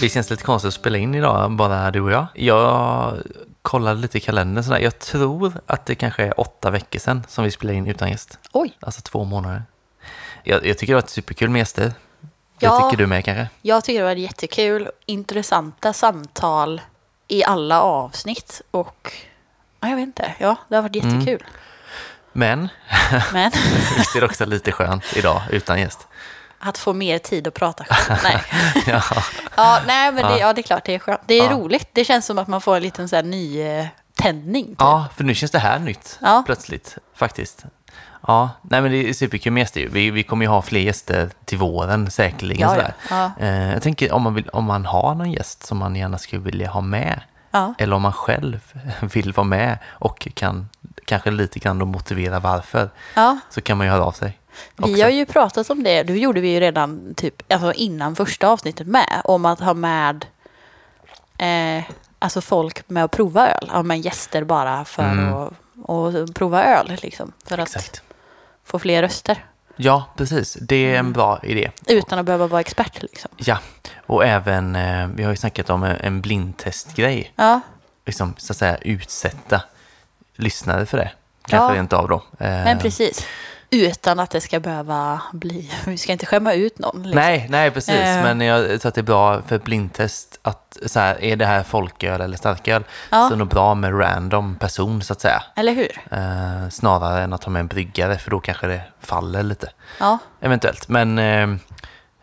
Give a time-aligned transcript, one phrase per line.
[0.00, 2.26] Det känns lite konstigt att spela in idag, bara du och jag.
[2.34, 3.14] Jag
[3.62, 4.78] kollade lite i kalendern sådär.
[4.78, 8.38] Jag tror att det kanske är åtta veckor sedan som vi spelade in utan gäst.
[8.52, 9.62] Oj, Alltså två månader.
[10.44, 11.92] Jag, jag tycker det varit superkul med gäster.
[12.58, 12.80] Det Ja.
[12.90, 13.48] tycker du med kanske?
[13.62, 14.88] jag tycker det var jättekul.
[15.06, 16.80] Intressanta samtal
[17.28, 19.12] i alla avsnitt och
[19.80, 20.34] ja, jag vet inte.
[20.38, 21.20] Ja, det har varit Mm.
[21.20, 21.46] jättekul.
[22.32, 22.68] Men
[23.32, 23.50] Men
[23.96, 26.05] visst är det också lite skönt idag utan gäst?
[26.68, 28.18] Att få mer tid att prata själv.
[28.22, 28.42] Nej.
[28.86, 29.02] Ja,
[29.56, 31.20] Ja, nej, men det, ja, det är klart det är skönt.
[31.26, 31.50] Det är Ja.
[31.52, 31.88] roligt.
[31.92, 34.64] Det känns som att man får en liten så här ny eh, tändning.
[34.66, 34.76] Typ.
[34.78, 36.42] ja, för nu känns det här nytt Ja.
[36.46, 37.64] plötsligt faktiskt.
[38.28, 39.88] Ja, nej men det är superkul med gäster ju.
[39.88, 42.70] Vi, vi kommer ju ha fler gäster till våren säkerligen.
[42.76, 43.30] Ja, ja.
[43.40, 46.42] Eh, jag tänker om man, vill, om man har någon gäst som man gärna skulle
[46.42, 47.20] vilja ha med.
[47.78, 50.68] Eller om man själv vill vara med och kan
[51.04, 52.90] kanske lite grann motivera varför.
[53.14, 53.38] Ja.
[53.50, 54.38] Så kan man ju höra av sig.
[54.76, 55.02] Vi också.
[55.02, 58.86] har ju pratat om det, det gjorde vi ju redan typ, alltså innan första avsnittet
[58.86, 60.26] med, om att ha med
[61.38, 61.84] eh,
[62.18, 65.34] alltså folk med att prova öl, ha med gäster bara för Mm.
[65.34, 68.02] att och prova öl liksom, för att Exakt.
[68.64, 69.44] få fler röster.
[69.76, 70.56] Ja, precis.
[70.60, 71.06] Det är Mm.
[71.06, 71.70] en bra idé.
[71.88, 73.30] Utan att behöva vara expert liksom.
[73.36, 73.58] Ja,
[74.06, 77.32] och även, eh, vi har ju snackat om en, en blindtestgrej.
[77.36, 77.60] Ja,
[78.06, 79.62] Liksom, så att säga utsätta
[80.36, 81.10] lyssnare för det.
[81.46, 81.78] Kanske Ja.
[81.78, 82.14] rent av då.
[82.14, 83.26] Eh, men precis.
[83.70, 87.02] Utan att det ska behöva bli, vi ska inte skämma ut någon.
[87.02, 87.20] Liksom.
[87.20, 87.94] Nej, nej precis.
[87.94, 88.22] Eh.
[88.22, 91.62] Men jag tror att det är bra för blindtest att så här, är det här
[91.62, 92.84] folköl eller starköl?
[93.10, 93.20] Ja.
[93.20, 95.42] Så är det nog bra med random person så att säga.
[95.56, 96.00] Eller hur?
[96.10, 99.70] Eh, snarare än att ha med en bryggare för då kanske det faller lite.
[100.00, 100.18] Ja.
[100.40, 100.88] Eventuellt.
[100.88, 101.24] Men eh,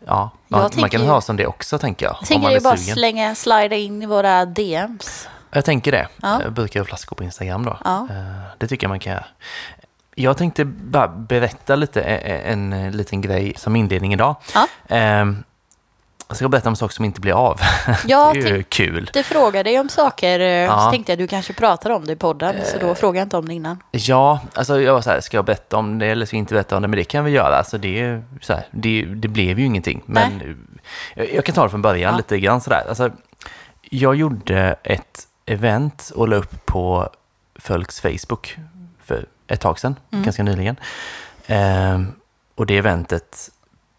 [0.06, 2.16] ja, Jag man, tänker kan ju- höra som det också tänker jag.
[2.20, 2.94] Jag tänker är bara sugen.
[2.94, 5.28] slänga, slida in i våra DMs.
[5.50, 6.08] Jag tänker det.
[6.22, 6.42] Ja.
[6.42, 7.78] Jag brukar ha flaskor på Instagram då.
[7.84, 8.06] Ja.
[8.10, 9.24] Eh, Det tycker jag man kan göra.
[10.14, 14.36] Jag tänkte bara berätta lite, eh, en, en liten grej som inledning idag.
[14.54, 14.66] Ja.
[14.88, 15.44] Ehm,
[16.28, 17.60] Jag ska berätta om saker som inte blir av.
[18.06, 19.10] Ja, det är ju kul.
[19.12, 20.78] Du frågade dig om saker, eh, Ja.
[20.80, 23.36] så tänkte jag du kanske pratar om det i podden, så då frågade jag inte
[23.36, 23.78] om det innan.
[23.90, 26.54] Ja, alltså jag var så här, ska jag berätta om det eller ska jag inte
[26.54, 26.88] berätta om det?
[26.88, 27.56] Men det kan vi göra.
[27.56, 30.02] Alltså det, ju så här, det, det blev ju ingenting.
[30.06, 30.56] Men
[31.14, 32.16] jag, jag kan ta det från början Ja.
[32.16, 32.84] lite grann sådär.
[32.88, 33.10] Alltså,
[33.90, 37.08] jag gjorde ett event och la upp på
[37.58, 38.56] Fölks Facebook
[39.04, 40.24] för ett tag sedan, Mm.
[40.24, 40.76] ganska nyligen.
[41.46, 42.12] Ehm,
[42.54, 43.50] och det eventet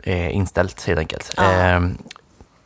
[0.03, 1.33] är inställt helt enkelt.
[1.37, 1.43] Ja.
[1.43, 1.97] Ehm,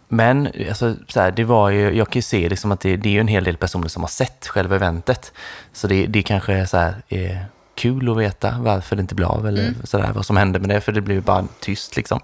[0.08, 3.18] men alltså, så här, det var ju, jag kan ju se liksom att det, det
[3.18, 5.32] är en hel del personer som har sett själva eventet.
[5.74, 7.46] Så det, det kanske är, så här, är
[7.76, 10.70] kul att veta varför det inte blev av eller så där, vad som hände med
[10.70, 12.20] det, för det blev bara tyst liksom.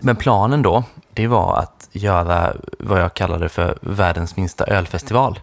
[0.00, 5.40] Men planen då, det var att göra vad jag kallade för världens minsta ölfestival.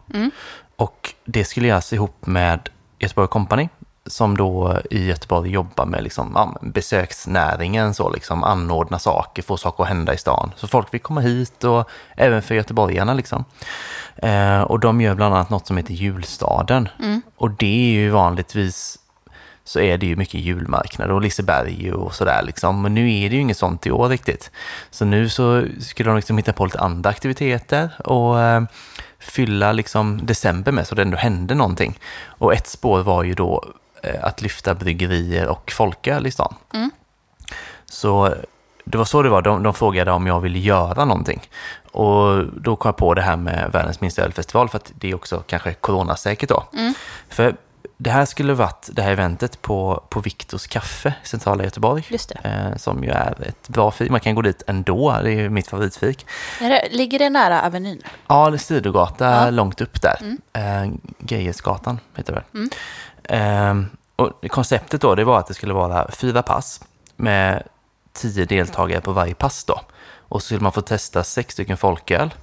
[0.75, 3.69] Och det skulle göras ihop med Göteborg Company
[4.05, 9.83] som då i Göteborg jobbar med liksom, ja, besöksnäringen, så liksom, anordna saker, få saker
[9.83, 10.51] att hända i stan.
[10.55, 13.13] Så folk vill komma hit och även för göteborgarna.
[13.13, 13.45] Liksom.
[14.15, 16.89] Eh, och de gör bland annat något som heter Julstaden.
[17.35, 18.99] Och det är ju vanligtvis
[19.63, 22.81] så är det ju mycket julmarknader och Liseberg och sådär liksom.
[22.81, 24.51] Men nu är det ju inget sånt i år riktigt.
[24.91, 28.63] Så nu så skulle de liksom hitta på lite andra aktiviteter och eh,
[29.19, 31.99] fylla liksom december med så det ändå hände någonting.
[32.25, 33.73] Och ett spår var ju då
[34.21, 36.55] att lyfta bryggerier och folköl i stan.
[37.85, 38.35] Så
[38.85, 39.41] det var så det var.
[39.41, 41.41] De, de frågade om jag ville göra någonting.
[41.91, 45.15] Och då kom jag på det här med världens minsta ölfestival för att det är
[45.15, 46.63] också kanske coronasäkert då.
[47.29, 47.55] För
[47.97, 52.03] det här skulle varit det här eventet på, på Viktors kaffe i centrala Göteborg.
[52.43, 54.09] Eh, som ju är ett bra fik.
[54.11, 55.19] Man kan gå dit ändå.
[55.23, 56.25] Det är ju mitt favoritfik.
[56.59, 58.01] Det, ligger det nära Avenyn?
[58.27, 59.49] Ja, det är sidogata Ja.
[59.49, 60.17] långt upp där.
[60.53, 62.69] Eh, Geijersgatan heter det Mm.
[63.23, 63.81] Eh,
[64.16, 66.81] och Konceptet då, det var att det skulle vara fyra pass
[67.16, 67.63] med
[68.13, 69.81] tio deltagare på varje pass då.
[70.17, 72.33] Och så skulle man få testa sex stycken folköl.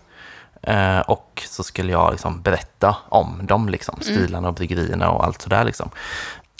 [0.62, 5.42] Eh, och så skulle jag liksom berätta om dem, liksom, stilarna och bryggerierna och allt
[5.42, 5.64] sådär.
[5.64, 5.90] Liksom.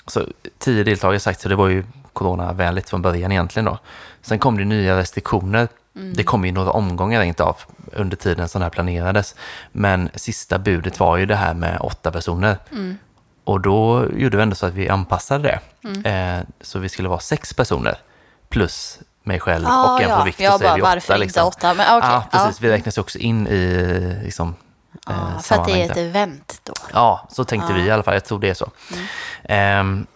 [0.07, 0.27] Så
[0.59, 3.79] tio deltagare sagt, så det var ju coronavänligt från början egentligen då.
[4.23, 5.69] Sen kom det nya restriktioner.
[6.15, 7.57] Det kom ju några omgångar rent av
[7.93, 9.35] under tiden som det här planerades.
[9.73, 12.59] Men sista budet var ju det här med åtta personer.
[13.45, 15.61] Och då gjorde vi ändå så att vi anpassade
[16.03, 16.11] det.
[16.11, 17.99] Eh, så vi skulle vara sex personer
[18.49, 20.17] plus mig själv Ah, och en ja.
[20.17, 21.15] från Victor Jag så är bara, vi varför åtta.
[21.15, 21.47] inte Liksom.
[21.47, 21.75] åtta?
[21.75, 22.61] Men, okej, ja, precis.
[22.63, 22.69] ja.
[22.69, 24.55] Vi räknas också in i liksom,
[25.09, 26.73] eh, Ja, för att det är ett event då.
[26.95, 28.15] Ja, så tänkte vi i alla fall.
[28.15, 28.71] Jag tror det är så.
[29.45, 30.07] Ehm,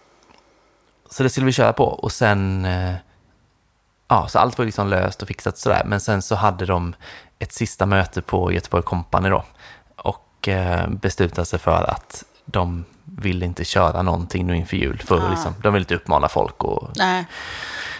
[1.09, 2.65] så det skulle vi köra på och sen...
[2.65, 2.93] eh,
[4.07, 5.81] ja, så allt var liksom löst och fixat sådär.
[5.85, 6.95] Men sen så hade de
[7.39, 9.43] ett sista möte på Göteborg Company då.
[9.95, 15.01] Och eh, beslutade sig för att de vill inte köra någonting nu inför jul.
[15.05, 15.29] För Ah.
[15.29, 17.25] liksom, de vill inte uppmana folk och Nej.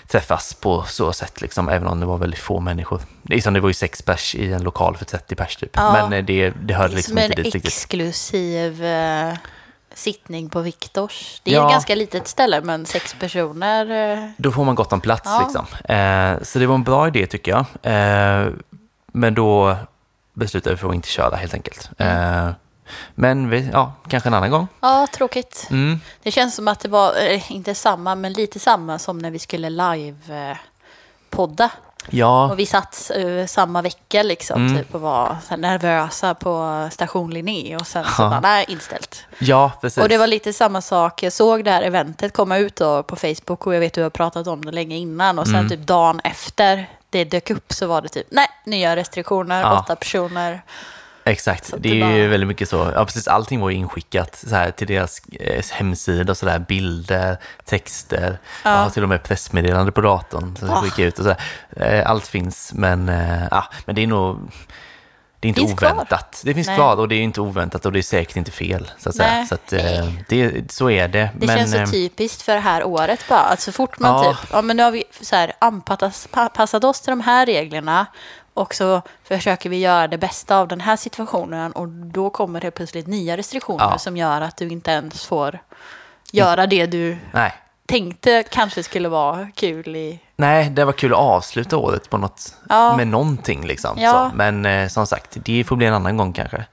[0.07, 3.01] träffas på så sätt, liksom, även om det var väldigt få människor.
[3.21, 5.69] Det, är som det var ju sex pers i en lokal för 30 pers typ.
[5.73, 5.91] Ja.
[5.93, 7.65] Men eh, det, det hörde liksom Som inte en dit riktigt.
[7.73, 9.33] exklusiv eh,
[9.93, 11.41] sittning på Viktors.
[11.43, 11.65] Det är Ja.
[11.67, 14.13] ett ganska litet ställe, men sex personer.
[14.13, 15.41] Eh, Då får man gott om plats Ja.
[15.43, 15.95] liksom.
[15.95, 17.65] Eh, så det var en bra idé tycker jag.
[19.13, 19.75] Men då
[20.33, 21.89] beslutade vi för att inte köra helt enkelt.
[21.97, 22.53] Mm.
[22.85, 24.67] Eh, men vi, ja, kanske en annan gång.
[24.81, 25.67] ja, tråkigt.
[25.69, 25.99] Mm.
[26.23, 29.39] Det känns som att det var, eh, inte samma, men lite samma som när vi
[29.39, 31.69] skulle live-podda.
[32.09, 34.77] Ja, Och vi satt eh, samma vecka liksom, Mm.
[34.77, 37.75] typ, och var så nervösa på station Linné.
[37.77, 38.29] Och sen så Ja.
[38.29, 39.25] bara, nej, inställt.
[39.39, 40.03] ja, precis.
[40.03, 41.23] Och det var lite samma sak.
[41.23, 44.03] Jag såg det här eventet komma ut då på Facebook och jag vet att du
[44.03, 45.39] har pratat om det länge innan.
[45.39, 45.69] Och sen Mm.
[45.69, 49.79] typ dagen efter det dök upp så var det typ, nej, nya restriktioner, Ja.
[49.79, 50.61] åtta personer.
[51.27, 52.91] Exakt, Så det det är ju bara- väldigt mycket så.
[52.95, 53.27] Ja, precis.
[53.27, 56.59] Allting var ju inskickat så här, till deras eh, hemsida och sådär.
[56.59, 58.37] Bilder, texter.
[58.63, 58.69] Ja.
[58.71, 61.41] Jag har till och med pressmeddelande på datorn som jag skickar ut och sådär.
[61.99, 64.39] Eh, Allt finns, men, eh, men det är nog...
[65.39, 65.91] Det är inte Finns kvar.
[65.91, 66.41] oväntat.
[66.45, 66.75] Det finns Nej.
[66.75, 68.91] kvar och det är inte oväntat och det är säkert inte fel.
[68.97, 69.45] Så, att säga.
[69.45, 71.29] Så, att, eh, det, så är det.
[71.37, 73.39] Det men, känns så eh, typiskt för det här året bara.
[73.39, 74.33] Att så fort man Ja.
[74.33, 77.45] typ, ja men nu har vi så här anpassat pa- passat oss till de här
[77.45, 78.05] reglerna.
[78.55, 81.71] Och så försöker vi göra det bästa av den här situationen.
[81.71, 83.97] Och då kommer det plötsligt nya restriktioner Ja.
[83.97, 85.59] som gör att du inte ens får
[86.31, 87.53] göra det du Nej.
[87.85, 90.19] tänkte kanske skulle vara kul i...
[90.35, 92.97] Nej, det var kul att avsluta året på något, Ja.
[92.97, 93.65] med någonting.
[93.67, 93.97] Liksom.
[93.99, 94.31] Ja.
[94.35, 96.65] Men eh, som sagt, det får bli en annan gång kanske.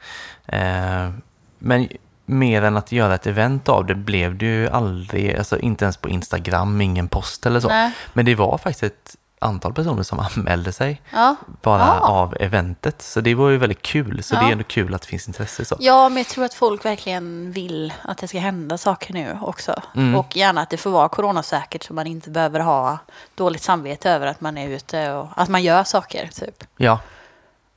[0.46, 1.11] Eh,
[1.58, 1.88] men
[2.26, 5.96] mer än att göra ett event av det blev det ju aldrig, alltså inte ens
[5.96, 7.69] på Instagram, ingen post eller så.
[7.69, 7.90] Nej.
[8.12, 11.37] Men det var faktiskt ett antal personer som anmälde sig Ja.
[11.62, 11.99] bara Ah.
[12.00, 13.03] av eventet.
[13.03, 14.23] Så det var ju väldigt kul.
[14.23, 14.49] Så det Ja.
[14.49, 15.65] är ändå kul att det finns intresse.
[15.65, 15.77] Så.
[15.81, 19.83] ja, men jag tror att folk verkligen vill att det ska hända saker nu också.
[19.97, 20.15] Mm.
[20.15, 22.99] Och gärna att det får vara coronasäkert så man inte behöver ha
[23.35, 26.31] dåligt samvete över att man är ute och att man gör saker.
[26.35, 26.65] Typ.
[26.77, 26.99] Ja,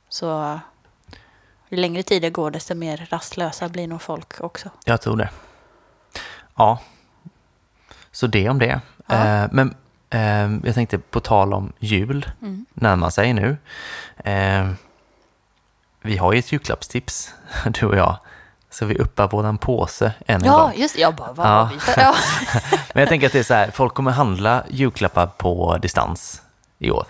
[0.08, 0.60] Så
[1.68, 4.70] ju längre tid det går desto mer rastlösa blir nog folk också.
[4.84, 5.28] Jag tror det.
[6.56, 6.78] Ja.
[8.12, 8.80] Så det om det.
[9.06, 9.14] Ja.
[9.14, 9.74] Eh, men
[10.64, 12.66] jag tänkte på tal om jul, Mm.
[12.74, 13.56] närmar sig nu.
[14.16, 14.68] Eh,
[16.02, 17.34] vi har ju ett julklappstips,
[17.66, 18.16] du och jag.
[18.70, 20.72] Så vi uppar våran påse än en Ja, gång.
[20.76, 21.70] just Jag bara, vad Ja.
[21.86, 21.92] vi?
[22.02, 22.14] Ja.
[22.94, 26.42] Men jag tänker att det är så här, folk kommer handla julklappar på distans
[26.78, 27.06] i år.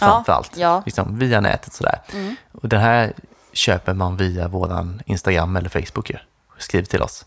[0.00, 0.56] Ja, Framförallt.
[0.56, 0.82] ja.
[0.86, 1.98] Liksom via nätet sådär.
[2.12, 2.36] Mm.
[2.52, 3.12] Och den här
[3.52, 6.16] köper man via våran Instagram eller Facebook ju.
[6.58, 7.26] Skriv till oss.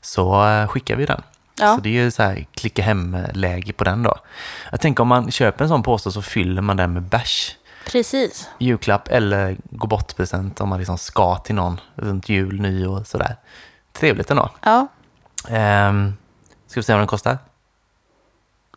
[0.00, 1.22] Så eh, skickar vi den.
[1.60, 1.74] Ja.
[1.74, 4.16] Så det är ju så här klicka hem-läge på den då.
[4.70, 7.56] Jag tänker om man köper en sån påse så fyller man den med bärs.
[7.86, 8.48] Precis.
[8.58, 13.36] Julklapp eller gå bort-present om man liksom ska till någon runt jul, nyår sådär.
[13.92, 14.50] Trevligt ändå.
[14.62, 14.86] Ja.
[15.48, 16.16] Ehm,
[16.66, 17.38] ska vi se vad den kostar?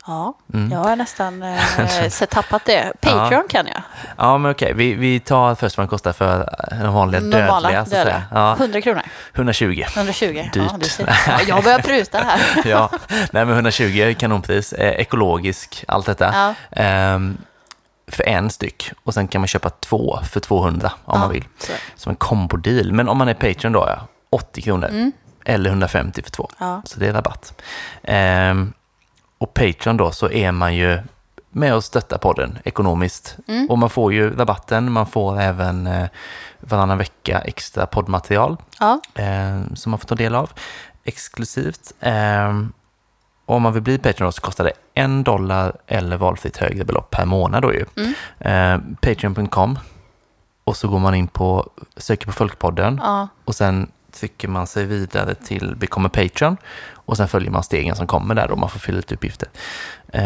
[0.07, 0.71] Ja, Mm.
[0.71, 2.93] jag har nästan eh, tappat det.
[3.01, 3.81] Patreon kan jag.
[4.17, 4.73] Ja, men okej.
[4.73, 7.81] Vi, vi tar först vad den kostar för den vanliga Normala dödliga.
[7.81, 8.23] Att dödliga.
[8.31, 9.01] Ja, 100 kronor.
[9.33, 9.83] 120.
[9.95, 10.25] 120.
[10.53, 10.55] Dyrt.
[10.71, 11.17] Ja, du ser.
[11.27, 12.41] Ja, jag börjar pruta här.
[12.69, 12.89] ja,
[13.31, 14.73] nej men 120 är kanonpris.
[14.73, 16.33] Eh, ekologisk, allt detta.
[16.71, 16.81] Ja.
[16.81, 17.37] Ehm,
[18.07, 18.91] för en styck.
[19.03, 21.45] Och sen kan man köpa två för 200 om Ja, man vill.
[21.59, 21.71] så.
[21.95, 22.91] Som en kombodeal.
[22.91, 25.11] Men om man är Patreon då, ja, 80 kronor.
[25.45, 26.49] Eller 150 för två.
[26.59, 26.73] Mm.
[26.73, 26.81] Ja.
[26.85, 27.61] Så det är rabatt.
[28.03, 28.73] Ehm,
[29.43, 30.99] och Patreon då så är man ju
[31.49, 33.37] med och stöttar podden ekonomiskt.
[33.47, 33.69] Mm.
[33.69, 36.07] Och man får ju rabatten, man får även eh,
[36.59, 38.99] varannan vecka extra poddmaterial Ja.
[39.15, 40.51] eh, som man får ta del av
[41.03, 41.93] exklusivt.
[41.99, 42.63] Eh,
[43.45, 47.25] om man vill bli Patreon så kostar det en dollar eller valfritt högre belopp per
[47.25, 47.85] månad då ju.
[47.95, 48.13] Mm.
[48.39, 49.79] Eh, Patreon.com
[50.63, 53.27] och så går man in på, söker på Folkpodden Ja.
[53.45, 56.57] och sen trycker man sig vidare till Become a Patreon
[57.05, 59.49] och sen följer man stegen som kommer där och man får fylla ut uppgifter.
[60.07, 60.21] Eh,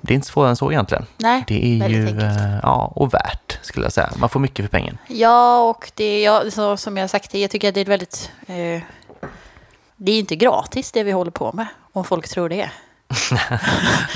[0.00, 1.06] det är inte svårare än så egentligen.
[1.16, 2.22] Nej, Det är ju, enkelt.
[2.22, 4.10] eh, ja, och värt skulle jag säga.
[4.16, 4.98] Man får mycket för pengen.
[5.08, 8.30] Ja, och det är, ja, så, som jag sagt, jag tycker att det är väldigt...
[8.46, 8.82] Eh,
[9.96, 12.70] det är inte gratis det vi håller på med, om folk tror det.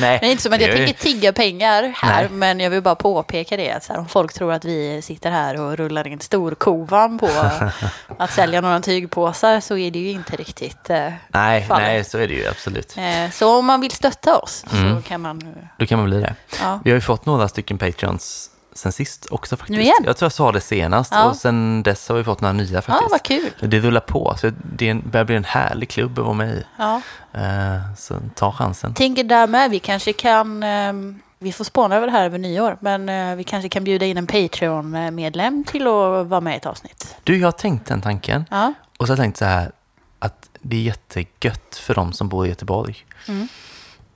[0.01, 2.29] Nej, är inte som att jag ju- tänker tigga pengar här, Nej.
[2.31, 3.71] men jag vill bara påpeka det.
[3.73, 7.29] att Så här, om folk tror att vi sitter här och rullar in storkovan på
[8.19, 10.91] att sälja några tygpåsar så är det ju inte riktigt.
[10.91, 11.85] Eh, Nej, faller.
[11.87, 12.95] nej, så är det ju absolut.
[12.99, 14.97] eh, så om man vill stötta oss Mm.
[14.97, 15.55] så kan man...
[15.79, 16.35] Då kan man bli det.
[16.63, 16.81] Ja.
[16.85, 19.77] Vi har ju fått några stycken Patreons sen sist också faktiskt.
[19.77, 19.95] Nu igen?
[20.05, 21.25] Jag tror jag sa det senast Ja.
[21.25, 23.11] och sen dess har vi fått några nya Ja, faktiskt.
[23.11, 23.51] vad kul.
[23.71, 26.65] Det rullar på, så det börjar bli en härlig klubb att vara med i.
[26.79, 27.01] Ja.
[27.33, 28.95] Eh, så ta chansen.
[28.95, 30.63] Tänker där med, vi kanske kan...
[30.63, 30.93] Eh,
[31.41, 34.17] vi får spåna över det här över nyår, men eh, vi kanske kan bjuda in
[34.19, 37.17] en Patreon-medlem till att vara med i ett avsnitt.
[37.25, 39.73] Du, jag har tänkt den tanken Ja, och så har jag tänkt så här
[40.19, 42.97] att det är jättegött för de som bor i Göteborg.
[43.29, 43.49] Mm.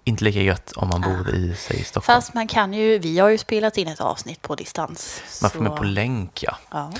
[0.05, 2.17] Inte lika gött om man bor i, säg, Stockholm.
[2.17, 5.23] Fast man kan ju, vi har ju spelat in ett avsnitt på distans.
[5.43, 6.57] man får så- med på länk, ja.
[6.71, 6.93] ja.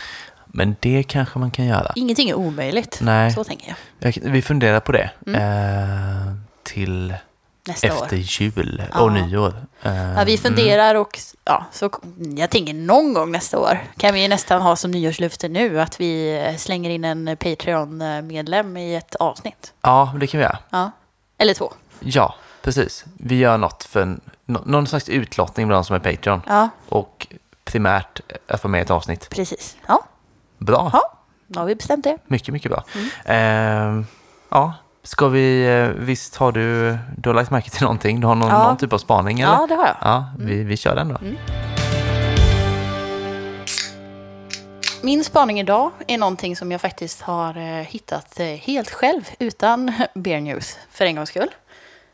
[0.47, 1.93] Men det kanske man kan göra.
[1.95, 2.99] Ingenting är omöjligt.
[3.03, 3.33] Nej.
[3.33, 4.15] Så tänker jag.
[4.23, 5.11] Vi funderar på det.
[5.27, 6.33] Eh,
[6.63, 7.15] till
[7.67, 8.23] Nästa efter år.
[8.23, 9.01] jul Ja.
[9.01, 9.55] och nyår.
[9.83, 11.91] Eh, Ja, vi funderar och ja, så
[12.37, 16.37] jag tänker någon gång nästa år kan vi nästan ha som nyårslöfte nu att vi
[16.49, 19.73] eh, slänger in en Patreon-medlem i ett avsnitt.
[19.83, 20.59] Ja, det kan vi göra.
[20.71, 20.91] Ja.
[21.39, 21.73] Eller två.
[22.01, 23.05] Ja, precis.
[23.19, 26.43] Vi gör något för en, nå- någon slags utlottning bland de som är Patreon.
[26.47, 27.27] Ja, Och
[27.65, 29.31] primärt att få med ett avsnitt.
[29.31, 29.77] precis.
[29.87, 30.03] Ja,
[30.59, 30.91] Bra.
[30.93, 31.13] ja.
[31.47, 32.19] då har vi bestämt det.
[32.27, 32.85] Mycket, mycket bra.
[33.27, 33.99] Mm.
[33.99, 34.05] Eh,
[34.49, 35.67] ja, ska vi...
[35.81, 36.99] eh, Visst har du...
[37.17, 38.21] Du har lagt märke till någonting?
[38.21, 38.63] Du har någon, Ja.
[38.69, 39.53] någon typ av spaning, eller?
[39.53, 39.97] Ja, det har jag.
[40.01, 41.17] Ja, vi, vi kör den då.
[45.05, 49.93] Min spaning idag är någonting som jag faktiskt har eh, hittat eh, helt själv utan
[50.15, 51.51] Bear News för en gångs skull.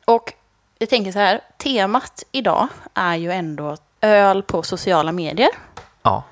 [0.05, 0.33] Och
[0.78, 5.50] jag tänker så här, temat idag är ju ändå öl på sociala medier.
[6.02, 6.23] Ja.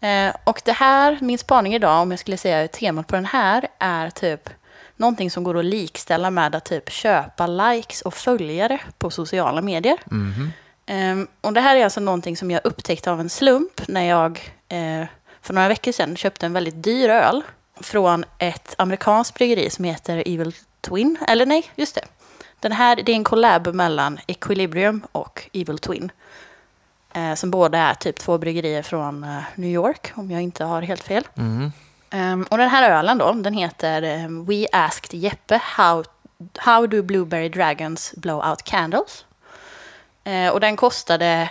[0.00, 3.68] Eh, och det här, min spaning idag, om jag skulle säga temat på den här,
[3.78, 4.50] är typ
[4.96, 9.98] någonting som går att likställa med att typ köpa likes och följare på sociala medier.
[10.04, 10.52] Mhm.
[10.86, 14.52] Ehm, och det här är alltså någonting som jag upptäckte av en slump när jag
[14.68, 15.06] eh,
[15.42, 17.42] för några veckor sedan köpte en väldigt dyr öl
[17.80, 21.18] från ett amerikanskt bryggeri som heter Evil Twin.
[21.28, 22.04] Eller nej, just det.
[22.60, 26.12] Den här, det är en collab mellan Equilibrium och Evil Twin.
[27.14, 30.82] Eh, som båda är typ två bryggerier från eh, New York, om jag inte har
[30.82, 31.28] helt fel.
[31.34, 31.72] Mhm.
[32.10, 36.04] Ehm, och den här ölen då, den heter ehm, We Asked Jeppe how,
[36.58, 39.24] how do Blueberry Dragons blow out candles?
[40.24, 41.50] Eh, och den kostade,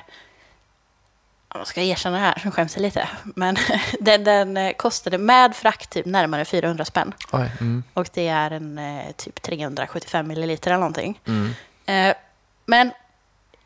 [1.54, 3.58] jag ska erkänna det här, som skäms jag lite, men
[4.00, 7.14] den, den eh, kostade med frakt typ närmare 400 spänn.
[7.32, 7.52] Oj.
[7.60, 7.84] Mm.
[7.94, 11.20] Och det är en eh, typ 375 milliliter eller någonting.
[11.26, 11.54] Mm.
[11.86, 12.16] Eh,
[12.66, 12.92] men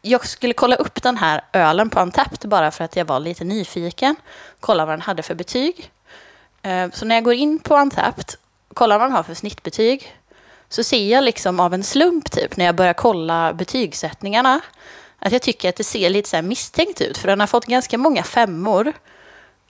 [0.01, 3.43] jag skulle kolla upp den här ölen på Antapt bara för att jag var lite
[3.43, 4.15] nyfiken.
[4.59, 5.91] Kolla vad den hade för betyg.
[6.61, 8.37] Eh, så när jag går in på Antapt,
[8.73, 10.15] kollar vad den har för snittbetyg,
[10.69, 14.61] så ser jag liksom av en slump typ när jag börjar kolla betygssättningarna
[15.21, 17.17] att jag tycker att det ser lite så misstänkt ut.
[17.17, 18.93] För den har fått ganska många femmor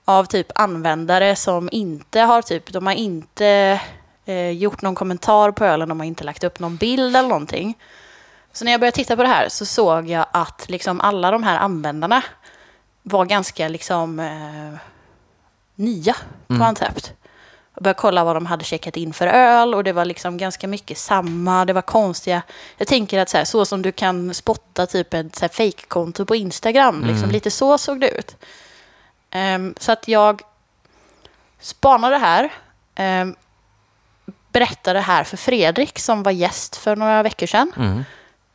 [0.04, 3.80] av typ användare som inte har typ, de har inte
[4.24, 7.78] eh, gjort någon kommentar på ölen, de har inte lagt upp någon bild eller någonting.
[8.52, 11.42] Så när jag började titta på det här så såg jag att liksom alla de
[11.42, 12.22] här användarna
[13.02, 14.78] var ganska liksom eh,
[15.74, 16.14] nya
[16.46, 16.62] på Mm.
[16.62, 17.12] Antapt.
[17.74, 20.68] Jag började kolla vad de hade checkat in för öl och det var liksom ganska
[20.68, 22.42] mycket samma, det var konstiga.
[22.76, 27.04] Jag tänker att så, här, så som du kan spotta typ ett fake-konto på Instagram,
[27.04, 28.36] liksom, lite så såg det ut.
[29.30, 30.42] Ehm, så att jag
[31.60, 32.52] spanade här,
[33.22, 33.36] um,
[34.52, 37.98] berättade här för Fredrik som var gäst för några veckor sedan Mm.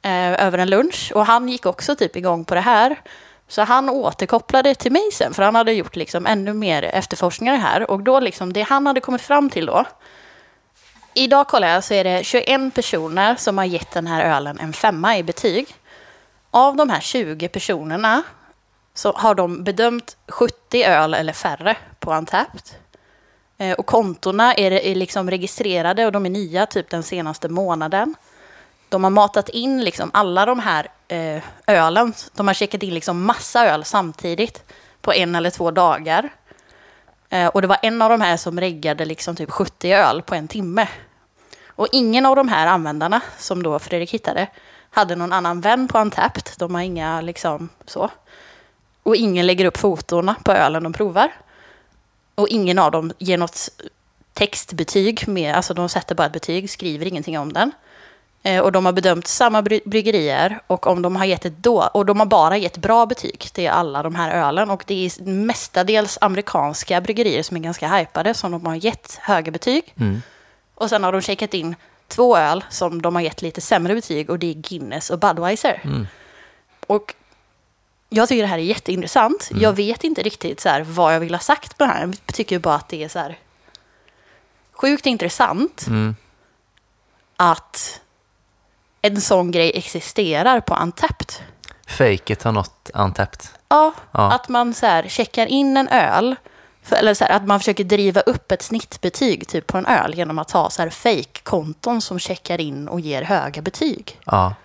[0.02, 1.12] eh, över en lunch.
[1.16, 3.02] Och han gick också typ igång på det här.
[3.48, 7.92] Så han återkopplade till mig sen, för han hade gjort liksom ännu mer efterforskningar här.
[7.92, 9.86] Och då liksom, det han hade kommit fram till då.
[11.14, 14.74] Idag kollar jag så är det 21 personer som har gett den här ölen en
[14.74, 15.76] femma i betyg.
[16.52, 18.24] Av de här 20 personerna
[18.94, 22.78] så har de bedömt 70 öl eller färre på Antapt.
[23.58, 28.16] Eh, och kontona är, är liksom registrerade och de är nya typ den senaste månaden.
[28.90, 32.14] De har matat in liksom alla de här eh, ölen.
[32.34, 34.64] De har checkat in liksom massa öl samtidigt
[35.02, 36.30] på en eller två dagar.
[37.30, 40.36] Eh, och det var en av de här som reggade liksom typ 70 öl på
[40.36, 40.88] en timme.
[41.68, 44.48] Och ingen av de här användarna som då Fredrik hittade
[44.90, 46.60] hade någon annan vän på Antapt.
[46.60, 48.10] De har inga liksom så.
[49.04, 51.32] Och ingen lägger upp fotona på ölen de provar.
[52.36, 53.70] Och ingen av dem ger något
[54.34, 57.72] textbetyg med, alltså de sätter bara ett betyg, skriver ingenting om den.
[58.48, 61.82] Eh, och de har bedömt samma bry- bryggerier och om de har gett ett då,
[61.94, 64.70] och de har bara gett bra betyg till alla de här ölen.
[64.70, 69.52] Och det är mestadels amerikanska bryggerier som är ganska hypade som de har gett höga
[69.52, 69.94] betyg.
[70.00, 70.22] Mm.
[70.76, 71.76] Och sen har de checkat in
[72.08, 75.82] två öl som de har gett lite sämre betyg och det är Guinness och Budweiser.
[75.84, 76.08] Mm.
[76.88, 77.14] Och
[78.10, 79.50] jag tycker det här är jätteintressant.
[79.54, 82.02] Jag vet inte riktigt så här, vad jag vill ha sagt med det här.
[82.26, 83.38] Jag tycker bara att det är så här
[84.74, 86.16] sjukt intressant Mm.
[87.38, 88.02] att
[89.16, 91.32] en sån grej existerar på Antapped.
[91.88, 93.42] Fejket har nått Untapped.
[93.70, 94.32] Ja, Ja.
[94.32, 96.36] att man så här checkar in en öl.
[96.84, 100.14] För, eller så här, att man försöker driva upp ett snittbetyg typ på en öl
[100.16, 104.20] genom att ha så här fake-konton som checkar in och ger höga betyg.
[104.26, 104.56] Ja.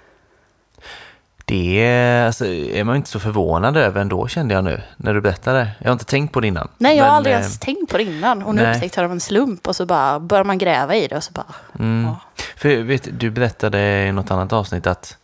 [1.45, 5.21] Det är, alltså, är man inte så förvånad över ändå kände jag nu när du
[5.21, 5.69] berättade.
[5.79, 6.69] Jag har inte tänkt på det innan.
[6.79, 8.43] Nej, jag har Men, aldrig eh, ens tänkt på det innan.
[8.43, 11.07] Och nu upptäckte jag det av en slump och så bara börjar man gräva i
[11.07, 11.47] det och så bara...
[11.79, 12.05] Mm.
[12.05, 12.17] Ja.
[12.57, 15.17] För vet, du berättade i något annat avsnitt att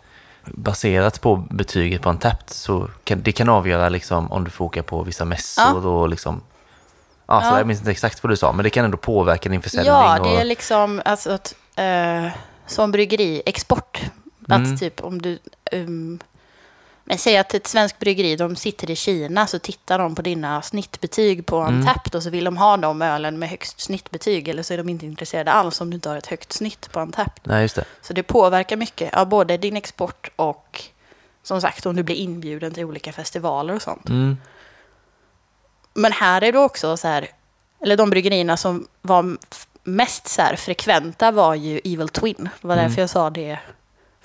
[0.45, 4.65] baserat på betyget på en tapt så kan det kan avgöra liksom om du får
[4.65, 6.41] åka på vissa mässor och liksom
[7.31, 7.59] Ja, så Ja.
[7.59, 9.93] jag minns inte exakt vad du sa, men det kan ändå påverka din försäljning.
[9.93, 12.27] Ja, det är liksom alltså att, eh,
[12.67, 14.01] som bryggeri, export.
[14.49, 14.79] Att Mm.
[14.79, 15.39] typ om du...
[15.73, 16.19] Um,
[17.05, 20.63] men säg att ett svenskt bryggeri, de sitter i Kina, så tittar de på dina
[20.63, 21.87] snittbetyg på en Mm.
[21.87, 24.49] tapp och så vill de ha de ölen med högst snittbetyg.
[24.49, 27.01] Eller så är de inte intresserade alls om du inte har ett högt snitt på
[27.01, 27.41] en tapp.
[27.45, 27.85] Nej, just det.
[28.03, 30.83] Så det påverkar mycket av både din export och
[31.43, 34.09] som sagt om du blir inbjuden till olika festivaler och sånt.
[34.09, 34.37] Mm.
[35.95, 37.29] Men här är det också så här,
[37.83, 39.37] eller de bryggerierna som var
[39.83, 42.49] mest så här frekventa var ju Evil Twin.
[42.61, 42.89] Det var Mm.
[42.89, 43.59] därför jag sa det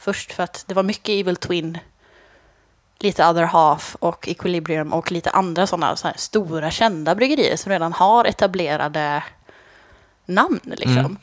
[0.04, 1.78] först, för att det var mycket Evil Twin,
[3.00, 8.26] lite Other Half och Equilibrium och lite andra sådana stora kända bryggerier som redan har
[8.26, 9.24] etablerade
[10.26, 10.60] namn.
[10.64, 10.98] Liksom.
[10.98, 11.18] Mm.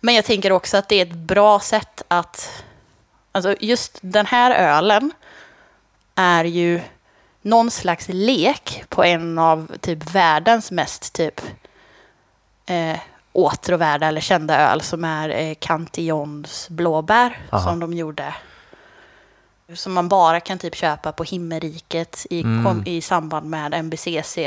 [0.00, 2.64] Men jag tänker också att det är ett bra sätt att,
[3.32, 5.12] alltså just den här ölen
[6.14, 6.80] är ju
[7.42, 11.40] någon slags lek på en av typ världens mest typ
[12.66, 12.98] eh,
[13.36, 17.62] åtråvärda eller kända öl som är eh, Cantillons blåbär Aha.
[17.70, 18.34] som de gjorde.
[19.74, 22.64] Som man bara kan typ köpa på Himmelriket i, Mm.
[22.64, 24.38] kom, i samband med MBCC.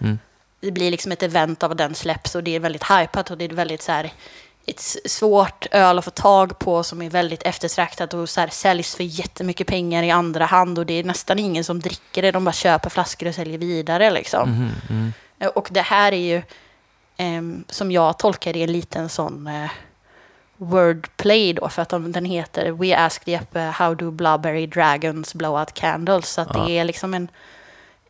[0.00, 0.18] Mm.
[0.60, 3.44] Det blir liksom ett event av den släpps och det är väldigt hypat och det
[3.44, 4.12] är väldigt så här
[4.66, 8.94] ett svårt öl att få tag på som är väldigt eftertraktat och så här säljs
[8.96, 12.44] för jättemycket pengar i andra hand och det är nästan ingen som dricker det, de
[12.44, 14.70] bara köper flaskor och säljer vidare liksom.
[14.90, 15.12] Mm.
[15.38, 16.42] Eh, Och det här är ju,
[17.68, 19.70] som jag tolkar det, en liten sån eh,
[20.56, 25.58] wordplay då, för att de, den heter We asked Jeppe how do blubbery dragons blow
[25.58, 26.64] out candles, så Ja.
[26.64, 27.28] det är liksom en,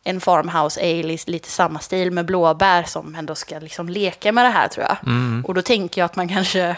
[0.03, 4.45] en farmhouse ale i lite samma stil med blåbär som ändå ska liksom leka med
[4.45, 4.97] det här tror jag.
[5.05, 5.45] Mm.
[5.47, 6.77] Och då tänker jag att man kanske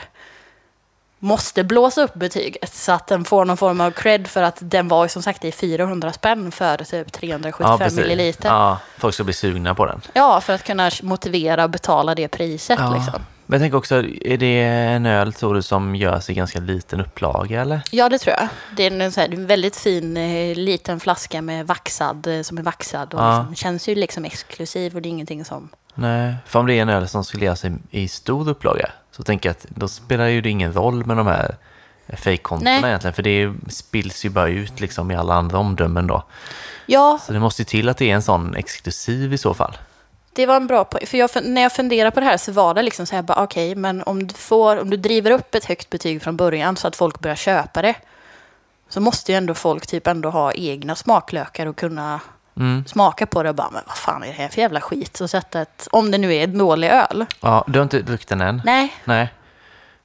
[1.26, 4.88] måste blåsa upp betyget så att den får någon form av cred för att den
[4.88, 8.00] var som sagt i 400 spänn för typ 375 precis.
[8.00, 8.50] milliliter.
[8.50, 10.02] Ja, folk ska bli sugna på den.
[10.14, 12.80] Ja, för att kunna motivera och betala det priset.
[12.80, 12.96] Ja.
[12.96, 13.22] Liksom.
[13.46, 17.62] Men tänker också, är det en öl tror du som görs i ganska liten upplaga
[17.62, 17.82] eller?
[17.92, 18.48] Ja, det tror jag.
[18.78, 22.58] Det är en, så här, en väldigt fin eh, liten flaska med vaxad, eh, som
[22.58, 23.14] är vaxad.
[23.14, 23.40] Och Ja.
[23.40, 25.70] liksom, känns ju liksom exklusiv och det är ingenting som...
[25.96, 29.24] Nej, för om det är en öl som skulle göras i, i stor upplaga så
[29.24, 31.56] tänker jag att då spelar ju det ingen roll med de här
[32.14, 36.24] fejkkontona egentligen, för det spills ju bara ut liksom i alla andra omdömen då.
[36.86, 39.78] Ja, Så det måste ju till att det är en sån exklusiv i så fall.
[40.34, 41.06] det var en bra poäng.
[41.08, 43.76] För jag, när jag funderade på det här så var det liksom så här, okej,
[43.76, 46.96] men om du, får, om du driver upp ett högt betyg från början så att
[46.96, 47.96] folk börjar köpa det,
[48.90, 52.20] så måste ju ändå folk typ ändå ha egna smaklökar och kunna
[52.58, 52.86] Mm.
[52.88, 55.20] smaka på det och bara, men vad fan är det här för jävla skit?
[55.20, 57.26] Och sätta ett, om det nu är en dålig öl.
[57.42, 58.62] Ja, du har inte druckit den än?
[58.66, 59.34] Nej, Nej.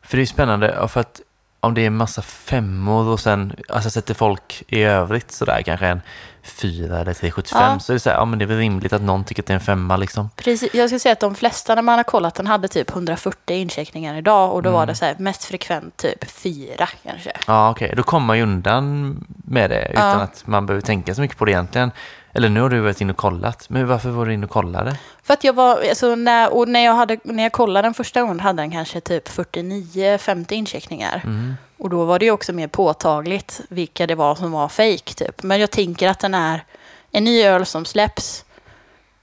[0.03, 1.21] För det är ju spännande, ja, för att
[1.63, 5.87] om det är en massa femmor och sen alltså sätter folk i övrigt sådär kanske
[5.87, 6.01] en
[6.43, 7.79] fyra eller 375 Ja.
[7.79, 9.47] så är det så här, ja men det är väl rimligt att någon tycker att
[9.47, 10.31] det är en femma liksom.
[10.37, 13.57] Precis, jag skulle säga att de flesta när man har kollat den hade typ 140
[13.57, 14.79] incheckningar idag och då Mm.
[14.79, 17.33] var det så här mest frekvent typ fyra kanske.
[17.47, 20.25] Ja okej, då kommer man ju undan med det utan Ja.
[20.25, 21.91] att man behöver tänka så mycket på det egentligen.
[22.33, 24.97] Eller nu har du varit inne och kollat, men varför var du inne och kollade?
[25.23, 28.21] För att jag var, alltså när, och när jag, hade, när jag kollade den första
[28.21, 31.23] gången hade den kanske typ 49-50 incheckningar.
[31.25, 31.55] Mm.
[31.79, 35.43] Och då var det ju också mer påtagligt vilka det var som var fake typ.
[35.43, 36.64] Men jag tänker att den är
[37.11, 38.45] en ny öl som släpps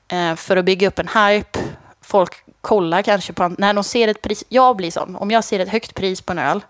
[0.07, 1.59] eh, för att bygga upp en hype.
[2.01, 5.59] Folk kollar kanske på, när de ser ett pris, jag blir sån, om jag ser
[5.59, 6.61] ett högt pris på en öl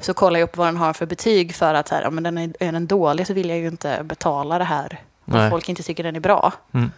[0.00, 2.38] så kollar jag upp vad den har för betyg för att här, ja, men den
[2.38, 5.00] är, är den dålig så vill jag ju inte betala det här.
[5.38, 5.50] Nej.
[5.50, 6.52] folk inte tycker den är bra.
[6.74, 6.92] Mm.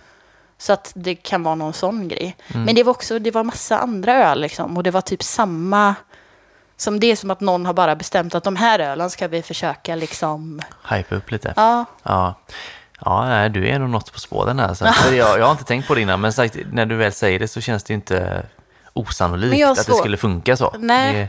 [0.58, 2.36] Så att det kan vara någon sån grej.
[2.54, 2.64] Mm.
[2.64, 4.76] Men det var också, det var massa andra öl liksom.
[4.76, 5.94] Och det var typ samma,
[6.76, 9.42] som det är som att någon har bara bestämt att de här ölen ska vi
[9.42, 11.52] försöka liksom, Hype upp lite.
[11.56, 11.84] ja.
[12.02, 12.34] Ja.
[13.04, 14.74] Ja, nej, du är nog något på spåren här.
[14.74, 17.38] För jag, jag har inte tänkt på det innan, men sagt, när du väl säger
[17.38, 18.46] det så känns det inte
[18.92, 20.74] osannolikt att det skulle funka så.
[20.78, 21.14] Nej.
[21.14, 21.28] Det,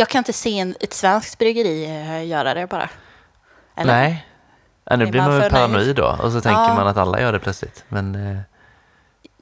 [0.00, 2.88] Jag kan inte se en, ett svenskt bryggeri eh, göra det bara.
[3.76, 3.92] Eller?
[3.92, 4.26] nej.
[4.84, 6.74] Ja, nu blir man man väl paranoid då och så tänker Ja.
[6.74, 7.84] man att alla gör det plötsligt.
[7.88, 8.38] Men eh,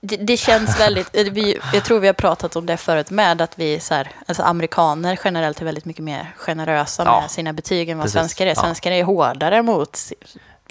[0.01, 3.41] Det, det känns väldigt, eh, vi, jag tror vi har pratat om det förut med
[3.43, 7.21] att vi så här, alltså amerikaner generellt är väldigt mycket mer generösa Ja.
[7.21, 8.15] med sina betyg än vad Precis.
[8.19, 8.55] svenskar är.
[8.55, 9.99] Svenskar är hårdare mot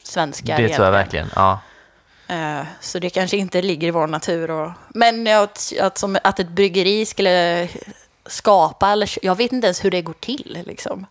[0.04, 0.58] svenskar.
[0.58, 1.28] det tror jag verkligen.
[1.36, 1.60] Ja.
[2.28, 4.52] Eh, Så det kanske inte ligger i vår natur.
[4.52, 7.68] Och, men att, att, som, att ett bryggeri skulle
[8.26, 10.58] skapa, eller jag vet inte ens hur det går till.
[10.68, 11.06] Liksom.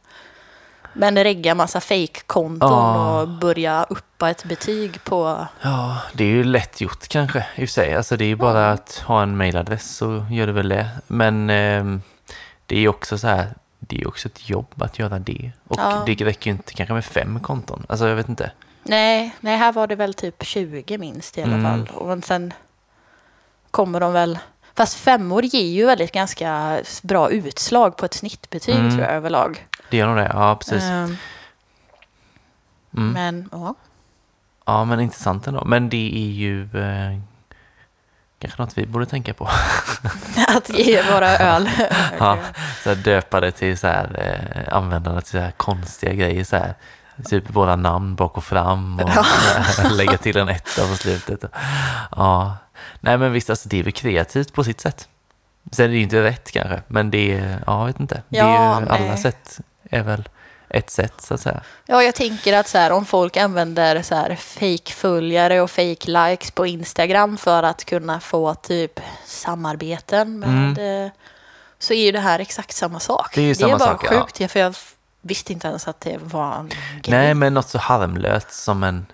[0.92, 3.20] Men regga massa fake-konton Ja.
[3.20, 5.46] och börja uppa ett betyg på...
[5.62, 7.94] ja, det är ju lätt gjort kanske i och för sig.
[7.94, 10.88] Alltså det är ju bara att ha en mailadress så gör det väl det.
[11.06, 12.02] Men ehm,
[12.66, 13.46] det är ju också så här,
[13.78, 15.52] det är också ett jobb att göra det.
[15.68, 16.02] Och Ja.
[16.06, 17.86] det räcker ju inte kanske med fem konton.
[17.88, 18.50] Alltså jag vet inte.
[18.82, 21.86] Nej, nej, här var det väl typ 20 minst i alla Mm.
[21.86, 21.96] fall.
[21.96, 22.52] Och sen
[23.70, 24.38] kommer de väl...
[24.74, 28.90] Fast femmor ger ju väldigt ganska bra utslag på ett snittbetyg Mm.
[28.90, 29.66] tror jag överlag.
[29.90, 30.82] Det gör nog det, ja precis.
[30.82, 31.16] Ehm,
[32.96, 33.12] Mm.
[33.12, 33.74] Men ja.
[34.66, 35.64] Ja, men intressant ändå.
[35.64, 37.18] Men det är ju eh,
[38.38, 39.44] kanske något vi borde tänka på.
[40.48, 41.70] att ge våra öl.
[42.18, 42.38] Ja,
[42.84, 44.08] så döpa det till så här,
[44.66, 46.44] eh, använda det till så här konstiga grejer.
[46.44, 46.74] Så här,
[47.24, 49.10] typ våra namn bak och fram och
[49.92, 51.44] lägga till en etta på slutet.
[52.16, 52.56] Ja,
[53.00, 55.08] nej men visst, alltså, det är väl kreativt på sitt sätt.
[55.72, 58.22] Sen är det inte rätt kanske, men det är, ja, jag vet inte.
[58.28, 59.18] Det är Ja, ju, alla nej.
[59.18, 60.28] sätt är väl
[60.68, 61.60] ett sätt så att säga.
[61.86, 66.66] Ja, jag tänker att så här, om folk använder så här fake-följare och fake-likes på
[66.66, 71.10] Instagram för att kunna få typ samarbeten med eh,
[71.78, 73.36] så är ju det här exakt samma sak.
[73.36, 73.44] Mm.
[73.44, 74.48] Det är ju samma bara sak, sjukt, ja.
[74.48, 74.74] för jag
[75.22, 76.68] visste inte ens att det var en
[77.02, 77.18] grej.
[77.18, 79.06] Nej, men något så harmlöst som en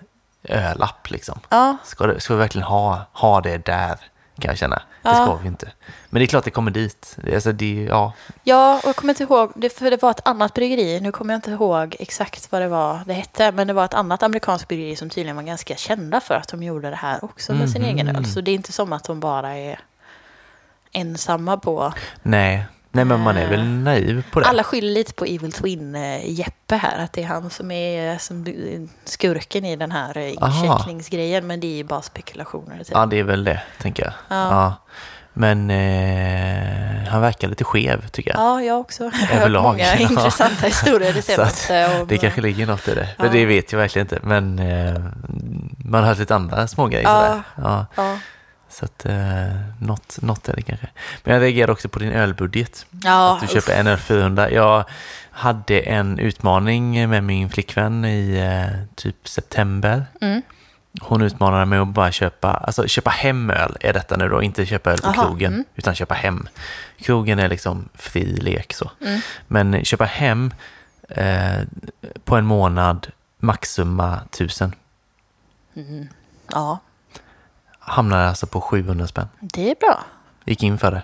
[0.43, 1.39] ölapp liksom.
[1.49, 3.97] Ja, Ska, det, ska vi verkligen ha, ha det där,
[4.41, 4.75] kan jag känna.
[4.75, 5.13] Det Ja.
[5.15, 5.71] ska vi inte.
[6.09, 7.15] Men det är klart det kommer dit.
[7.17, 8.13] Det- Alltså, det, ja.
[8.43, 11.33] ja, och jag kommer inte ihåg, det, för det var ett annat bryggeri, nu kommer
[11.33, 14.67] jag inte ihåg exakt vad det var det hette, men det var ett annat amerikanskt
[14.67, 17.81] bryggeri som tydligen var ganska kända för att de gjorde det här också med sin
[17.81, 17.91] Mhm.
[17.95, 18.25] egen öl.
[18.25, 19.79] Så det är inte som att de bara är
[20.91, 22.65] ensamma på Nej.
[22.97, 24.45] Nej, men man är väl naiv på det.
[24.45, 28.45] Alla skyller lite på Evil Twin-Jeppe här, att det är han som är som
[29.05, 32.77] skurken i den här eh, incheckningsgrejen, men det är ju bara spekulationer.
[32.77, 32.87] Typ.
[32.91, 34.13] Ja, det är väl det, tänker jag.
[34.29, 34.73] Ja.
[35.33, 38.39] Men eh, han verkar lite skev, tycker jag.
[38.39, 39.03] Ja, jag också.
[39.03, 39.63] Jag har hört Överlag.
[39.63, 39.95] många Ja.
[40.09, 41.99] intressanta historier det senaste.
[42.01, 43.07] om- det kanske ligger något i det.
[43.17, 43.23] Ja.
[43.23, 44.19] Men det vet jag verkligen inte.
[44.23, 44.93] Men eh,
[45.77, 47.03] man har hört lite andra smågrejer.
[47.09, 47.19] Ja.
[47.21, 47.43] sådär.
[47.69, 47.85] Ja.
[47.95, 48.17] Ja,
[48.69, 49.15] Så att eh,
[49.79, 50.87] något, något är det kanske.
[51.23, 52.85] Men jag reagerar också på din ölbudget.
[53.03, 54.51] ja Att du köper en öl 400.
[54.51, 54.85] Jag
[55.31, 60.05] hade en utmaning med min flickvän i eh, typ september.
[60.21, 60.41] Mm.
[61.01, 64.65] Hon utmanade mig att bara köpa, alltså köpa hem öl är detta nu då, inte
[64.65, 65.65] köpa öl på Aha, krogen, mm.
[65.75, 66.47] utan köpa hem.
[66.97, 68.91] Krogen är liksom fri lek så.
[69.01, 69.21] Mm.
[69.47, 70.53] Men köpa hem
[71.09, 71.61] eh,
[72.25, 73.07] på en månad,
[73.39, 74.75] maxsumma 1000.
[75.75, 76.07] Mm.
[76.51, 76.79] ja,
[77.89, 79.27] Hamnade alltså på 700 spänn.
[79.39, 80.03] det är bra.
[80.45, 81.03] Gick in för det.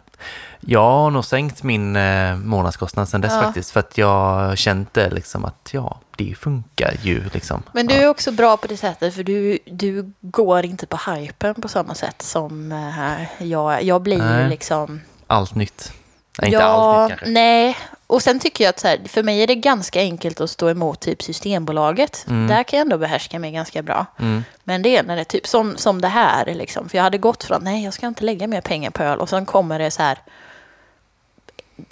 [0.59, 3.41] Jag har nog sänkt min eh, månadskostnad sen dess Ja.
[3.41, 3.71] faktiskt.
[3.71, 7.63] För att jag kände liksom att ja, det funkar ju liksom.
[7.71, 8.01] Men du ja.
[8.01, 11.95] är också bra på det sättet, för du, du går inte på hypen på samma
[11.95, 13.83] sätt som eh, jag.
[13.83, 15.01] Jag blir ju liksom...
[15.27, 15.93] Allt nytt.
[16.41, 17.33] Nej, inte allt nytt kanske.
[17.33, 20.49] Nej, och sen tycker jag att så här, för mig är det ganska enkelt att
[20.49, 22.25] stå emot typ Systembolaget.
[22.29, 22.47] Mm.
[22.47, 24.05] Där kan jag ändå behärska mig ganska bra.
[24.19, 24.43] Mm.
[24.63, 26.89] Men det är när det är typ som, som det här, liksom.
[26.89, 29.29] för jag hade gått från nej, jag ska inte lägga mer pengar på öl och
[29.29, 30.17] sen kommer det så här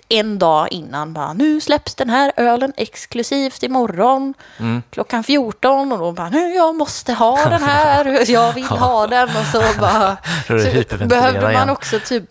[0.10, 4.84] en dag innan bara nu släpps den här ölen exklusivt imorgon Mm.
[4.90, 9.30] klockan 14 och då bara nu jag måste ha den här, jag vill ha den
[9.30, 11.70] och så bara så behövde man igen.
[11.70, 12.24] också typ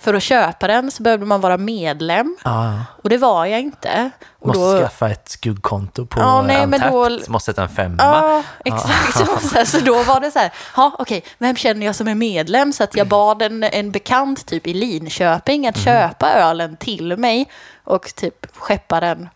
[0.00, 4.10] för att köpa den så behövde man vara medlem Ja, och det var jag inte.
[4.38, 7.94] Och måste då, skaffa ett skuggkonto på Ja, nej, men då- Måste sätta en femma.
[7.98, 9.12] Ja, exakt.
[9.18, 12.14] Så, så, så då var det så här, ja okej, vem känner jag som är
[12.14, 12.72] medlem?
[12.72, 17.50] Så att jag bad en, en bekant typ i Linköping att köpa ölen till mig
[17.84, 19.28] och typ skeppa den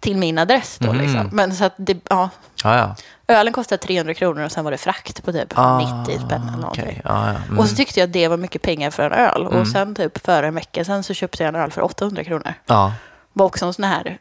[0.00, 1.00] till min adress då Mm.
[1.06, 1.28] liksom.
[1.32, 2.28] Men så att det, ja,
[2.64, 2.94] Ja, ja.
[3.28, 6.58] Ölen kostade 300 kronor och sen var det frakt på typ Ah, 90 spänn eller
[6.58, 6.84] någonting.
[6.84, 7.00] okej.
[7.04, 7.28] Ja.
[7.28, 7.58] Mm.
[7.58, 9.46] Och så tyckte jag att det var mycket pengar för en öl.
[9.46, 9.60] Mm.
[9.60, 12.54] Och sen typ för en vecka sen så köpte jag en öl för 800 kronor.
[12.66, 12.92] ja.
[13.32, 14.18] Var också en sån här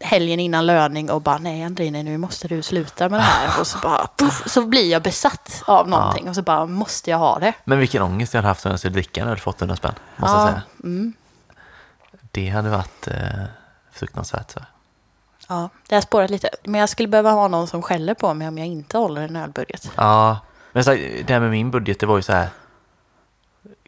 [0.00, 3.60] helgen innan löning och bara nej Andrine nu måste du sluta med det här.
[3.60, 7.18] Och så bara puff, så blir jag besatt av någonting och så bara måste jag
[7.18, 7.52] ha det.
[7.64, 9.94] Men vilken ångest jag hade haft om jag skulle dricka en öl för 800 spänn.
[10.16, 10.62] Måste jag Ja, säga.
[10.84, 11.12] mm,
[12.30, 13.14] Det hade varit eh,
[13.92, 14.50] fruktansvärt.
[14.50, 14.60] Så.
[15.52, 16.48] Ja, det har spårat lite.
[16.64, 19.36] Men jag skulle behöva ha någon som skäller på mig om jag inte håller en
[19.36, 19.90] ölbudget.
[19.96, 20.38] Ja,
[20.72, 22.48] men så, här, det här med min budget, det var ju så här.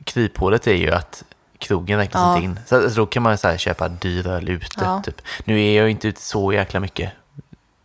[0.04, 1.24] Kryphålet är ju att
[1.58, 2.34] krogen räknas Ja.
[2.36, 2.60] inte in.
[2.66, 4.66] Så, så då kan man så här, köpa dyr öl ute.
[4.84, 5.02] Ja.
[5.04, 5.20] Typ.
[5.44, 7.12] Nu är jag ju inte ute så jäkla mycket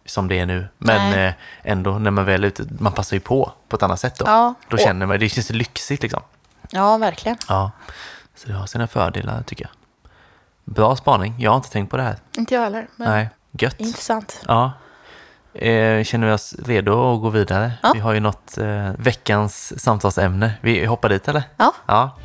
[0.06, 0.68] som det är nu.
[0.78, 1.28] Men Nej.
[1.28, 4.16] eh, ändå, när man väl är ute, man passar ju på på ett annat sätt
[4.20, 4.26] då.
[4.28, 6.22] Ja, Då känner man, det känns lyxigt liksom.
[6.72, 7.38] Ja, verkligen.
[7.48, 7.72] Ja,
[8.36, 9.72] så det har sina fördelar tycker jag.
[10.76, 11.36] Bra spaning.
[11.40, 12.16] Jag har inte tänkt på det här.
[12.38, 12.88] Inte jag heller.
[12.96, 13.30] Men Nej,
[13.62, 13.80] gött.
[13.80, 14.42] Intressant.
[14.48, 14.72] Ja.
[15.54, 17.72] Eh, känner vi oss redo att gå vidare?
[17.84, 17.92] Ja.
[17.94, 20.54] Vi har ju något eh, veckans samtalsämne.
[20.62, 21.44] Vi hoppar dit eller?
[21.58, 21.74] Ja.
[21.86, 22.18] Ja.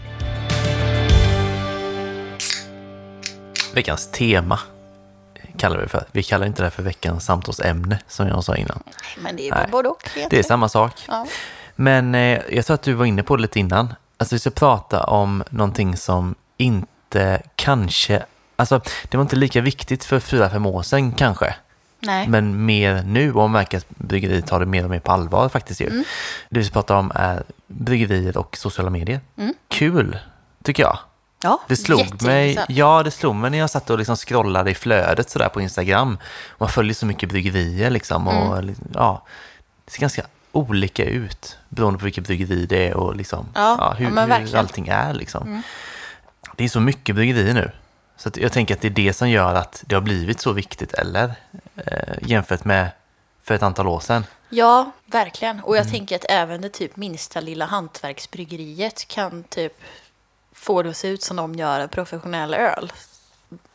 [3.74, 4.58] Veckans tema
[5.56, 6.04] kallar vi för.
[6.12, 8.82] Vi kallar inte det för veckans samtalsämne som jag sa innan.
[9.18, 10.10] Men det är väl både och.
[10.30, 10.92] Det är samma sak.
[11.08, 11.26] Ja.
[11.76, 13.94] Men eh, jag tror att du var inne på det lite innan.
[14.16, 18.22] Alltså vi ska prata om någonting som inte kanske
[18.56, 21.54] alltså det var inte lika viktigt för fyra, fem år sedan kanske.
[22.00, 22.28] Nej.
[22.28, 25.48] Men mer nu och man märker att bryggeriet tar det mer och mer på allvar
[25.48, 25.86] faktiskt ju.
[25.86, 26.04] Mm.
[26.50, 29.20] Det vi ska prata om är bryggerier och sociala medier.
[29.68, 30.18] Kul,
[30.64, 30.98] tycker jag.
[31.42, 34.74] ja, Det slog mig, ja det slog mig när jag satt och liksom scrollade i
[34.74, 36.18] flödet sådär på Instagram.
[36.58, 38.74] Man följer så mycket bryggerier liksom och Mm.
[38.94, 39.22] ja,
[39.84, 44.04] det ser ganska olika ut beroende på vilket bryggeri det är och liksom, Ja, hur,
[44.04, 44.48] ja, hur verkligen.
[44.48, 44.58] Mm.
[44.60, 45.62] allting är liksom.
[46.56, 47.70] Det är så mycket bryggerier nu.
[48.16, 50.94] Så jag tänker att det är det som gör att det har blivit så viktigt,
[50.94, 51.34] eller?
[51.76, 52.90] Eh, jämfört med
[53.42, 54.26] för ett antal år sedan.
[54.48, 55.60] Ja, verkligen.
[55.60, 55.92] Och jag Mm.
[55.92, 59.80] tänker att även det typ minsta lilla hantverksbryggeriet kan typ
[60.52, 62.92] få det att se ut som de gör en professionell öl.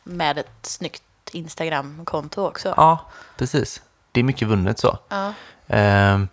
[0.03, 2.73] Med ett snyggt Instagram-konto också.
[2.77, 3.05] Ja,
[3.37, 3.81] precis.
[4.11, 4.97] Det är mycket vunnet så.
[5.09, 5.33] Ja.
[5.67, 6.27] Ehm,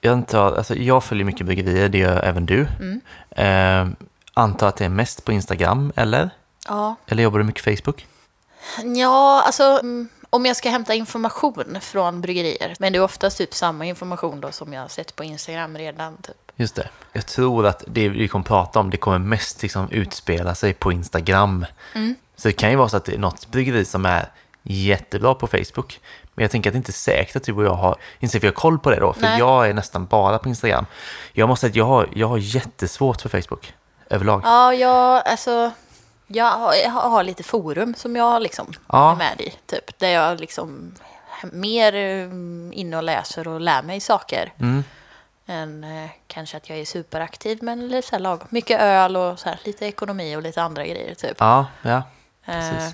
[0.00, 2.66] jag, antar, alltså jag följer mycket bryggerier, det gör även du.
[2.80, 3.00] Mm.
[3.30, 3.96] Ehm,
[4.34, 6.30] antar att det är mest på Instagram, eller?
[6.68, 6.96] Ja.
[7.06, 8.06] Eller jobbar du mycket Facebook?
[8.84, 12.74] Ja, alltså mm, om jag ska hämta information från bryggerier.
[12.78, 16.16] Men det är oftast typ samma information då som jag har sett på Instagram redan.
[16.16, 16.52] Typ.
[16.56, 16.88] Just det.
[17.12, 20.92] Jag tror att det vi kommer prata om, det kommer mest liksom utspela sig på
[20.92, 21.66] Instagram.
[21.94, 22.14] Mm.
[22.36, 24.28] Så det kan ju vara så att det är något bryggeri som är
[24.62, 26.00] jättebra på Facebook.
[26.34, 28.46] Men jag tänker att det inte är säkert att du och jag har, inte vi
[28.46, 29.38] har koll på det då, för Nej.
[29.38, 30.86] jag är nästan bara på Instagram.
[31.32, 33.74] Jag måste säga att jag har, jag har jättesvårt för Facebook
[34.10, 34.42] överlag.
[34.44, 35.70] Ja, jag, alltså,
[36.26, 39.12] jag, har, jag har lite forum som jag liksom Ja.
[39.12, 39.54] är med i.
[39.66, 40.94] Typ, där jag liksom
[41.42, 44.52] mer um, inne och läser och lär mig saker.
[44.58, 44.84] Mm.
[45.46, 48.46] Än eh, kanske att jag är superaktiv, men lite så här lagom.
[48.50, 51.14] Mycket öl och så här, lite ekonomi och lite andra grejer.
[51.14, 51.36] Typ.
[51.38, 52.02] Ja, ja.
[52.44, 52.88] Eh,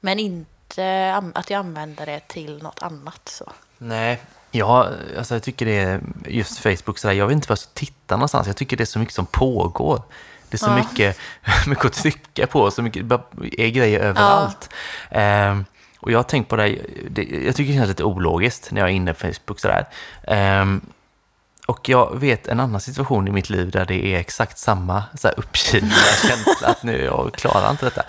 [0.00, 3.28] men inte att jag använder det till något annat.
[3.28, 3.52] Så.
[3.78, 7.58] Nej, ja, alltså jag tycker det är just Facebook sådär, jag vet inte vad jag
[7.58, 8.46] ska titta någonstans.
[8.46, 10.02] Jag tycker det är så mycket som pågår.
[10.50, 10.76] Det är så Ja.
[10.76, 11.18] mycket,
[11.66, 13.02] mycket att trycka på, så mycket
[13.58, 14.70] är grejer överallt.
[15.10, 15.64] Ehm,
[16.00, 16.78] och jag har tänkt på det,
[17.10, 19.88] det, jag tycker det känns lite ologiskt när jag är inne på Facebook sådär.
[20.26, 20.80] Ehm,
[21.66, 25.28] och jag vet en annan situation i mitt liv där det är exakt samma så
[25.28, 25.90] här uppgivna
[26.28, 28.02] känsla att nu jag klarar inte detta.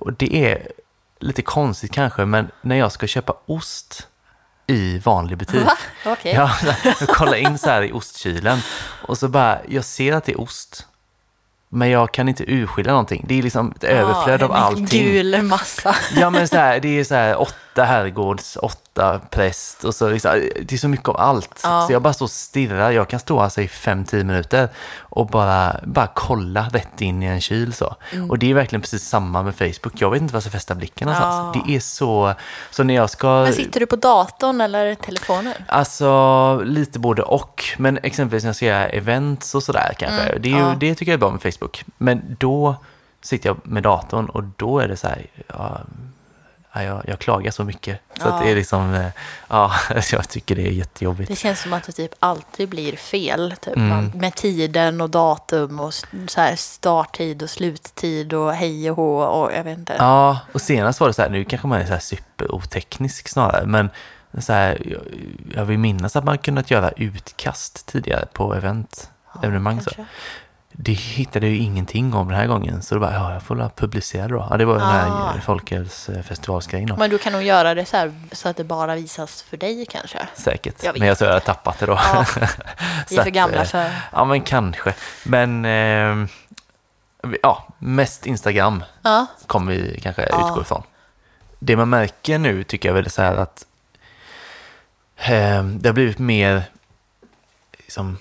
[0.00, 0.68] Och det är
[1.20, 4.06] lite konstigt kanske, men när jag ska köpa ost
[4.66, 5.64] i vanlig butik.
[5.66, 5.76] Va?
[6.06, 6.34] Okej.
[6.34, 6.50] Ja,
[6.84, 8.58] jag kollar in så här i ostkylen
[9.06, 10.86] och så bara, jag ser att det är ost.
[11.72, 13.24] Men jag kan inte urskilja någonting.
[13.28, 14.86] Det är liksom ett överflöd av allting.
[14.86, 15.96] gul massa.
[16.16, 17.36] Ja men så här, det är så här
[17.72, 21.60] åtta herrgårds, åtta präst och så liksom, det är så mycket av allt.
[21.62, 21.84] Ja.
[21.86, 25.26] Så jag bara står och stirrar, jag kan stå alltså i fem, tio minuter och
[25.26, 27.96] bara, bara kolla rätt in i en kyl så.
[28.12, 28.30] Mm.
[28.30, 30.74] Och det är verkligen precis samma med Facebook, jag vet inte var jag ska fästa
[30.74, 31.56] blicken någonstans.
[31.56, 31.62] Ja.
[31.66, 32.34] Det är så,
[32.70, 33.42] så när jag ska...
[33.42, 35.54] Men sitter du på datorn eller telefonen?
[35.68, 37.64] Alltså lite både och.
[37.78, 40.22] Men exempelvis när jag ska göra events och sådär kanske.
[40.22, 40.76] Mm, det, är ju, ja.
[40.80, 41.84] det tycker jag är bra med Facebook.
[41.98, 42.76] Men då
[43.22, 45.80] sitter jag med datorn och då är det så här, ja,
[46.72, 48.00] ja, jag, jag klagar så mycket.
[48.20, 48.40] Så Ja.
[48.42, 49.06] det är liksom, eh,
[49.48, 49.72] ja,
[50.12, 51.30] jag tycker det är jättejobbigt.
[51.30, 53.54] Det känns som att det typ alltid blir fel.
[53.60, 53.76] Typ.
[53.76, 53.88] Mm.
[53.88, 59.22] Man, med tiden och datum och så här starttid och sluttid och hej och hå
[59.22, 59.94] och jag vet inte.
[59.98, 63.66] Ja, och senast var det så här, nu kanske man är så här superoteknisk snarare,
[63.66, 63.90] men
[64.38, 65.00] så här, jag,
[65.54, 69.10] jag vill minnas att man kunnat göra utkast tidigare på event,
[69.42, 69.80] evenemang.
[69.80, 69.90] Så.
[70.82, 73.56] Det hittade jag ju ingenting om den här gången, så då bara, ja, jag får
[73.56, 74.46] la publicera då.
[74.50, 75.40] Ja, det var den här Ah.
[75.44, 76.96] folkhälsofestivalsgrejen då.
[76.96, 79.86] Men du kan nog göra det så här så att det bara visas för dig
[79.90, 80.18] kanske.
[80.34, 80.82] Säkert.
[80.82, 81.92] Jag Men jag tror jag har tappat det då.
[81.92, 82.24] Ja,
[83.08, 83.90] Vi Så är för gamla eh, för...
[84.12, 84.94] Ja, men kanske.
[85.24, 86.26] Men, eh,
[87.42, 90.48] ja, mest Instagram Ja, kommer vi kanske Ja.
[90.48, 90.82] utgå ifrån.
[91.58, 93.66] Det man märker nu tycker jag väl är så här att
[95.16, 96.62] eh, det har blivit mer
[97.90, 98.16] liksom,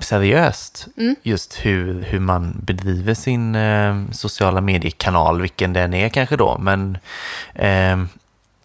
[0.00, 1.16] seriöst Mm.
[1.22, 6.58] just hur, hur man bedriver sin eh, sociala mediekanal, vilken den är kanske då.
[6.58, 6.98] Men,
[7.54, 8.02] eh,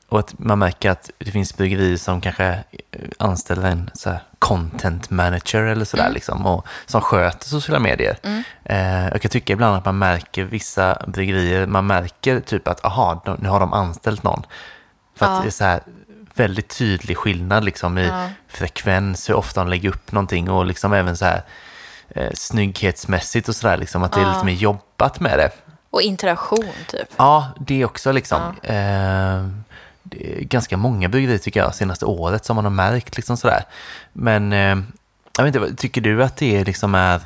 [0.10, 4.20] och att man märker att det finns bryggerier som kanske eh, anställer en så här,
[4.40, 6.14] content manager eller sådär Mm.
[6.14, 8.18] liksom, och, som sköter sociala medier.
[8.24, 8.44] Mm.
[8.66, 13.24] Eh, jag kan tycka ibland att man märker vissa bryggerier, man märker typ att aha,
[13.40, 14.44] nu har de anställt någon.
[15.18, 15.32] För Ja.
[15.32, 15.80] att det är så här
[16.36, 18.30] väldigt tydlig skillnad liksom i Ja.
[18.48, 21.42] frekvens, hur ofta de lägger upp någonting och liksom även så här
[22.10, 25.50] eh, snygghetsmässigt och sådär liksom att det är lite mer jobbat med det.
[25.90, 27.08] och interaktion typ.
[27.18, 28.42] Ja, det också liksom.
[28.64, 29.48] Eh,
[30.04, 33.64] det ganska många bryggerier tycker jag senaste året som man har märkt liksom sådär.
[34.14, 34.78] Men eh,
[35.38, 37.22] jag vet inte, tycker du att det liksom är,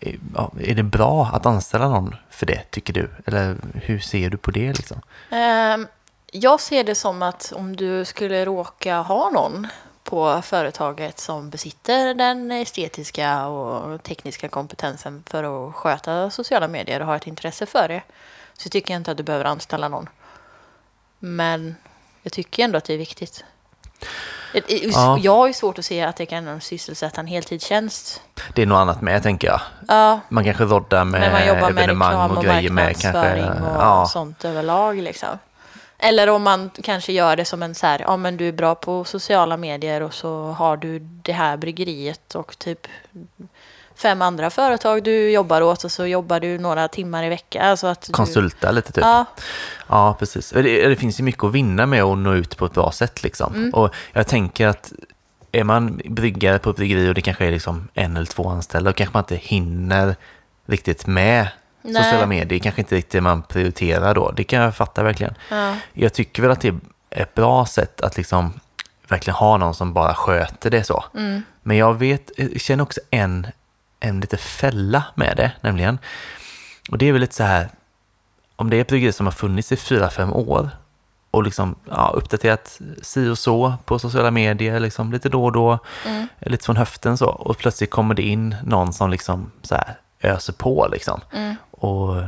[0.00, 0.14] eh,
[0.60, 3.10] är det bra att anställa någon för det, tycker du?
[3.26, 5.00] Eller hur ser du på det liksom?
[5.30, 5.86] Ehm,
[6.32, 9.66] jag ser det som att om du skulle råka ha någon
[10.04, 17.06] på företaget som besitter den estetiska och tekniska kompetensen för att sköta sociala medier och
[17.06, 18.02] har ett intresse för det
[18.52, 20.08] så tycker jag inte att du behöver anställa någon.
[21.18, 21.76] Men
[22.22, 23.44] jag tycker ändå att det är viktigt.
[24.92, 25.18] Ja.
[25.18, 28.22] Jag har ju svårt att se att det kan sysselsätta en heltidstjänst.
[28.54, 29.60] Det är något annat med, tänker jag.
[29.88, 33.00] Ja, Man kanske roddar med när man jobbar med evenemang reklam och, och grejer med
[33.00, 33.44] kanske.
[33.44, 34.96] och Ja, sånt överlag.
[35.02, 35.28] Liksom.
[35.98, 38.74] Eller om man kanske gör det som en så här, ja men du är bra
[38.74, 42.86] på sociala medier och så har du det här bryggeriet och typ
[43.94, 47.66] fem andra företag du jobbar åt och så jobbar du några timmar i veckan.
[47.66, 49.04] Alltså att du, konsulta lite typ.
[49.04, 49.24] Ja,
[49.86, 50.50] Ja, precis.
[50.50, 53.22] Det, det finns ju mycket att vinna med att nå ut på ett bra sätt.
[53.22, 53.54] Liksom.
[53.54, 53.74] Mm.
[53.74, 54.92] Och jag tänker att
[55.52, 58.90] är man bryggare på ett bryggeri och det kanske är liksom en eller två anställda,
[58.90, 60.16] då kanske man inte hinner
[60.66, 61.48] riktigt med
[61.88, 62.02] Nej.
[62.04, 62.58] sociala medier.
[62.60, 64.30] kanske inte riktigt det man prioriterar då.
[64.30, 65.34] Det kan jag fatta verkligen.
[65.50, 68.60] ja, Jag tycker väl att det är ett bra sätt att liksom
[69.08, 71.04] verkligen ha någon som bara sköter det så.
[71.14, 73.46] mm, Men jag vet, jag känner också en,
[74.00, 75.98] en lite fälla med det, nämligen.
[76.90, 77.68] Och det är väl lite så här,
[78.56, 80.70] om det är ett bryggeri som har funnits i fyra, fem år
[81.30, 85.78] och liksom ja, uppdaterat si och så på sociala medier, liksom lite då och då,
[86.06, 89.98] mm, lite från höften så, och plötsligt kommer det in någon som liksom så här
[90.22, 91.20] öser på liksom.
[91.32, 92.22] mm, Och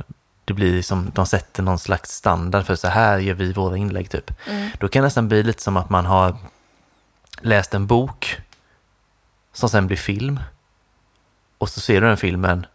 [0.44, 4.10] det blir liksom, de sätter någon slags standard för så här gör vi våra inlägg
[4.10, 4.48] typ.
[4.48, 4.70] mm.
[4.80, 6.36] Då kan det nästan bli lite som att man har
[7.40, 8.40] läst en bok
[9.52, 10.40] som sen blir film.
[11.58, 12.66] Och så ser du den filmen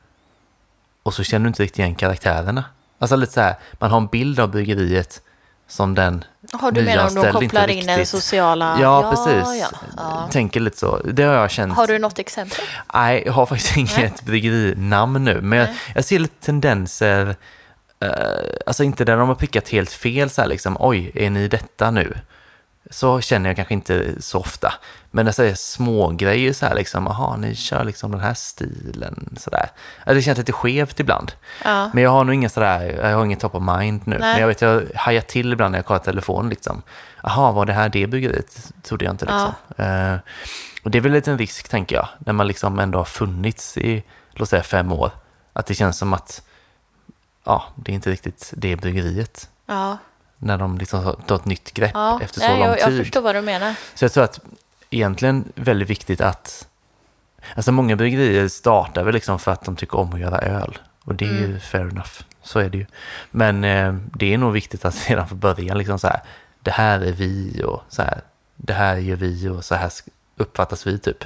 [1.03, 2.63] och så känner du inte riktigt igen karaktärerna.
[2.99, 5.21] Alltså lite så här, man har en bild av bryggeriet
[5.67, 6.23] som den
[6.54, 8.78] Har du menar om de kopplar in en riktigt- sociala...
[8.82, 9.62] Ja, precis.
[9.62, 10.28] Ja, ja.
[10.32, 10.97] Tänker lite så.
[10.97, 11.73] Det har jag känt.
[11.73, 12.58] Har du något exempel?
[12.93, 17.36] Nej, jag har faktiskt inget bryggerinamn nu, men jag, jag ser lite tendenser,
[18.04, 18.10] eh,
[18.65, 21.91] alltså inte där de har prickat helt fel så här liksom, oj, är ni detta
[21.91, 22.17] nu?
[22.89, 24.73] Så känner jag kanske inte så ofta.
[25.11, 29.35] Men det är små grejer så här liksom, jaha, ni kör liksom den här stilen
[29.37, 29.69] sådär.
[29.99, 31.31] Alltså, det känns lite skevt ibland.
[31.63, 31.89] Ja.
[31.93, 34.17] Men jag har nog inga sådär, jag har inget top of mind nu.
[34.17, 34.31] Nej.
[34.31, 36.81] Men jag vet, jag hajar till ibland när jag kollar telefonen liksom.
[37.23, 38.71] Jaha, var det här det bryggeriet?
[38.83, 39.53] Trodde jag inte liksom.
[39.85, 40.17] Eh,
[40.83, 44.03] och det är väl en risk, tänker jag, när man liksom ändå har funnits i,
[44.31, 45.11] låt säga fem år.
[45.53, 46.41] Att det känns som att,
[47.43, 49.49] ja, det är inte riktigt det bryggeriet.
[49.65, 49.97] Ja,
[50.37, 52.19] När de liksom tar ett nytt grepp ja.
[52.21, 52.99] efter så Nej, lång jag, jag tid.
[52.99, 53.75] förstår vad du menar.
[53.93, 54.39] Så jag tror att
[54.89, 56.67] egentligen väldigt viktigt att...
[57.55, 60.77] Alltså många bryggerier startar väl liksom för att de tycker om att göra öl.
[61.03, 62.21] Och det är ju fair enough.
[62.43, 62.85] Så är det ju.
[63.31, 66.21] Men eh, det är nog viktigt att redan från början liksom så här.
[66.59, 68.21] Det här är vi och så här.
[68.55, 69.91] Det här gör vi och så här
[70.37, 71.23] uppfattas vi typ.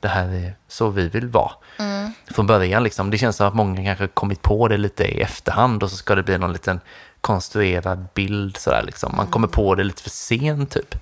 [0.00, 1.52] Det här är så vi vill vara.
[1.78, 2.12] Mm.
[2.30, 3.10] Från början liksom.
[3.10, 6.14] Det känns som att många kanske kommit på det lite i efterhand och så ska
[6.14, 6.80] det bli någon liten
[7.20, 9.16] konstruerad bild sådär liksom.
[9.16, 10.94] Man kommer på det lite för sent typ.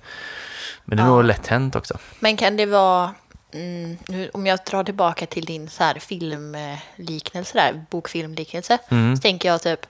[0.85, 1.11] Men det är Ja.
[1.15, 1.97] nog lätt hänt också.
[2.19, 3.13] Men kan det vara,
[3.53, 9.15] mm, nu, om jag drar tillbaka till din så här filmliknelse där, bokfilmliknelse, Mm.
[9.15, 9.85] så tänker jag typ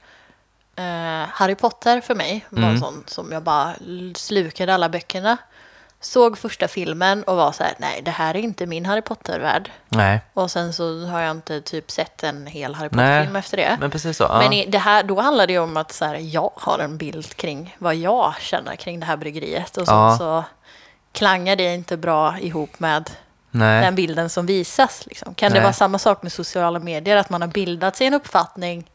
[0.76, 2.74] eh, Harry Potter för mig var Mm.
[2.74, 3.74] en sån som jag bara
[4.15, 5.38] slukade alla böckerna.
[6.02, 9.72] Såg första filmen och var så här, nej det här är inte min Harry Potter-värld.
[9.90, 13.78] Nej, Och sen så har jag inte typ sett en hel Harry Potter-film efter det.
[13.80, 14.24] men precis så.
[14.24, 14.40] Ja.
[14.40, 16.98] Men i det här, då handlar det ju om att så här, jag har en
[16.98, 19.78] bild kring vad jag känner kring det här bryggeriet.
[19.78, 20.16] Och så, Ja.
[20.18, 20.44] så
[21.12, 23.10] klangar det inte bra ihop med
[23.52, 23.82] Nej.
[23.82, 25.06] den bilden som visas.
[25.06, 25.34] Liksom.
[25.34, 25.64] Kan det Nej.
[25.64, 27.18] vara samma sak med sociala medier?
[27.18, 28.92] Att man har bildat sig en uppfattning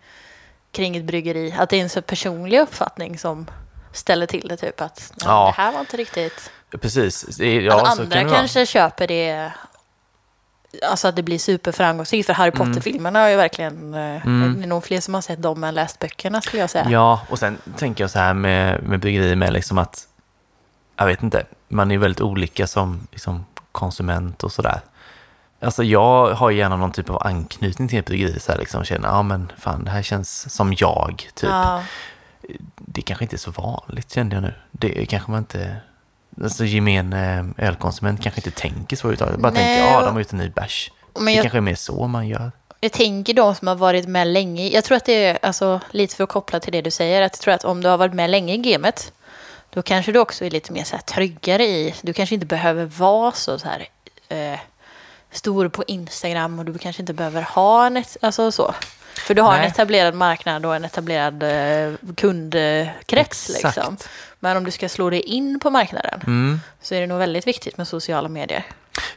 [0.73, 1.55] kring ett bryggeri?
[1.59, 3.51] Att det är en så personlig uppfattning som
[3.93, 4.57] ställer till det?
[4.57, 5.47] Typ att nej, Ja.
[5.57, 6.51] det här var inte riktigt...
[6.80, 7.40] Precis.
[7.40, 8.37] Ja, Alltså, andra kan det vara.
[8.38, 9.52] kanske köper det...
[10.90, 12.26] Alltså att det blir superframgångsrikt.
[12.26, 12.66] För Harry Mm.
[12.68, 13.94] Potter-filmerna har ju verkligen...
[13.94, 16.87] eh, Det är nog fler som har sett dem än läst böckerna skulle jag säga.
[16.90, 20.08] Ja, och sen tänker jag så här med, med bryggerier med liksom att,
[20.96, 24.80] jag vet inte, man är väldigt olika som liksom, konsument och sådär.
[25.60, 29.08] Alltså jag har gärna någon typ av anknytning till ett bryggeri, så här liksom känner,
[29.08, 31.50] ja men fan det här känns som jag, typ.
[31.50, 31.82] Ja.
[32.76, 34.54] Det kanske inte är så vanligt kände jag nu.
[34.70, 35.76] Det kanske man inte,
[36.42, 39.40] alltså gemene ölkonsument kanske inte tänker så överhuvudtaget.
[39.40, 40.90] Bara Nej, tänker, ja de har gjort en ny bärs.
[41.14, 42.52] Men Det jag, kanske är mer så man gör.
[42.81, 44.69] jag tänker de som har varit med länge.
[44.69, 47.33] Jag tror att det är, alltså, lite för att koppla till det du säger, att
[47.37, 49.13] jag tror att om du har varit med länge i gamet,
[49.71, 52.85] då kanske du också är lite mer så här, tryggare i, du kanske inte behöver
[52.85, 53.87] vara så, så här,
[54.29, 54.58] eh,
[55.31, 58.75] stor på Instagram och du kanske inte behöver ha en, alltså så.
[59.27, 59.69] För du har en Nej.
[59.69, 63.50] etablerad marknad och en etablerad eh, kundkrets.
[63.50, 63.77] Exakt.
[63.77, 63.96] Liksom.
[64.45, 66.61] Men om du ska slå dig in på marknaden Mm.
[66.81, 68.65] så är det nog väldigt viktigt med sociala medier.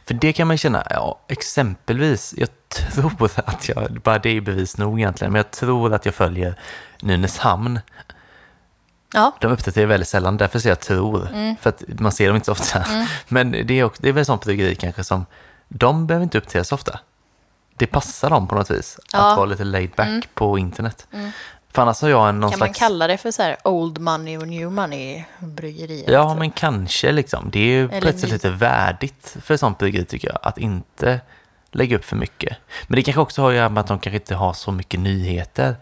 [0.06, 4.76] För det kan man känna, ja, exempelvis, jag tror att jag, bara det är bevis
[4.78, 6.54] nog egentligen, men jag tror att jag följer
[7.02, 7.80] Nynäshamn.
[9.12, 11.56] Ja, De uppdaterar väldigt sällan, därför säger jag tror, Mm.
[11.60, 12.84] för att man ser dem inte så ofta.
[13.28, 15.26] Men det är, också, det är väl sånt bryggeri kanske som,
[15.68, 17.00] de behöver inte uppdatera så ofta.
[17.76, 19.18] Det passar dem på något vis, Ja.
[19.18, 19.30] Mm.
[19.30, 21.06] att vara lite laid back på internet.
[21.72, 22.78] För annars har jag en någon Kan man slags...
[22.78, 26.12] kalla det för så här old money och new money bryggerier?
[26.12, 27.50] Ja, men kanske liksom.
[27.52, 30.58] Det är ju Eller sätt ny- lite värdigt för ett sånt bryggeri tycker jag, att
[30.58, 31.20] inte
[31.70, 32.56] lägga upp för mycket.
[32.86, 35.00] Men det kanske också har att göra med att de kanske inte har så mycket
[35.00, 35.76] nyheter.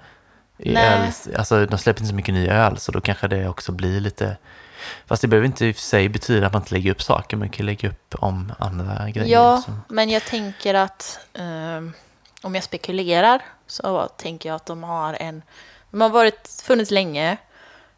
[0.58, 0.86] I Nej.
[0.86, 4.00] öl, alltså de släpper inte så mycket ny öl, så då kanske det också blir
[4.00, 4.36] lite...
[5.06, 7.36] Fast det behöver inte i och för sig betyda att man inte lägger upp saker,
[7.36, 9.32] man kan lägga upp om andra grejer.
[9.32, 11.92] Ja, som- men jag tänker att ehm,
[12.42, 15.42] om jag spekulerar så tänker jag att de har en...
[15.96, 17.36] De har varit, funnits länge,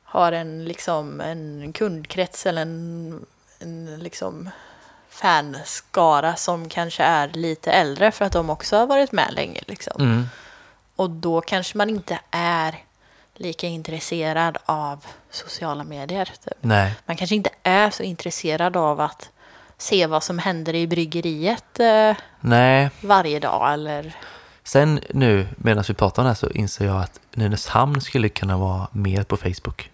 [0.04, 3.26] har en, liksom, en kundkrets eller en,
[3.58, 4.50] en liksom
[5.08, 9.60] fanskara som kanske är lite äldre för att de också har varit med länge.
[9.66, 10.02] Liksom.
[10.02, 10.28] Mm.
[10.96, 12.84] Och då kanske man inte är
[13.34, 16.32] lika intresserad av sociala medier.
[16.44, 16.62] Typ.
[17.06, 19.30] Man kanske inte är så intresserad av att
[19.78, 22.16] se vad som händer i bryggeriet eh,
[23.00, 24.16] varje dag eller...
[24.68, 28.56] Sen nu, medan vi pratar om det här, så inser jag att Nynäshamn skulle kunna
[28.56, 29.90] vara mer på Facebook,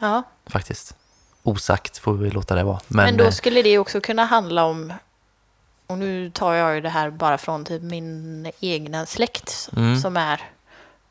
[0.00, 0.94] Ja, faktiskt.
[1.42, 2.80] Osagt får vi låta det vara.
[2.88, 4.92] Men, men, då eh, skulle det också kunna handla om...
[5.86, 10.00] Och nu tar jag ju det här bara från typ min egna släkt Mm.
[10.00, 10.42] som är...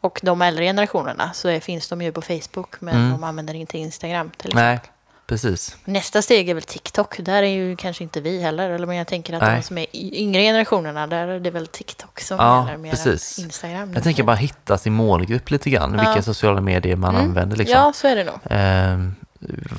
[0.01, 3.11] Och de äldre generationerna så är, finns de ju på Facebook men Mm.
[3.11, 4.63] de använder inte Instagram till exempel.
[4.63, 4.80] nej,
[5.28, 5.78] precis.
[5.86, 7.17] Nästa steg är väl TikTok.
[7.19, 8.69] Där är ju kanske inte vi heller.
[8.69, 9.55] Eller men jag tänker att Nej.
[9.55, 13.39] de som är yngre generationerna, där är det väl TikTok som Ja, gäller mer precis.
[13.39, 13.93] Instagram.
[13.93, 16.03] Jag tänker bara hitta sin målgrupp lite grann, Ja.
[16.09, 17.28] vilka sociala medier man Mm.
[17.28, 17.78] använder liksom.
[17.80, 18.36] Ja, så är det nog.
[18.49, 19.15] Ehm,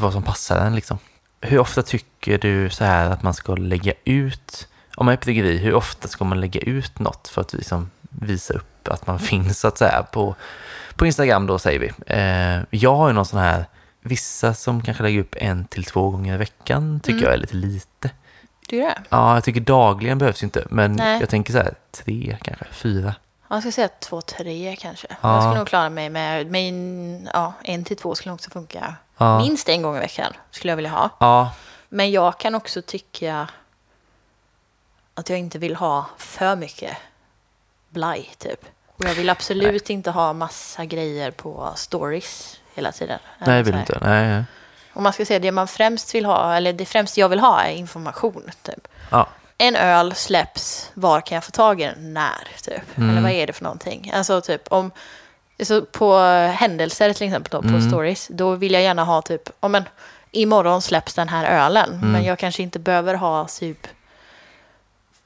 [0.01, 0.99] vad som passar en liksom.
[1.41, 5.25] Hur ofta tycker du så här att man ska lägga ut, om man är på
[5.25, 9.19] bryggeri, hur ofta ska man lägga ut något för att liksom visa upp att man
[9.31, 10.35] finns så att säga på,
[10.97, 11.91] på Instagram då säger vi.
[12.07, 13.67] Ehm, jag har ju någon sån här,
[14.07, 17.25] vissa som kanske lägger upp en till två gånger i veckan tycker Mm.
[17.25, 18.11] jag är lite lite.
[18.69, 19.03] Du det?
[19.09, 21.21] Ja, jag tycker dagligen behövs inte, men Nej.
[21.21, 23.15] jag tänker så här, tre kanske, fyra.
[23.51, 25.07] Jag ska säga två, tre kanske.
[25.21, 25.35] Ja.
[25.35, 28.95] Jag skulle nog klara mig med, med en- ja, en till två skulle också funka.
[29.19, 29.39] Ja.
[29.39, 31.11] Minst en gång i veckan skulle jag vilja ha.
[31.21, 31.51] Ja,
[31.89, 33.49] Men jag kan också tycka
[35.15, 36.97] att jag inte vill ha för mycket
[37.89, 38.65] blaj typ.
[38.97, 43.19] Och jag vill absolut inte ha massa grejer på stories hela tiden.
[43.39, 43.99] nej Eller vill inte.
[44.03, 44.45] Nej, nej.
[44.93, 47.63] Om man ska säga det man främst vill ha, eller det främst jag vill ha
[47.63, 48.51] är information.
[48.63, 48.89] Typ.
[49.11, 49.27] Ja.
[49.59, 52.15] En öl släpps, var kan jag få tag i den?
[52.15, 52.49] När?
[52.63, 52.97] Typ.
[52.99, 53.11] Mm.
[53.11, 54.11] Eller vad är det för någonting?
[54.15, 54.91] Alltså typ om,
[55.63, 56.19] så på
[56.55, 57.91] händelser till exempel då, på Mm.
[57.91, 59.85] stories, då vill jag gärna ha typ, om men
[60.31, 62.13] imorgon släpps den här ölen, Mm.
[62.13, 63.87] men jag kanske inte behöver ha typ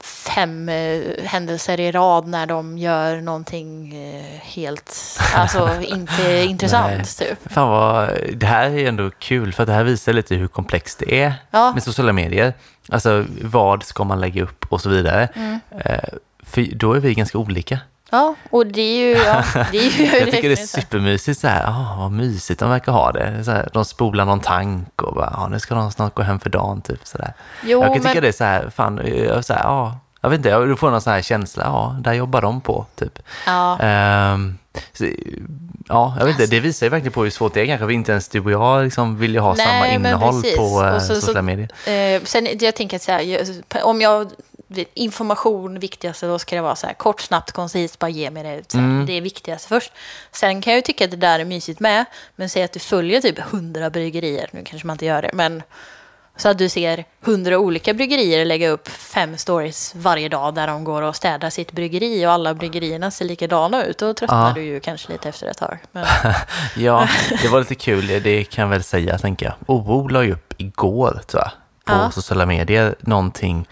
[0.04, 4.96] fem eh, händelser i rad när de gör någonting eh, helt,
[5.34, 7.52] alltså inte intressant typ.
[7.52, 11.22] Fan vad, det här är ändå kul för det här visar lite hur komplext det
[11.22, 11.72] är Ja.
[11.72, 12.54] med sociala medier.
[12.88, 15.28] Alltså vad ska man lägga upp och så vidare.
[15.34, 15.60] Mm.
[15.78, 15.98] Eh,
[16.42, 17.78] för då är vi ganska olika.
[18.10, 19.22] Ja, och det är ju...
[19.24, 22.70] Ja, det är ju Jag tycker det är supermysigt så här, ah, vad mysigt de
[22.70, 23.44] verkar ha det.
[23.44, 26.40] Så här, de spolar någon tank och bara, ah, nu ska de snart gå hem
[26.40, 27.32] för dagen typ sådär.
[27.64, 30.36] Jag kan tycka men- det är så här, fan, eh, så här, ja, jag vet
[30.36, 33.18] inte, jag får någon sån här känsla, ja, där jobbar de på typ.
[33.46, 34.58] Ja, Ehm,
[34.92, 35.04] så,
[35.88, 37.92] ja, jag vet inte, det visar ju verkligen på hur svårt det är kanske.
[37.92, 41.02] Inte ens du och jag liksom vill ju ha Nej, samma innehåll på eh, Och
[41.02, 41.68] så- sociala medier.
[42.16, 43.46] eh, sen jag tänker så här, jag-
[43.84, 44.30] om jag...
[44.94, 48.48] Information viktigaste, då ska det vara så här kort, snabbt, koncist, bara ge mig det.
[48.48, 49.06] Här, Mm.
[49.06, 49.92] Det är viktigast först.
[50.32, 52.04] Sen kan jag ju tycka att det där är mysigt med,
[52.36, 55.62] men säg att du följer typ hundra bryggerier, nu kanske man inte gör det, men
[56.36, 60.84] så att du ser hundra olika bryggerier lägga upp fem stories varje dag där de
[60.84, 63.98] går och städar sitt bryggeri och alla bryggerierna ser likadana ut.
[63.98, 64.54] Då tröttnar Ja.
[64.54, 65.78] du ju kanske lite efter ett tag.
[65.92, 66.06] Men,
[66.76, 67.08] Ja,
[67.42, 69.54] det var lite kul, det- det kan jag väl säga, tänker jag.
[69.66, 71.50] OO la ju upp igår, tror jag,
[71.84, 72.10] på Ja.
[72.10, 73.68] sociala medier, någonting.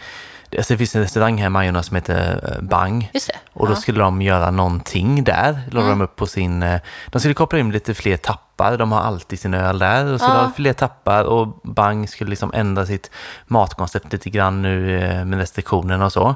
[0.57, 3.11] Alltså det finns en restaurang här i Majorna som heter eh, Bang.
[3.53, 3.77] Och då Ja.
[3.77, 5.61] skulle de göra någonting där.
[5.71, 5.91] La Mm.
[5.99, 6.63] de upp på sin...
[6.63, 8.77] eh, De skulle koppla in lite fler tappar.
[8.79, 10.13] De har alltid sin öl där.
[10.13, 10.53] Och skulle Ja.
[10.57, 13.11] fler tappar och Bang skulle liksom ändra sitt
[13.47, 16.35] matkoncept lite grann nu eh, med restriktionerna och så.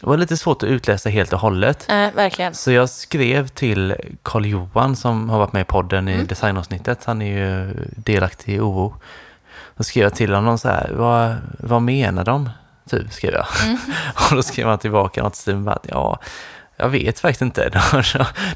[0.00, 1.86] Det var lite svårt att utläsa helt och hållet.
[1.90, 2.54] Eh, verkligen.
[2.54, 6.20] Så jag skrev till Karl Johan som har varit med i podden Mm.
[6.20, 7.04] i designavsnittet.
[7.04, 8.94] Han är ju delaktig i OO.
[9.76, 12.50] Då skrev jag till honom så här, vad, vad menar de?
[12.90, 13.46] Typ skrev jag.
[13.64, 13.78] Mm.
[14.30, 16.18] Och då skrev han tillbaka något som att ja,
[16.76, 17.68] jag vet faktiskt inte.
[17.68, 18.02] De,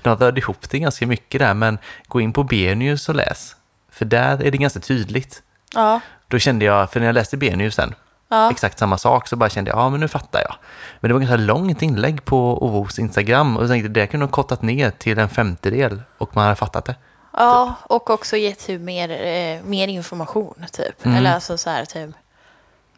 [0.02, 3.56] de rörde ihop det ganska mycket där, men gå in på B-news och läs.
[3.90, 5.42] För där är det ganska tydligt.
[5.74, 7.94] Ja, Då kände jag, för när jag läste B-news sen,
[8.28, 8.50] ja.
[8.50, 10.54] exakt samma sak, så bara kände jag, ja men nu fattar jag.
[11.00, 14.30] Men det var ganska långt inlägg på OOs Instagram och jag tänkte det kunde ha
[14.30, 16.96] kortat ner till en femtedel och man hade fattat det.
[17.32, 21.04] Ja, och också ge typ mer, eh, mer information typ.
[21.04, 21.16] Mm.
[21.18, 22.10] Eller alltså så här typ,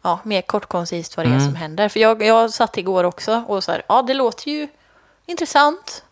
[0.07, 1.45] ja, mer kort koncist vad det är Mm.
[1.45, 1.89] som händer.
[1.89, 4.67] För jag, jag satt igår också och så här, ja det låter ju
[5.25, 6.03] intressant.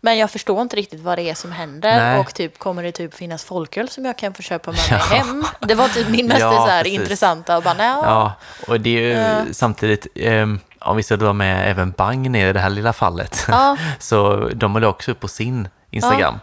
[0.00, 1.96] Men jag förstår inte riktigt vad det är som händer.
[1.96, 2.20] Nej.
[2.20, 4.96] Och typ, kommer det typ finnas folköl som jag kan få köpa med Ja.
[5.10, 5.44] mig hem?
[5.60, 7.00] Det var typ min mest Ja, så här, precis.
[7.00, 7.56] intressanta.
[7.56, 8.32] Och bara, Ja,
[8.68, 9.38] och det är ju Ja.
[9.52, 13.44] samtidigt, um, om vi ska dra med även Bang ner i det här lilla fallet,
[13.48, 13.76] Ja.
[13.98, 16.38] så de håller också upp på sin Instagram.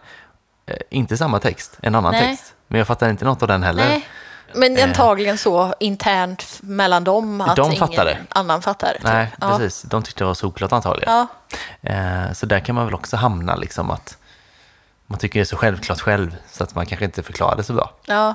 [0.65, 2.21] Eh, inte samma text, en annan Nej.
[2.29, 2.53] text.
[2.67, 3.89] Men jag fattar inte något av den heller.
[3.89, 4.07] nej.
[4.55, 8.17] Men antagligen så internt mellan dem att De ingen fattar det.
[8.29, 8.93] annan fattar.
[8.93, 9.03] Typ.
[9.03, 9.49] Nej, ja.
[9.57, 9.81] precis.
[9.81, 11.13] De tyckte det var solklart antagligen.
[11.13, 11.27] Ja.
[11.91, 14.17] Eh, så där kan man väl också hamna, liksom att
[15.07, 17.73] man tycker det är så självklart själv, så att man kanske inte förklarar det så
[17.73, 17.91] bra.
[18.05, 18.33] ja.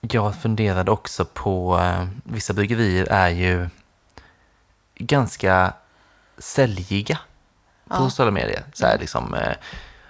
[0.00, 3.68] Jag funderade också på, eh, vissa bryggerier är ju
[4.94, 5.72] ganska
[6.38, 7.18] säljiga
[7.88, 7.98] på Ja.
[7.98, 8.62] sociala medier.
[8.72, 9.52] Så här, liksom, eh,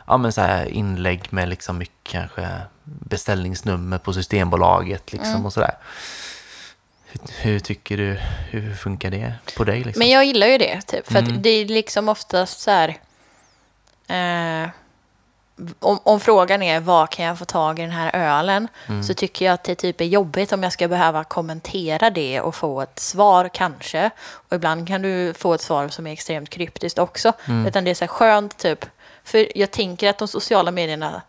[0.06, 2.48] ja, men så här inlägg med liksom mycket kanske
[2.86, 5.46] beställningsnummer på Systembolaget liksom, Mm.
[5.46, 5.74] och sådär.
[7.06, 8.18] Hur, hur tycker du,
[8.50, 9.84] hur funkar det på dig?
[9.84, 9.98] Liksom?
[9.98, 11.06] Men jag gillar ju det, typ.
[11.12, 11.42] För Mm.
[11.42, 12.88] det är liksom oftast så här...
[14.08, 14.68] Eh,
[15.80, 19.02] om, om frågan är vad kan jag få tag i den här ölen Mm.
[19.02, 22.54] så tycker jag att det typ är jobbigt om jag ska behöva kommentera det och
[22.54, 24.10] få ett svar kanske.
[24.28, 27.32] Och ibland kan du få ett svar som är extremt kryptiskt också.
[27.48, 27.66] Mm.
[27.66, 28.86] Utan det är så här skönt typ.
[29.24, 31.22] För jag tänker att de sociala medierna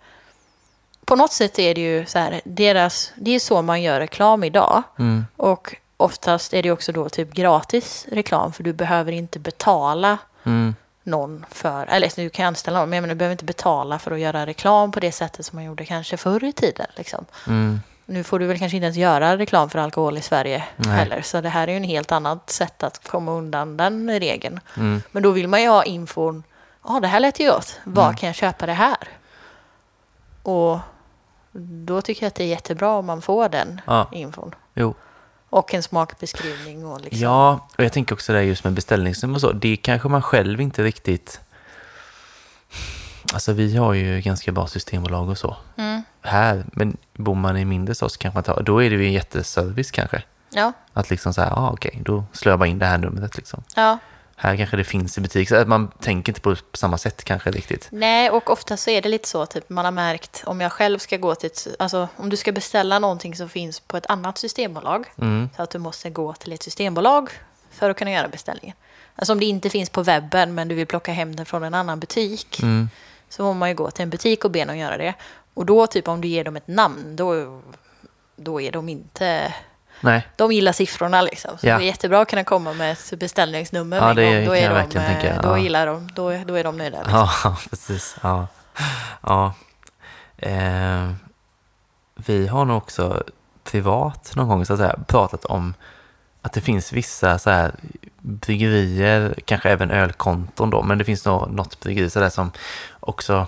[1.07, 4.43] på något sätt är det ju så här, deras, det är så man gör reklam
[4.43, 4.83] idag.
[4.99, 5.25] Mm.
[5.37, 10.75] Och oftast är det också då typ gratis reklam för du behöver inte betala Mm.
[11.03, 14.19] någon för, eller du kan anställa någon, men menar, du behöver inte betala för att
[14.19, 16.87] göra reklam på det sättet som man gjorde kanske förr i tiden.
[16.95, 17.25] Liksom.
[17.47, 17.79] Mm.
[18.05, 20.95] Nu får du väl kanske inte ens göra reklam för alkohol i Sverige Nej.
[20.97, 24.59] heller, så det här är ju en helt annat sätt att komma undan den regeln.
[24.77, 25.01] Mm.
[25.11, 26.43] Men då vill man ju ha infon,
[26.87, 28.15] ja det här lät ju gott, var Mm.
[28.15, 28.97] kan jag köpa det här?
[30.43, 30.79] Och
[31.59, 34.55] då tycker jag att det är jättebra om man får den Ja, infon.
[34.73, 34.95] jo.
[35.49, 37.19] Och en smakbeskrivning och liksom.
[37.21, 39.51] Ja, och jag tänker också det här just med beställningsnummer och så.
[39.51, 41.41] Det kanske man själv inte riktigt...
[43.33, 45.55] Alltså vi har ju ganska bra systembolag och så.
[45.77, 46.01] Mm.
[46.21, 48.63] Här, men bor man i mindre stad så kanske man tar...
[48.63, 50.23] Då är det ju en jätteservice kanske.
[50.49, 53.37] Ja, Att liksom så här, ah, okej, då slår jag bara in det här numret
[53.37, 53.63] liksom.
[53.75, 53.97] ja.
[54.39, 56.97] Här kanske det finns i butik, så att man tänker inte på det på samma
[56.97, 57.87] sätt kanske riktigt.
[57.91, 60.99] Nej, och ofta så är det lite så, typ man har märkt om jag själv
[60.99, 64.37] ska gå till ett, alltså om du ska beställa någonting som finns på ett annat
[64.37, 67.29] systembolag, Mm, så att du måste gå till ett systembolag
[67.71, 68.75] för att kunna göra beställningen.
[69.15, 71.73] Alltså om det inte finns på webben men du vill plocka hem det från en
[71.73, 72.89] annan butik, mm,
[73.29, 75.13] så får man ju gå till en butik och be dem göra det.
[75.53, 77.61] Och då typ om du ger dem ett namn, då,
[78.35, 79.53] då är de inte...
[80.01, 81.57] nej, De gillar siffrorna liksom.
[81.57, 81.77] Så Ja.
[81.77, 84.45] det är jättebra att kunna komma med ett beställningsnummer Ja, det.
[84.45, 85.57] Då är, de, verkligen eh, tänka, då ja.
[85.57, 86.97] gillar de, då, då är de nöjda.
[86.97, 87.27] Liksom.
[87.43, 88.15] ja, precis.
[88.23, 88.47] Ja.
[89.21, 89.53] ja.
[90.37, 91.11] Eh,
[92.15, 93.23] vi har nog också
[93.63, 95.73] privat någon gång så att säga, pratat om
[96.41, 97.71] att det finns vissa så här
[98.19, 102.51] bryggerier, kanske även ölkonton då, men det finns nog något bryggeri så där som
[102.99, 103.47] också,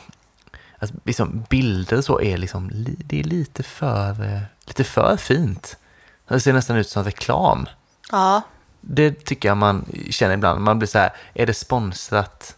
[0.80, 5.78] alltså, liksom bilder så är liksom, li- det är lite för, eh, lite för fint.
[6.30, 7.66] Det ser nästan ut som reklam.
[8.12, 8.42] Ja,
[8.82, 10.62] Det tycker jag man känner ibland.
[10.62, 12.56] Man blir så här, är det sponsrat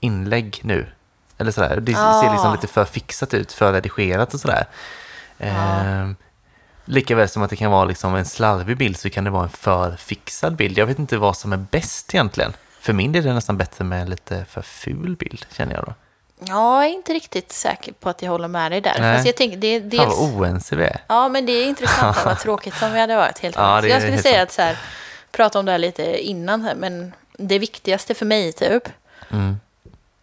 [0.00, 0.86] inlägg nu?
[1.38, 1.80] Eller sådär.
[1.80, 2.20] Det Ja.
[2.24, 4.64] ser liksom lite för fixat ut, för redigerat och sådär.
[5.38, 6.10] Eh,
[6.84, 9.48] Likaväl som att det kan vara liksom en slarvig bild så kan det vara en
[9.50, 10.78] för fixad bild.
[10.78, 12.52] Jag vet inte vad som är bäst egentligen.
[12.80, 15.94] För min del är det nästan bättre med lite för ful bild, känner jag då.
[16.48, 18.96] Jag är inte riktigt säker på att jag håller med dig där.
[19.00, 19.14] Nej.
[19.16, 20.02] Fast jag tänker, det är Fan dels...
[20.18, 21.00] vad oense vi är.
[21.08, 22.24] Ja, men det är intressant.
[22.24, 24.48] Vad tråkigt om vi hade varit helt Ja, det Jag skulle säga sant.
[24.48, 24.78] att så här,
[25.30, 28.88] prata om det här lite innan här, men det viktigaste för mig typ
[29.30, 29.56] Mm.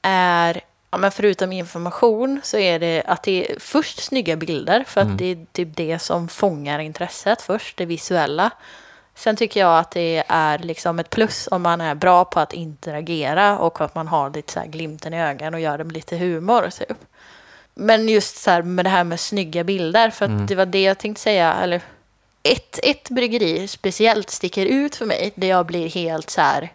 [0.01, 0.61] är,
[0.91, 5.05] ja, men förutom information, så är det att det är först snygga bilder, för att
[5.05, 5.17] Mm.
[5.17, 8.51] det är typ det som fångar intresset först, det visuella.
[9.19, 12.53] Sen tycker jag att det är liksom ett plus om man är bra på att
[12.53, 16.17] interagera och att man har lite så glimten i ögat och gör det med lite
[16.17, 16.69] humor.
[16.69, 16.97] Typ.
[17.73, 20.45] Men just så här med det här med snygga bilder, för Mm.
[20.45, 21.53] det var det jag tänkte säga.
[21.53, 21.81] Eller,
[22.43, 26.69] ett, ett bryggeri speciellt sticker ut för mig, där jag blir helt så här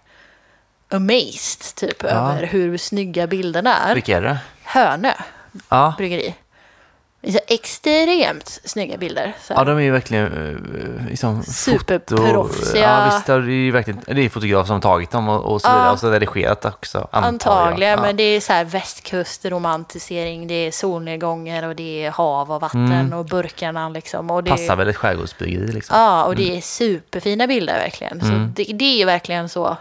[0.88, 2.08] amazed typ, Ja.
[2.08, 3.94] över hur snygga bilderna är.
[3.94, 4.38] Vilka är det?
[4.62, 5.12] Hönö
[5.68, 5.94] Ja.
[5.98, 6.34] bryggeri.
[7.32, 9.32] Så extremt snygga bilder.
[9.42, 9.52] Så.
[9.56, 12.82] Ja, de är ju verkligen uh, liksom Superproffsiga.
[12.82, 15.68] Ja, visst, det är ju verkligen, det är fotograf som tagit dem och, och så
[15.68, 15.72] Ja.
[15.74, 15.92] vidare.
[15.92, 17.92] Och så redigerat också, Antagligen.
[17.98, 18.02] Ja.
[18.02, 23.12] men det är så här västkustromantisering, det är solnedgångar och det är hav och vatten
[23.12, 24.30] och burkarna liksom.
[24.30, 24.58] Och det, Mm.
[24.66, 25.98] Passar väl ett skärgårdsbryggeri liksom.
[25.98, 28.20] Ja, och det är superfina bilder verkligen.
[28.20, 28.52] Så Mm.
[28.56, 29.76] det, det är verkligen så,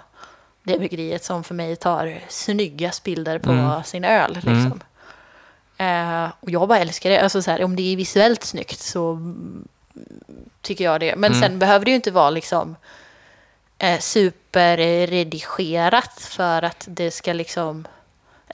[0.63, 3.83] det bryggeriet som för mig tar snyggast bilder på Mm.
[3.83, 4.33] sin öl.
[4.33, 4.81] Liksom.
[5.77, 7.21] Eh, och jag bara älskar det.
[7.21, 9.33] Alltså så här, om det är visuellt snyggt så
[10.61, 11.15] tycker jag det.
[11.15, 11.41] Men Mm.
[11.43, 12.75] sen behöver det ju inte vara liksom
[13.77, 17.87] eh, superredigerat för att det ska liksom...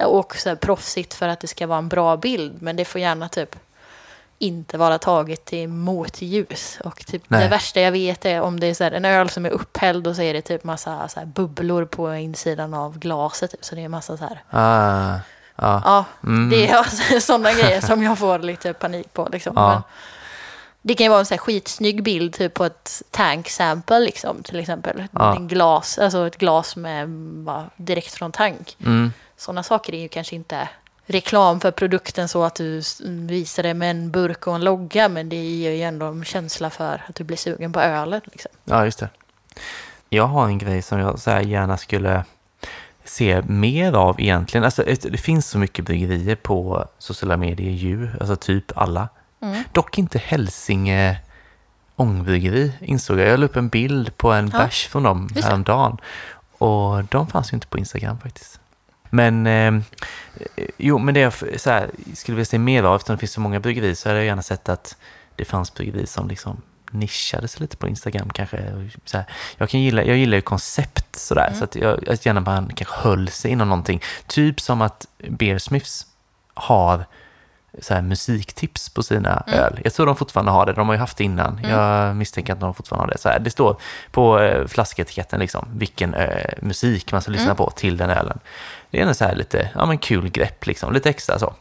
[0.05, 2.61] Och så här proffsigt för att det ska vara en bra bild.
[2.61, 3.55] Men det får gärna typ
[4.37, 6.77] inte vara taget i motljus.
[6.83, 7.43] Och typ Nej.
[7.43, 10.07] det värsta jag vet är om det är så här en öl som är upphälld
[10.07, 13.51] och så är det typ massa så här bubblor på insidan av glaset.
[13.51, 13.65] Typ.
[13.65, 14.43] Så det är massa så här.
[14.49, 15.19] Ah,
[15.61, 15.81] ja.
[15.85, 16.49] Ja, Mm.
[16.49, 19.29] det är sådana grejer som jag får lite panik på.
[19.31, 19.53] Liksom.
[19.55, 19.83] Ja.
[20.81, 24.43] Det kan ju vara en så här skitsnygg bild typ på ett tank sample liksom,
[24.43, 25.03] till exempel.
[25.11, 25.35] Ja.
[25.35, 28.77] En glas, alltså ett glas med bara, direkt från tank.
[28.85, 29.13] Mm.
[29.37, 30.69] Sådana saker är ju kanske inte
[31.05, 35.09] reklam för produkten så att du visar det med en burk och en logga.
[35.09, 38.21] Men det ger ju ändå en känsla för att du blir sugen på ölen.
[38.25, 38.51] Liksom.
[38.65, 39.09] Ja, just det.
[40.09, 42.23] Jag har en grej som jag så gärna skulle
[43.09, 44.63] se mer av egentligen.
[44.63, 49.09] Alltså, det finns så mycket bryggerier på sociala medier ju, alltså typ alla.
[49.41, 49.63] Mm.
[49.71, 51.19] Dock inte Hälsinge
[51.95, 53.27] ångbryggeri, insåg jag.
[53.27, 54.57] Jag la upp en bild på en Ja.
[54.59, 55.97] bärs från dem häromdagen.
[56.57, 58.59] Och de fanns ju inte på Instagram faktiskt.
[59.09, 59.81] Men, eh,
[60.77, 63.41] jo, men det jag så här, skulle vilja se mer av, eftersom det finns så
[63.41, 64.97] många bryggerier, så hade jag gärna sett att
[65.35, 66.61] det fanns bryggerier som liksom
[66.91, 68.89] nischade sig lite på Instagram kanske.
[69.05, 69.25] Så här,
[69.57, 72.95] jag, kan gilla, jag gillar ju koncept sådär, så att jag, att gärna man kanske
[72.95, 74.01] höll sig inom någonting.
[74.27, 76.05] Typ som att Beersmiths
[76.53, 77.05] har
[77.81, 79.79] så här musiktips på sina öl.
[79.83, 81.59] Jag tror de fortfarande har det, de har ju haft det innan.
[81.63, 83.17] Jag misstänker att de fortfarande har det.
[83.17, 83.77] Så här, det står
[84.11, 88.39] på eh, flasketiketten liksom, vilken eh, musik man ska lyssna på till den ölen.
[88.89, 91.53] Det är en så här lite, ja men kul grepp liksom, lite extra så.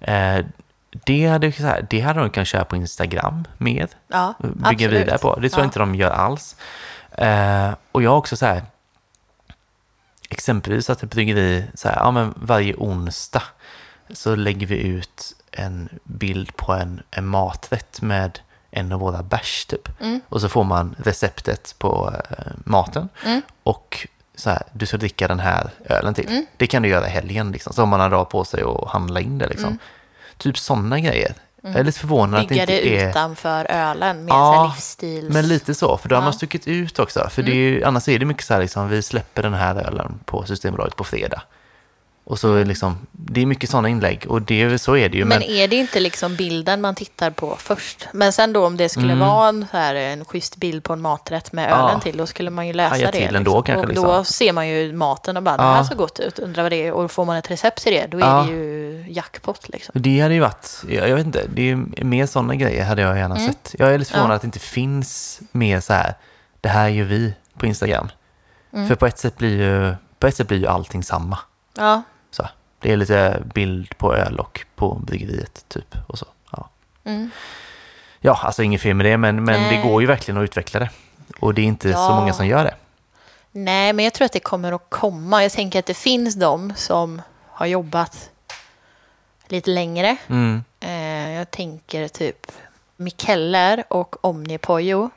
[0.00, 0.44] Eh,
[0.90, 4.92] det hade, så här, det hade de kunnat köra på Instagram mer Ja, bygga absolut.
[4.92, 5.34] vidare på.
[5.40, 5.64] Det tror jag Ja.
[5.64, 6.56] inte de gör alls.
[7.12, 8.62] Eh, och jag har också så här,
[10.30, 13.42] exempelvis att ett bryggeri, så här, ja men varje onsdag
[14.12, 18.38] så lägger vi ut en bild på en, en maträtt med
[18.70, 20.00] en av våra bärs typ.
[20.00, 20.20] Mm.
[20.28, 23.08] Och så får man receptet på eh, maten
[23.62, 26.28] och så här, du ska dricka den här ölen till.
[26.28, 26.46] Mm.
[26.56, 29.20] Det kan du göra helgen liksom, så om man har dag på sig att handla
[29.20, 29.78] in det liksom.
[30.40, 31.34] Typ sådana grejer.
[31.62, 33.08] Jag är lite förvånad att det inte det är...
[33.10, 35.34] utanför ölen med Ja, livsstils...
[35.34, 36.24] Men lite så, för då har Ja.
[36.24, 37.28] man stuckit ut också.
[37.30, 39.74] För det är ju, annars är det mycket så här liksom, vi släpper den här
[39.74, 41.42] ölen på Systembolaget på fredag.
[42.30, 45.24] Och så liksom, det är mycket sådana inlägg och det, så är det ju.
[45.24, 48.08] Men Men, är det inte liksom bilden man tittar på först?
[48.12, 51.00] Men sen då om det skulle vara en, så här, en schysst bild på en
[51.00, 51.78] maträtt med Mm.
[51.78, 51.88] Ja.
[51.88, 53.26] ölen till, då skulle man ju läsa Haja det.
[53.26, 54.04] till ändå kanske, Och liksom.
[54.08, 55.72] då ser man ju maten och bara, det Ja.
[55.72, 56.92] här ser gott ut, undrar vad det är.
[56.92, 58.42] Och får man ett recept till det, då är Ja.
[58.42, 59.92] det ju jackpot liksom.
[60.02, 63.16] det hade ju varit, jag, jag vet inte, det är mer sådana grejer hade jag
[63.18, 63.74] gärna sett.
[63.78, 64.36] Jag är lite förvånad Mm.
[64.36, 66.14] Att det inte finns mer så här,
[66.60, 68.08] det här gör vi på Instagram.
[68.72, 68.88] Mm.
[68.88, 71.38] För på ett sätt blir ju, på ett sätt blir ju allting samma.
[71.76, 72.48] Ja, Så.
[72.80, 75.96] Det är lite bild på öl och på bryggeriet typ.
[76.06, 76.26] Och så.
[76.52, 76.68] Ja.
[77.04, 77.30] Mm.
[78.20, 80.90] ja, alltså inget fel med det, men, men det går ju verkligen att utveckla det.
[81.40, 82.20] Och det är inte så Ja.
[82.20, 82.74] många som gör det.
[83.52, 85.42] nej men jag tror att det kommer att komma.
[85.42, 88.30] Jag tänker att det finns de som har jobbat
[89.48, 90.16] lite längre.
[90.28, 90.64] Mm.
[90.80, 92.52] Eh, jag tänker typ
[92.96, 95.10] Mikeller och Omnipojo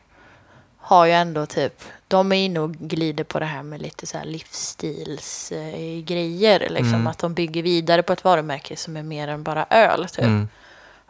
[0.77, 1.83] har ju ändå typ,
[2.13, 6.61] de är inne och glider på det här med lite så här livsstilsgrejer.
[6.61, 6.93] Eh, liksom.
[6.93, 7.07] Mm.
[7.07, 10.07] Att de bygger vidare på ett varumärke som är mer än bara öl.
[10.07, 10.25] Typ.
[10.25, 10.47] Mm.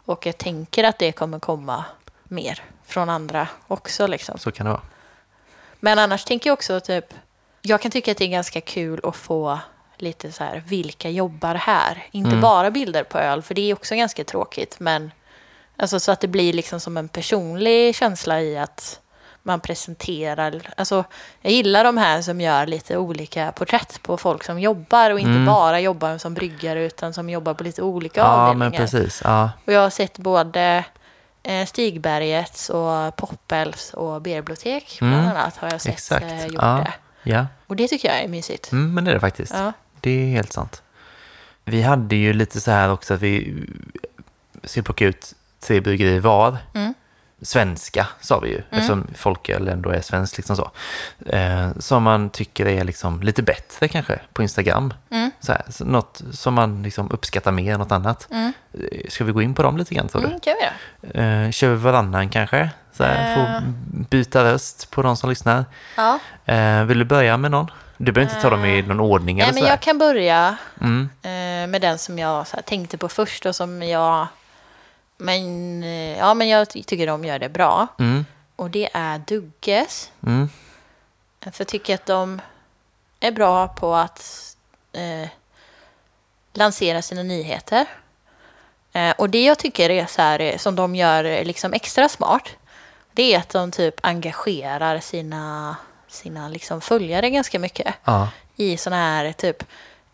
[0.04, 1.84] Och jag tänker att det kommer komma
[2.24, 4.06] mer från andra också.
[4.06, 4.38] Liksom.
[4.38, 4.82] Så kan det vara.
[5.80, 7.14] Men annars tänker jag också typ,
[7.62, 9.58] jag kan tycka att det är ganska kul att få
[9.98, 12.06] lite så här, vilka jobbar här?
[12.10, 12.40] Inte Mm.
[12.40, 15.10] bara bilder på öl, för det är också ganska tråkigt, men
[15.76, 19.00] alltså så att det blir liksom som en personlig känsla i att
[19.46, 21.04] man presenterar, alltså
[21.40, 25.30] jag gillar de här som gör lite olika porträtt på folk som jobbar och inte
[25.30, 25.46] Mm.
[25.46, 28.70] bara jobbar som bryggare utan som jobbar på lite olika Ja, avdelningar.
[28.70, 29.20] men precis.
[29.24, 29.50] Ja.
[29.66, 30.84] Och jag har sett både
[31.42, 36.24] eh, Stigbergets och Poppels och Berbibliotek bland Mm, annat har jag sett Exakt.
[36.24, 36.74] eh, gjort Ja.
[37.24, 37.30] det.
[37.30, 37.46] ja.
[37.66, 38.72] Och det tycker jag är mysigt.
[38.72, 39.54] Mm, men det är det faktiskt.
[39.54, 39.72] Ja.
[40.00, 40.82] Det är helt sant.
[41.64, 43.54] Vi hade ju lite så här också att vi
[44.64, 46.56] skulle plocka ut tre bryggerier var.
[46.74, 46.94] Mm.
[47.44, 50.70] Svenska sa vi ju, eftersom folköl ändå är svenskt liksom så.
[51.26, 54.94] Eh, som man tycker är liksom lite bättre kanske på Instagram.
[55.10, 55.30] Mm.
[55.40, 58.28] Så här, något som man liksom uppskattar mer än något annat.
[58.30, 58.52] Mm.
[58.72, 60.26] Eh, Ska vi gå in på dem lite grann tror du?
[60.28, 60.54] Mm, kan
[61.02, 61.18] vi.
[61.20, 62.70] Eh, kör vi varannan kanske?
[62.96, 63.44] Så här, Eh.
[63.60, 63.62] Få
[64.10, 65.64] byta röst på de som lyssnar.
[65.96, 66.18] Ja.
[66.44, 67.70] Eh, vill du börja med någon?
[67.96, 69.68] Du behöver inte ta dem i någon ordning Nej, eller men så.
[69.68, 71.08] jag kan börja Mm.
[71.22, 74.26] eh, med den som jag här, tänkte på först och som jag...
[75.16, 77.86] Men, eh, ja, men jag ty- tycker de gör det bra.
[77.98, 78.26] Mm.
[78.56, 80.10] Och det är Dugges.
[80.26, 80.48] Mm.
[81.40, 82.40] För jag tycker att de
[83.20, 84.56] är bra på att
[84.92, 85.28] eh,
[86.52, 87.86] lansera sina nyheter.
[88.92, 92.08] Eh, och det jag tycker är så här, eh, som de gör eh, liksom extra
[92.08, 92.48] smart,
[93.12, 95.76] det är att de typ engagerar sina,
[96.08, 98.28] sina liksom följare ganska mycket Ja.
[98.56, 99.64] i såna här typ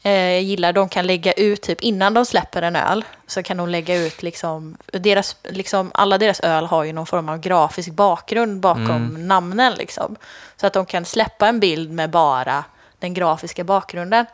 [0.02, 3.68] eh, gillar, de kan lägga ut, typ innan de släpper en öl, så kan de
[3.68, 8.60] lägga ut liksom, deras, liksom alla deras öl har ju någon form av grafisk bakgrund
[8.60, 10.16] bakom namnen liksom.
[10.56, 12.64] Så att de kan släppa en bild med bara
[12.98, 14.26] den grafiska bakgrunden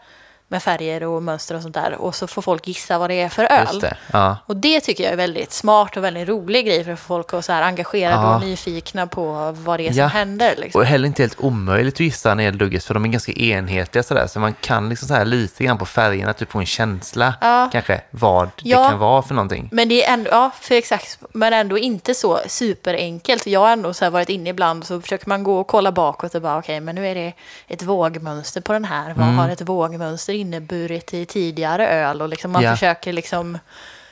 [0.48, 1.94] med färger och mönster och sånt där.
[1.94, 3.66] Och så får folk gissa vad det är för öl.
[3.68, 3.96] Just det.
[4.12, 4.36] Ja.
[4.46, 7.34] Och det tycker jag är väldigt smart och väldigt rolig grej för att få folk
[7.34, 8.34] att så här engagerade Ja.
[8.34, 10.06] och nyfikna på vad det är som Ja.
[10.06, 10.54] händer.
[10.58, 10.80] Liksom.
[10.80, 13.32] Och heller inte helt omöjligt att gissa när det gäller Duggis, för de är ganska
[13.32, 14.26] enhetliga sådär.
[14.26, 17.34] Så man kan liksom så här lite grann på färgerna typ få en känsla,
[17.72, 19.68] kanske, vad det kan vara för någonting.
[19.72, 23.46] Men det är ändå, ja, för exakt, men ändå inte så superenkelt.
[23.46, 26.42] Jag har ändå så varit inne ibland så försöker man gå och kolla bakåt och
[26.42, 27.32] bara okej, men nu är det
[27.68, 29.14] ett vågmönster på den här.
[29.14, 29.38] Vad Mm.
[29.38, 32.22] har ett vågmönster inneburit i tidigare öl?
[32.22, 32.70] Och liksom man Ja.
[32.70, 33.58] försöker liksom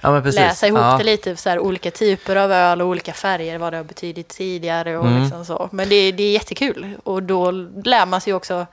[0.01, 0.99] Ja, läsa ihop ja.
[0.99, 4.29] det lite, så här, olika typer av öl och olika färger, vad det har betydit
[4.29, 5.23] tidigare och Mm.
[5.23, 5.69] liksom så.
[5.73, 7.51] Men det, det är jättekul och då
[7.85, 8.67] lär man sig också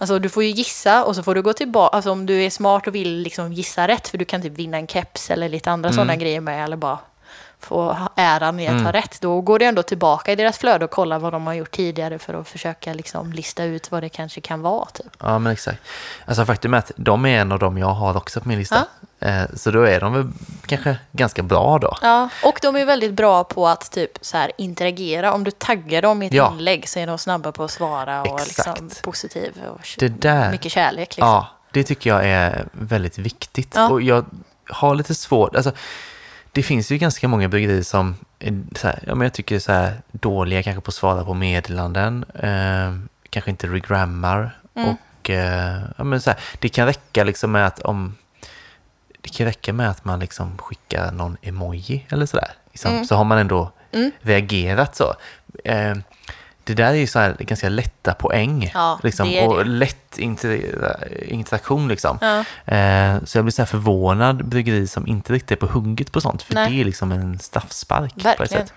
[0.00, 2.50] Alltså du får ju gissa och så får du gå tillbaka, alltså om du är
[2.50, 5.70] smart och vill liksom gissa rätt, för du kan typ vinna en keps eller lite
[5.70, 6.98] andra sådana grejer med, eller bara
[7.60, 9.20] få äran i att ha rätt.
[9.20, 12.18] Då går det ändå tillbaka i deras flöde och kolla vad de har gjort tidigare
[12.18, 14.86] för att försöka liksom lista ut vad det kanske kan vara.
[14.86, 15.06] Typ.
[15.18, 15.78] Ja, men exakt.
[16.26, 18.86] Alltså faktum är att de är en av dem jag har också på min lista.
[19.20, 20.28] Eh, så då är de väl
[20.66, 21.96] kanske ganska bra då.
[22.02, 25.32] Ja, och de är väldigt bra på att typ så här interagera.
[25.32, 26.52] Om du taggar dem i ett Ja.
[26.52, 30.72] inlägg så är de snabba på att svara och liksom positiv och Det där, mycket
[30.72, 31.08] kärlek.
[31.16, 31.26] Liksom.
[31.28, 33.72] ja, det tycker jag är väldigt viktigt.
[33.74, 33.88] Ja.
[33.88, 34.24] Och jag
[34.70, 35.72] har lite svårt, alltså
[36.52, 38.16] det finns ju ganska många bryggerier som
[38.82, 42.94] här, ja, men jag tycker så här, dåliga kanske på att svara på meddelanden, eh,
[43.30, 44.88] kanske inte regrammar Mm.
[44.90, 48.14] och eh, ja, men så här, det kan räcka liksom med att om
[49.20, 52.50] det kan räcka med att man liksom skickar någon emoji eller sådär.
[52.70, 53.04] Liksom, Mm.
[53.04, 53.72] Så har man ändå
[54.20, 55.14] reagerat så.
[55.64, 55.96] Eh,
[56.68, 58.70] det där är ju så här ganska lätta poäng.
[58.74, 62.18] Ja, liksom, det och lätt inter- interaktion liksom.
[62.20, 62.38] Ja.
[62.74, 66.20] Eh, så jag blir så här förvånad bryggeri som inte riktigt är på hugget på
[66.20, 66.42] sånt.
[66.42, 66.70] För Nej.
[66.70, 68.66] det är liksom en straffspark på ett Verkligen.
[68.66, 68.74] sätt.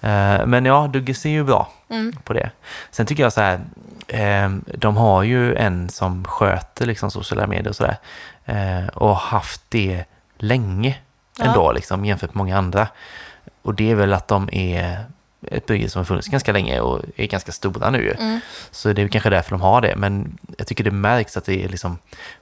[0.00, 0.08] Ja.
[0.08, 2.12] Eh, men ja, Duggis är ju bra Mm.
[2.24, 2.50] på det.
[2.90, 3.60] Sen tycker jag så här,
[4.08, 7.96] eh, de har ju en som sköter liksom sociala medier och sådär.
[8.94, 10.04] Och haft det
[10.38, 10.96] länge
[11.40, 12.88] ändå, liksom, jämfört med många andra.
[13.62, 15.04] Och det är väl att de är
[15.50, 18.16] ett bygge som har funnits ganska länge och är ganska stora nu.
[18.18, 18.40] Mm.
[18.70, 19.96] Så det är kanske därför de har det.
[19.96, 21.98] Men jag tycker det märks att det är liksom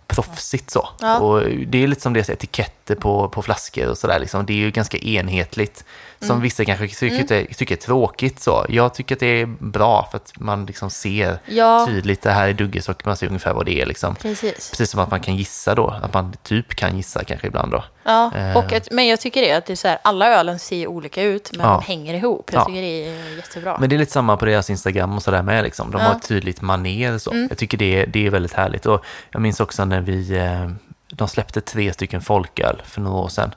[0.07, 0.89] proffsigt så.
[1.01, 1.19] Ja.
[1.19, 4.19] Och det är lite som deras etiketter på, på flaskor och sådär.
[4.19, 4.47] Liksom.
[4.47, 5.85] Det är ju ganska enhetligt.
[6.21, 6.43] Som Mm.
[6.43, 8.67] vissa kanske tycker, tycker är tråkigt så.
[8.69, 11.87] Jag tycker att det är bra för att man liksom ser Ja.
[11.87, 14.15] tydligt det här är Dugges och man ser ungefär vad det är liksom.
[14.15, 14.71] Precis.
[14.71, 15.89] Precis som att man kan gissa då.
[16.03, 17.85] Att man typ kan gissa kanske ibland då.
[18.05, 18.57] Ja, Eh.
[18.57, 21.23] och att, men jag tycker det att det är så här, alla ölen ser olika
[21.23, 21.73] ut, men Ja.
[21.75, 22.51] de hänger ihop.
[22.53, 22.65] Jag Ja.
[22.65, 23.77] tycker det är jättebra.
[23.81, 25.65] Men det är lite samma på deras Instagram och sådär med.
[25.65, 25.91] Liksom.
[25.91, 25.97] De.
[26.01, 26.07] Mm.
[26.13, 27.47] har ett tydligt maner så.
[27.49, 28.87] Jag tycker det, det är väldigt härligt.
[28.87, 30.71] Och jag minns också när vi, eh,
[31.09, 33.55] de släppte tre stycken folköl för några år sedan.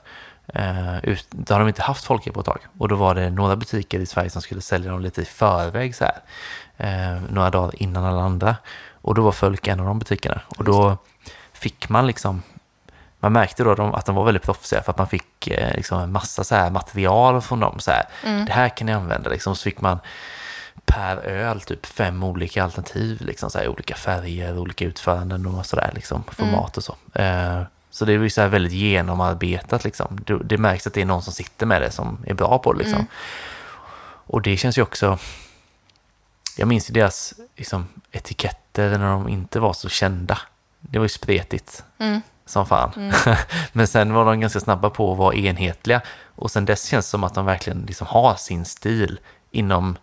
[0.54, 2.58] Eh, ut, då har de inte haft folköl på ett tag.
[2.78, 5.94] Och då var det några butiker i Sverige som skulle sälja dem lite i förväg
[5.94, 6.20] så här.
[6.76, 8.56] Eh, några dagar innan alla andra.
[9.02, 10.40] Och då var Fölk en av de butikerna.
[10.58, 10.96] Och då
[11.52, 12.42] fick man liksom
[13.18, 16.44] man märkte då att de var väldigt proffsiga för att man fick liksom en massa
[16.44, 17.78] så här material från dem.
[17.78, 18.04] Så här,
[18.46, 19.30] Det här kan ni använda.
[19.30, 19.98] Liksom, så fick man
[20.84, 23.20] per öl typ fem olika alternativ.
[23.20, 25.90] Liksom, så här, olika färger, olika utföranden och sådär.
[25.94, 26.96] Liksom, format och så.
[27.14, 29.84] Eh, så det är ju så här väldigt genomarbetat.
[29.84, 30.18] Liksom.
[30.26, 32.72] Det, det märks att det är någon som sitter med det som är bra på
[32.72, 32.78] det.
[32.78, 33.06] Liksom.
[34.28, 35.18] Och det känns ju också...
[36.58, 40.38] Jag minns ju deras liksom, etiketter när de inte var så kända.
[40.80, 42.20] Det var ju spretigt Mm.
[42.46, 43.12] som fan.
[43.72, 46.00] Men sen var de ganska snabba på att vara enhetliga.
[46.34, 49.20] Och sen dess känns det som att de verkligen liksom har sin stil
[49.50, 49.96] inom,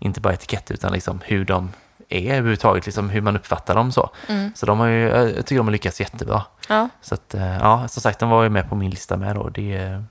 [0.00, 1.70] inte bara etikett, utan liksom hur de
[2.08, 4.10] är överhuvudtaget, liksom hur man uppfattar dem så.
[4.54, 6.42] Så de har ju, jag tycker de har lyckats jättebra.
[6.68, 6.88] Ja.
[7.00, 9.48] Så att, eh, ja, som sagt, de var ju med på min lista med då.
[9.48, 10.02] Det eh,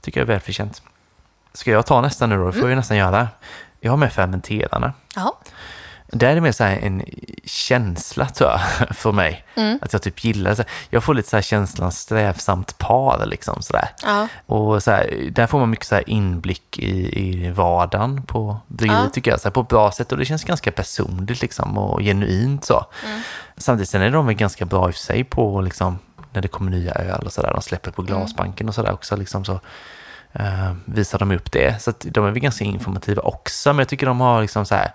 [0.00, 0.82] tycker jag är välförtjänt.
[1.54, 2.46] Ska jag ta nästa nu då?
[2.46, 3.28] Det får jag ju nästan göra.
[3.80, 4.92] Jag har med fermenterarna.
[5.16, 5.38] Ja.
[6.14, 7.04] Det är mer så här en
[7.44, 8.60] känsla tror jag,
[8.96, 9.44] för mig.
[9.80, 10.64] Att jag typ gillar det.
[10.90, 13.88] Jag får lite så här känslan strävsamt par liksom sådär.
[14.04, 14.28] Ja.
[14.46, 19.04] Och så här, där får man mycket så här inblick i, i vardagen på bryggeriet
[19.04, 19.10] Ja.
[19.12, 19.40] tycker jag.
[19.40, 22.86] Så här, på ett bra sätt och det känns ganska personligt liksom och genuint så.
[23.56, 25.98] Samtidigt sen är de väl ganska bra i sig på liksom
[26.32, 27.52] när det kommer nya öl och sådär.
[27.52, 29.60] De släpper på glasbanken och sådär också liksom så.
[30.32, 31.82] eh, visar de upp det.
[31.82, 33.68] Så de är väl ganska informativa också.
[33.72, 34.90] Men jag tycker de har liksom så här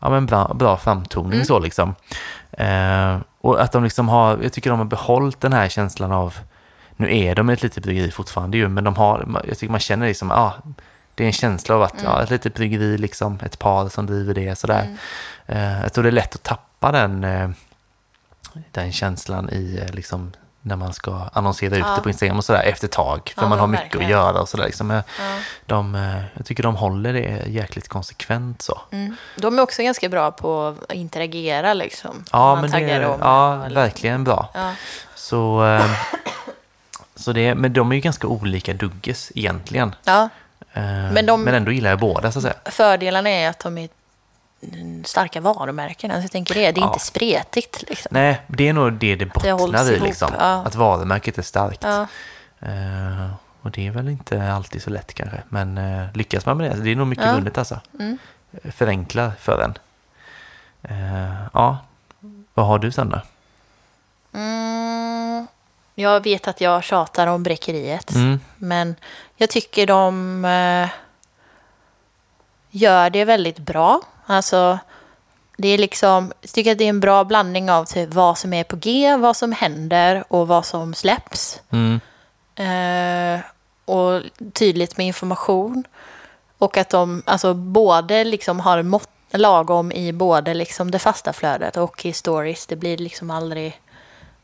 [0.00, 1.94] ja, men bra, bra framtoning så liksom.
[2.52, 6.34] Eh, och att de liksom har, jag tycker de har behållit den här känslan av,
[6.96, 10.06] nu är de ett litet bryggeri fortfarande ju, men de har, jag tycker man känner
[10.06, 10.54] liksom, ja,
[11.14, 14.34] det är en känsla av att, ja, ett litet bryggeri liksom, ett par som driver
[14.34, 14.96] det sådär.
[15.46, 17.50] Eh, jag tror det är lätt att tappa den, eh,
[18.70, 20.32] den känslan i eh, liksom,
[20.66, 21.94] när man ska annonsera ut Ja.
[21.96, 23.32] det på Instagram och sådär efter ett tag.
[23.36, 24.04] För Ja, man har mycket verkligen.
[24.06, 24.64] att göra och sådär.
[24.64, 24.90] Liksom.
[24.90, 25.02] Ja.
[25.66, 28.80] De, eh, jag tycker de håller det jäkligt konsekvent så.
[28.90, 29.16] Mm.
[29.36, 32.24] De är också ganska bra på att interagera liksom.
[32.32, 34.48] Ja, men det dem ja, verkligen bra.
[35.14, 35.90] Så, eh,
[37.16, 39.94] så det, men de är ju ganska olika dugges egentligen.
[40.04, 40.28] ja.
[40.72, 42.54] Eh, Men de- men ändå gillar jag båda så att säga.
[42.64, 43.88] Fördelarna är att de är
[45.04, 46.10] starka varumärken.
[46.10, 46.86] Alltså, jag tänker det, det är Ja.
[46.86, 48.08] inte spretigt liksom.
[48.12, 49.94] Nej, det är nog det det det bottnar i.
[49.94, 50.30] ihop, Liksom.
[50.38, 50.62] ja.
[50.66, 51.82] Att varumärket är starkt.
[51.82, 52.06] Ja.
[52.60, 53.30] Eh,
[53.62, 55.42] och det är väl inte alltid så lätt kanske.
[55.48, 57.34] Men eh, lyckas man med det, det är nog mycket Ja.
[57.34, 57.80] vunnet alltså.
[58.00, 58.18] Mm.
[58.72, 59.74] Förenklar för en.
[60.82, 61.78] Eh, ja,
[62.54, 63.20] vad har du sen då?
[64.34, 65.46] Mm.
[65.94, 68.14] Jag vet att jag tjatar om bräckeriet.
[68.14, 68.40] Mm.
[68.56, 68.96] Men
[69.36, 70.88] jag tycker de eh,
[72.70, 74.00] gör det väldigt bra.
[74.26, 74.78] Alltså,
[75.56, 78.52] det är liksom, jag tycker att det är en bra blandning av typ vad som
[78.52, 81.60] är på G, vad som händer och vad som släpps.
[81.70, 82.00] Mm.
[82.56, 83.40] Eh,
[83.84, 84.22] och
[84.52, 85.84] tydligt med information.
[86.58, 91.76] Och att de alltså, både liksom har mått, lagom i både liksom det fasta flödet
[91.76, 92.66] och i stories.
[92.66, 93.80] Det blir liksom aldrig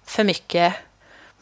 [0.05, 0.75] för mycket.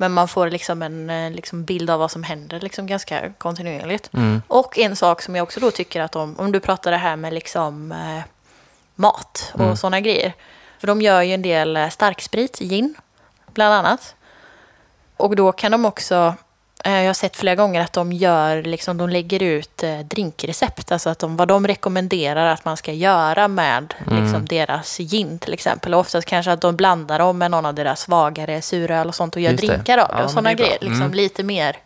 [0.01, 4.11] Men man får liksom en eh, liksom bild av vad som händer liksom ganska kontinuerligt.
[4.14, 4.42] Mm.
[4.49, 7.16] Och en sak som jag också då tycker att de, om du pratar det här
[7.16, 8.20] med liksom eh,
[8.94, 9.76] mat och Mm.
[9.76, 10.32] sådana grejer.
[10.78, 12.94] För de gör ju en del eh, starksprit, gin
[13.46, 14.14] bland annat.
[15.16, 16.34] Och då kan de också,
[16.85, 20.93] jag har sett flera gånger att de gör, liksom, de lägger ut eh, drinkrecept.
[20.93, 24.22] Alltså att de, vad de rekommenderar att man ska göra med Mm.
[24.24, 25.95] liksom, deras gin till exempel.
[25.95, 29.37] Och oftast kanske att de blandar dem med någon av deras svagare suröl och sånt
[29.37, 30.14] och gör Just drinkar av Ja, det.
[30.16, 30.79] men och sådana grejer.
[30.81, 31.12] Liksom, Mm.
[31.14, 31.76] Lite mer,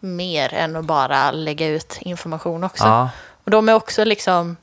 [0.00, 2.84] mer än att bara lägga ut information också.
[2.84, 3.10] Ja,
[3.44, 4.56] Och de är också liksom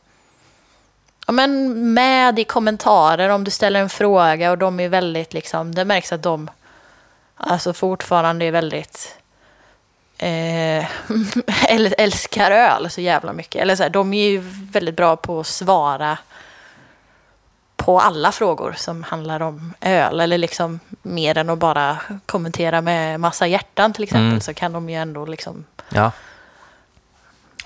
[1.28, 5.76] ja, men med i kommentarer om du ställer en fråga och de är väldigt liksom,
[5.76, 6.50] det märks att de
[7.36, 9.16] alltså fortfarande är väldigt
[10.20, 10.86] eh,
[11.70, 13.62] äl- älskar öl så jävla mycket.
[13.62, 14.40] Eller så här, de är ju
[14.72, 16.18] väldigt bra på att svara
[17.76, 20.20] på alla frågor som handlar om öl.
[20.20, 24.28] Eller liksom mer än att bara kommentera med massa hjärtan till exempel.
[24.28, 24.42] Mm.
[24.42, 26.12] Så kan de ju ändå liksom ja.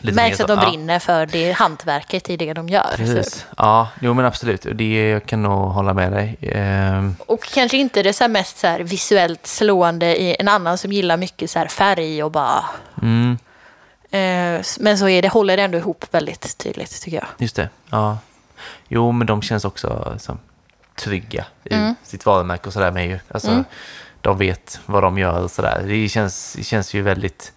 [0.04, 0.56] Lite märks mer att så.
[0.56, 0.70] de Ja.
[0.70, 2.94] brinner för det hantverket i det de gör.
[2.96, 3.34] Precis.
[3.34, 3.44] typ.
[3.58, 4.66] Ja, jo men absolut.
[4.74, 6.38] Det, jag kan nog hålla med dig.
[6.42, 11.18] Ehm, Och kanske inte det så mest så visuellt slående i en annan som gillar
[11.18, 12.64] mycket så här färg och bara...
[13.02, 13.38] mm,
[14.12, 17.28] Eh, men så är det, håller det ändå ihop väldigt tydligt tycker jag.
[17.38, 17.70] just det.
[17.90, 18.18] Ja.
[18.88, 20.40] Jo, men de känns också som
[20.96, 21.96] trygga i Mm.
[22.04, 23.20] sitt varumärke och sådär med ju.
[23.32, 23.64] Alltså, Mm.
[24.22, 25.84] De vet vad de gör och sådär.
[25.88, 27.54] Det känns, det känns ju väldigt...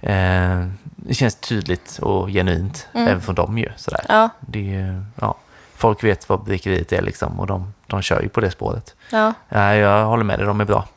[0.00, 0.66] Eh,
[1.06, 3.08] det känns tydligt och genuint Mm.
[3.08, 3.68] även från dem ju.
[3.76, 4.04] Sådär.
[4.08, 5.34] Ja, Det är, ja,
[5.76, 8.94] folk vet vad bryggeriet är liksom och de, de kör ju på det spåret.
[9.10, 9.32] ja.
[9.48, 10.88] Ja, jag håller med dig, de är bra.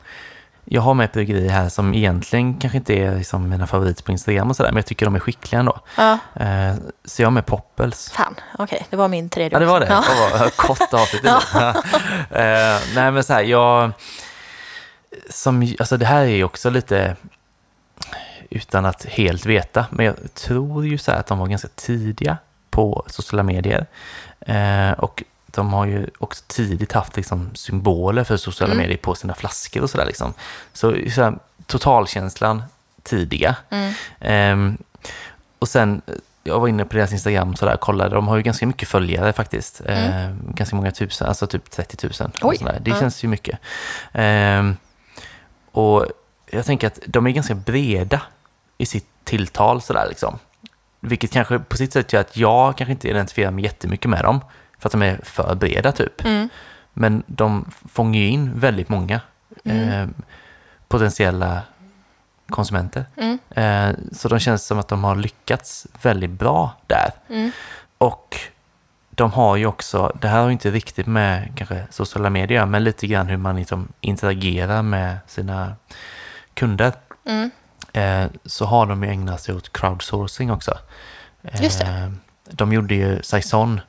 [0.66, 4.12] Jag har med ett bryggeri här som egentligen kanske inte är liksom mina favoriter på
[4.12, 5.78] Instagram och sådär, men jag tycker de är skickliga ändå.
[5.96, 6.18] ja.
[6.34, 6.74] Eh,
[7.04, 8.10] så jag har med Poppels.
[8.10, 9.86] Fan, okej, det var min tredje Ja, det var det.
[9.86, 10.04] Ja.
[10.38, 11.22] Vad kort avsnitt.
[11.24, 11.40] Ja.
[12.30, 13.90] eh, nej, men så här, jag...
[15.30, 17.16] Som, alltså det här är ju också lite
[18.54, 22.36] utan att helt veta, men jag tror ju så här att de var ganska tidiga
[22.70, 23.86] på sociala medier.
[24.40, 28.82] Eh, och de har ju också tidigt haft liksom symboler för sociala Mm.
[28.82, 30.06] medier på sina flaskor och sådär.
[30.06, 30.34] Liksom.
[30.72, 32.62] Så, så här, totalkänslan
[33.02, 33.56] tidiga.
[33.70, 33.92] Mm.
[34.20, 34.78] Ehm,
[35.58, 38.66] och sen, eh, jag var inne på deras Instagram sådär, kollade, de har ju ganska
[38.66, 39.82] mycket följare faktiskt.
[39.86, 42.30] Ehm, ganska många tusen, alltså typ 30 000.
[42.42, 42.74] och Mm.
[42.74, 42.80] Oj.
[42.80, 43.00] Det ja.
[43.00, 43.58] känns ju mycket.
[44.12, 44.76] Ehm,
[45.72, 46.06] och
[46.50, 48.22] jag tänker att de är ganska breda
[48.78, 50.38] i sitt tilltal sådär liksom.
[51.00, 54.40] Vilket kanske på sitt sätt gör att jag kanske inte identifierar mig jättemycket med dem.
[54.78, 56.24] För att de är för breda typ.
[56.24, 56.48] Mm.
[56.92, 59.20] Men de fångar ju in väldigt många
[59.64, 59.88] Mm.
[59.88, 60.08] eh,
[60.88, 61.62] potentiella
[62.48, 63.04] konsumenter.
[63.16, 63.38] Mm.
[63.50, 67.10] Eh, så de känns som att de har lyckats väldigt bra där.
[67.28, 67.50] Mm.
[67.98, 68.36] Och
[69.10, 72.84] de har ju också, det här har ju inte riktigt med kanske sociala medier men
[72.84, 75.76] lite grann hur man liksom interagerar med sina
[76.54, 76.92] kunder.
[77.94, 80.78] Eh, så har de ju ägnat sig åt crowdsourcing också.
[81.60, 81.86] Just det.
[81.86, 82.10] Eh,
[82.50, 83.80] de gjorde ju Saison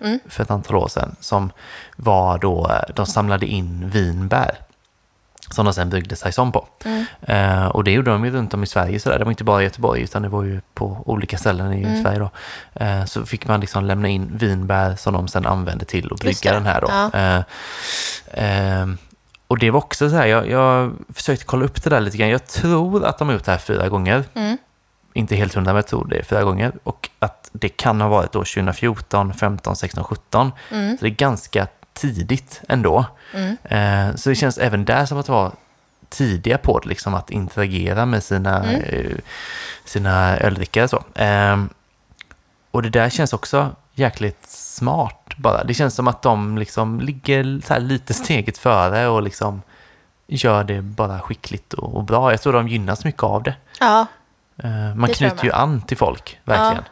[0.00, 0.18] Mm.
[0.28, 1.52] för ett antal år sedan som
[1.96, 4.50] var då, eh, de samlade in vinbär
[5.50, 6.68] som de sen byggde Saison på.
[6.84, 7.04] Mm.
[7.22, 9.18] Eh, och det gjorde de ju runt om i Sverige sådär.
[9.18, 12.02] Det var inte bara i Göteborg utan det var ju på olika ställen i Mm.
[12.02, 12.30] Sverige då.
[12.74, 16.52] Eh, så fick man liksom lämna in vinbär som de sen använde till att brygga
[16.52, 16.88] den här då.
[16.90, 17.10] Ja.
[17.20, 17.42] Eh,
[18.32, 18.98] ehm,
[19.46, 22.28] och det var också så här, jag, jag försökte kolla upp det där lite grann.
[22.28, 24.24] Jag tror att de har gjort det här fyra gånger.
[24.34, 24.58] Mm.
[25.12, 26.72] Inte helt hundra, men jag tror det är fyra gånger.
[26.82, 30.52] Och att det kan ha varit då 2014, 15, 16, 17.
[30.70, 30.98] Mm.
[30.98, 33.04] Så det är ganska tidigt ändå.
[33.62, 35.52] Eh, så det känns även där som att vara
[36.08, 39.16] tidiga på det, liksom att interagera med sina, eh,
[39.84, 40.88] sina öldrickare.
[40.88, 41.04] Så.
[41.14, 41.64] Eh,
[42.70, 45.64] och det där känns också jäkligt smart bara.
[45.64, 47.44] Det känns som att de liksom ligger
[47.80, 49.62] lite steget före och liksom
[50.26, 52.30] gör det bara skickligt och, och bra.
[52.30, 53.54] Jag tror de gynnas mycket av det.
[53.80, 54.06] Ja,
[54.56, 56.84] Eh, man Det knyter ju an till folk, verkligen.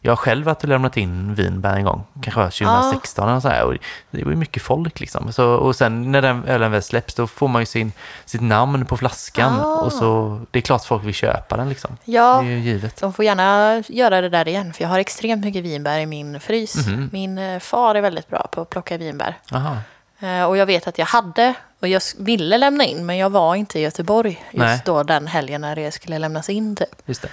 [0.00, 3.48] Jag har själv varit och lämnat in vinbär en gång, kanske var 2016 och så
[3.48, 3.74] här, och
[4.10, 5.32] det var ju mycket folk liksom.
[5.32, 7.92] Så, och sen när den ölen väl släpps då får man ju sin,
[8.24, 9.74] sitt namn på flaskan Ah.
[9.80, 11.96] och så, det är klart folk vill köpa den liksom.
[12.04, 12.40] ja.
[12.42, 13.00] Det är ju givet.
[13.00, 16.40] De får gärna göra det där igen, för jag har extremt mycket vinbär i min
[16.40, 16.86] frys.
[16.86, 17.08] Mhm.
[17.12, 19.38] Min eh, far är väldigt bra på att plocka vinbär.
[19.52, 19.76] Aha.
[20.20, 23.54] Eh, Och jag vet att jag hade, och jag ville lämna in, men jag var
[23.54, 24.82] inte i Göteborg just Nej.
[24.84, 26.76] då den helgen när det skulle lämnas in.
[26.76, 26.88] Typ.
[27.06, 27.28] Just det.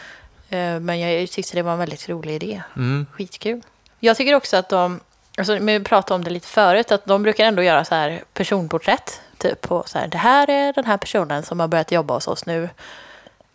[0.56, 2.62] Eh, Men jag tyckte det var en väldigt rolig idé.
[2.76, 3.06] Mm.
[3.12, 3.62] Skitkul.
[4.00, 5.00] Jag tycker också att de,
[5.38, 9.22] alltså vi pratade om det lite förut, att de brukar ändå göra så här personporträtt.
[9.38, 12.28] Typ på så här, det här är den här personen som har börjat jobba hos
[12.28, 12.70] oss nu.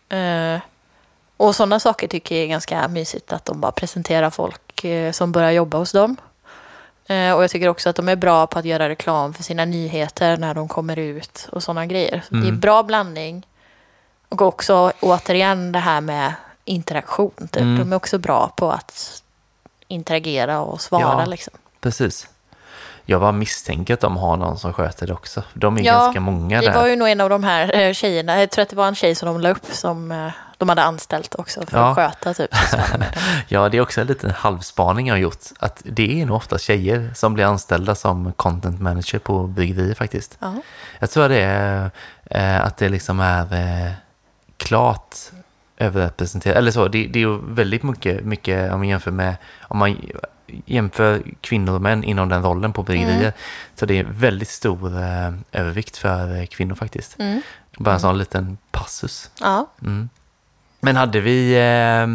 [0.09, 0.61] Eh,
[1.37, 5.33] och sådana saker tycker jag är ganska mysigt, att de bara presenterar folk eh, som
[5.33, 6.17] börjar jobba hos dem.
[7.07, 9.65] Eh, och jag tycker också att de är bra på att göra reklam för sina
[9.65, 12.23] nyheter när de kommer ut och sådana grejer.
[12.29, 12.61] Så Det är Mm.
[12.61, 13.47] bra blandning.
[14.29, 16.33] Och också återigen det här med
[16.71, 17.31] interaktion.
[17.39, 17.57] Typ.
[17.57, 17.79] Mm.
[17.79, 19.23] De är också bra på att
[19.89, 21.03] interagera och svara.
[21.03, 21.25] Ja.
[21.25, 21.53] Liksom.
[21.81, 22.29] Precis.
[23.05, 25.43] Jag bara misstänker att de har någon som sköter det också.
[25.55, 26.75] De är Ja, ganska många Det där.
[26.75, 28.95] var ju nog en av de här eh, tjejerna, jag tror att det var en
[28.95, 31.89] tjej som de la upp som eh, de hade anställt också för Ja.
[31.89, 32.51] att sköta typ.
[33.49, 35.45] Ja, det är också en liten halvspaning jag har gjort.
[35.59, 40.37] Att det är nog ofta tjejer som blir anställda som content manager på bryggerier faktiskt.
[40.41, 40.55] Ja.
[40.99, 41.91] Jag tror det är
[42.25, 43.95] eh, att det liksom är
[44.57, 45.17] klart
[45.81, 46.57] överrepresenterat.
[46.57, 49.97] Eller så, det, det är ju väldigt mycket, mycket om man jämför med om man
[50.67, 53.21] jämför kvinnor och män inom den rollen på bryggerier.
[53.21, 53.33] Mm.
[53.75, 57.19] Så det är väldigt stor eh, övervikt för eh, kvinnor faktiskt.
[57.19, 57.43] Mm.
[57.79, 59.31] Bara en sån liten passus.
[59.41, 59.71] ja.
[59.83, 60.09] Mm.
[60.83, 62.07] Men hade vi eh,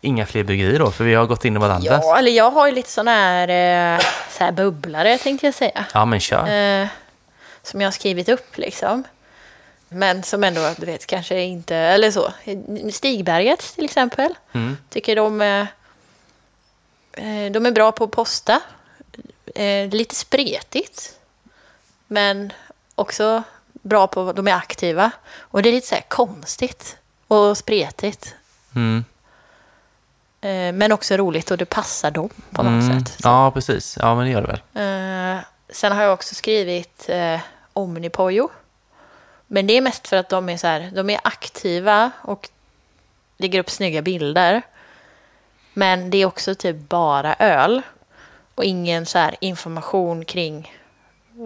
[0.00, 0.90] inga fler bryggerier då?
[0.90, 2.04] För vi har gått in i varandras.
[2.04, 3.48] ja, eller jag har ju lite sådana här,
[3.96, 5.84] eh, så här bubblare tänkte jag säga.
[5.94, 6.82] Ja, men kör.
[6.82, 6.88] Eh,
[7.62, 9.04] som jag har skrivit upp liksom.
[9.88, 12.32] Men som ändå, du vet, kanske inte, eller så.
[12.92, 14.34] Stigberget till exempel.
[14.52, 14.76] Mm.
[14.90, 15.66] Tycker de, eh,
[17.12, 18.60] eh, de är bra på att posta.
[19.54, 21.14] Eh, lite spretigt.
[22.06, 22.52] Men
[22.94, 25.10] också bra på, de är aktiva.
[25.38, 26.96] Och det är lite så här konstigt
[27.28, 28.34] och spretigt.
[28.74, 29.04] Mm.
[30.78, 32.98] Men också roligt och det passar dem på något Mm.
[33.04, 33.20] sätt.
[33.22, 33.28] Så.
[33.28, 33.96] Ja, precis.
[34.00, 35.42] Ja, men det gör det väl.
[35.70, 37.40] Sen har jag också skrivit eh,
[37.72, 38.48] Omnipojo.
[39.50, 42.48] Men det är mest för att de är, så här, de är aktiva och
[43.36, 44.62] lägger upp snygga bilder.
[45.74, 47.82] Men det är också typ bara öl.
[48.54, 50.72] Och ingen så här information kring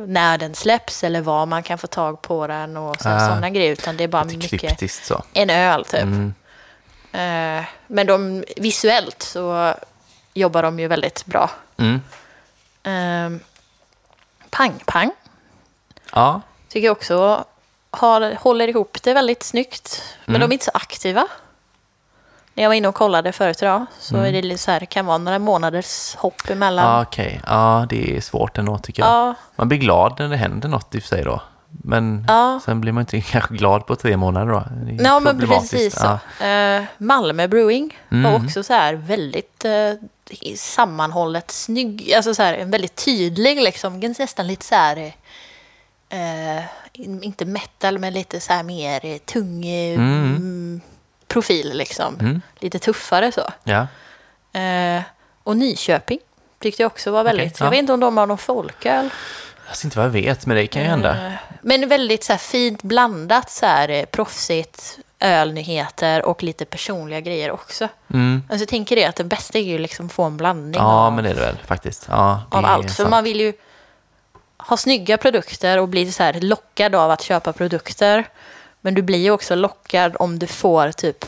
[0.06, 3.50] när den släpps eller var man kan få tag på den och så- Ah, sådana
[3.50, 3.72] grejer.
[3.72, 5.22] Utan det är bara mycket så.
[5.32, 6.02] en öl typ.
[6.02, 6.34] Mm.
[7.12, 9.74] Eh, men de, visuellt så
[10.34, 11.50] jobbar de ju väldigt bra.
[11.76, 12.00] Mm.
[12.84, 13.40] Um,
[14.50, 15.10] pang Pang
[16.12, 17.44] Ja, tycker jag också
[17.92, 20.02] har, håller ihop det väldigt snyggt.
[20.24, 20.40] Men Mm.
[20.48, 21.26] de är inte så aktiva.
[22.54, 24.34] När jag var inne och kollade förut idag så Mm.
[24.34, 27.02] är det så här, det kan vara några månaders hopp ja emellan.
[27.02, 27.40] okej.
[27.46, 29.10] Ja, det är svårt ändå tycker jag.
[29.10, 31.42] Ja, Man blir glad när det händer något i och för sig då.
[31.84, 32.26] Men
[32.64, 34.64] sen blir man inte kanske glad på tre månader då.
[35.04, 36.44] Ja men precis så.
[36.44, 38.46] Eh, Malmö Brewing var Mm.
[38.46, 39.92] också så här väldigt eh,
[40.56, 42.12] sammanhållet snygg.
[42.16, 44.00] Alltså så här en väldigt tydlig liksom.
[44.18, 44.96] Nästan lite så här.
[46.08, 46.62] Eh,
[46.94, 50.36] inte metal men lite så här mer tung eh, Mm.
[50.36, 50.80] mm,
[51.28, 52.16] profil liksom.
[52.20, 52.42] Mm.
[52.58, 53.50] Lite tuffare så.
[53.64, 53.86] ja.
[54.60, 55.02] Eh,
[55.42, 56.18] och Nyköping
[56.58, 57.60] tyckte jag också var väldigt.
[57.60, 57.66] Ja.
[57.66, 59.10] Jag vet inte om de har någon folköl.
[59.66, 61.26] Jag vet inte vad jag vet, men det kan ju hända.
[61.26, 61.32] Eh,
[61.62, 67.50] Men väldigt så här fint blandat så här eh, proffsigt, ölnyheter och lite personliga grejer
[67.50, 67.88] också.
[68.14, 68.42] Mm.
[68.48, 71.12] Alltså jag tänker det att det bästa är ju liksom få en blandning Ja, av,
[71.12, 72.06] men det är det väl faktiskt.
[72.10, 72.92] Ja, av allt.
[72.92, 73.52] För man vill ju
[74.68, 78.24] ha snygga produkter och bli så här lockad av att köpa produkter.
[78.80, 81.24] Men du blir ju också lockad om du får typ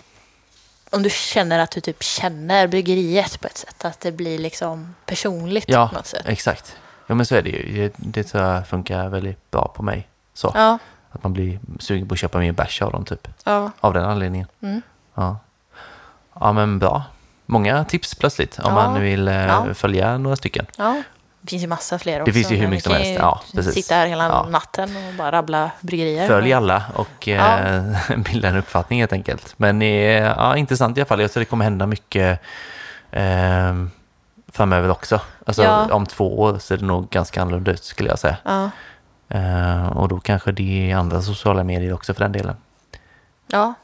[0.91, 3.85] om du känner att du typ känner bryggeriet på ett sätt.
[3.85, 6.23] Att det blir liksom personligt Ja, på något sätt.
[6.27, 6.77] exakt.
[7.07, 7.91] Ja, men så är det ju.
[7.97, 10.09] Det, tror jag funkar väldigt bra på mig.
[10.35, 10.53] Så.
[10.55, 10.79] Ja,
[11.11, 13.29] Att man blir sugen på att köpa mer bärs av dem, typ.
[13.45, 13.71] ja.
[13.81, 14.47] Av den anledningen.
[14.63, 14.83] Mm.
[15.15, 15.39] Ja.
[16.41, 17.03] ja, men bra.
[17.47, 18.75] Många tips plötsligt om Ja.
[18.75, 19.75] man vill eh, Ja.
[19.75, 20.67] följa några stycken.
[21.47, 22.33] Det finns ju massa fler också.
[22.33, 23.11] finns ju hur mycket som helst.
[23.19, 23.75] Ja, precis.
[23.75, 24.47] Sitta här hela Ja.
[24.51, 26.27] natten och bara rabbla bryggerier.
[26.29, 27.59] Följ alla och Ja.
[27.59, 27.83] eh,
[28.17, 29.55] bilda en uppfattning helt enkelt.
[29.57, 29.89] Men eh,
[30.23, 31.21] ja, intressant i alla fall.
[31.21, 32.41] Jag tror det kommer hända mycket
[33.11, 33.75] eh,
[34.53, 35.21] framöver också.
[35.47, 35.95] Alltså Ja.
[35.95, 38.37] om två år ser det nog ganska annorlunda ut skulle jag säga.
[38.45, 38.71] Ja.
[39.29, 42.57] Eh, och då kanske det är andra sociala medier också för den delen.
[43.47, 43.75] ja,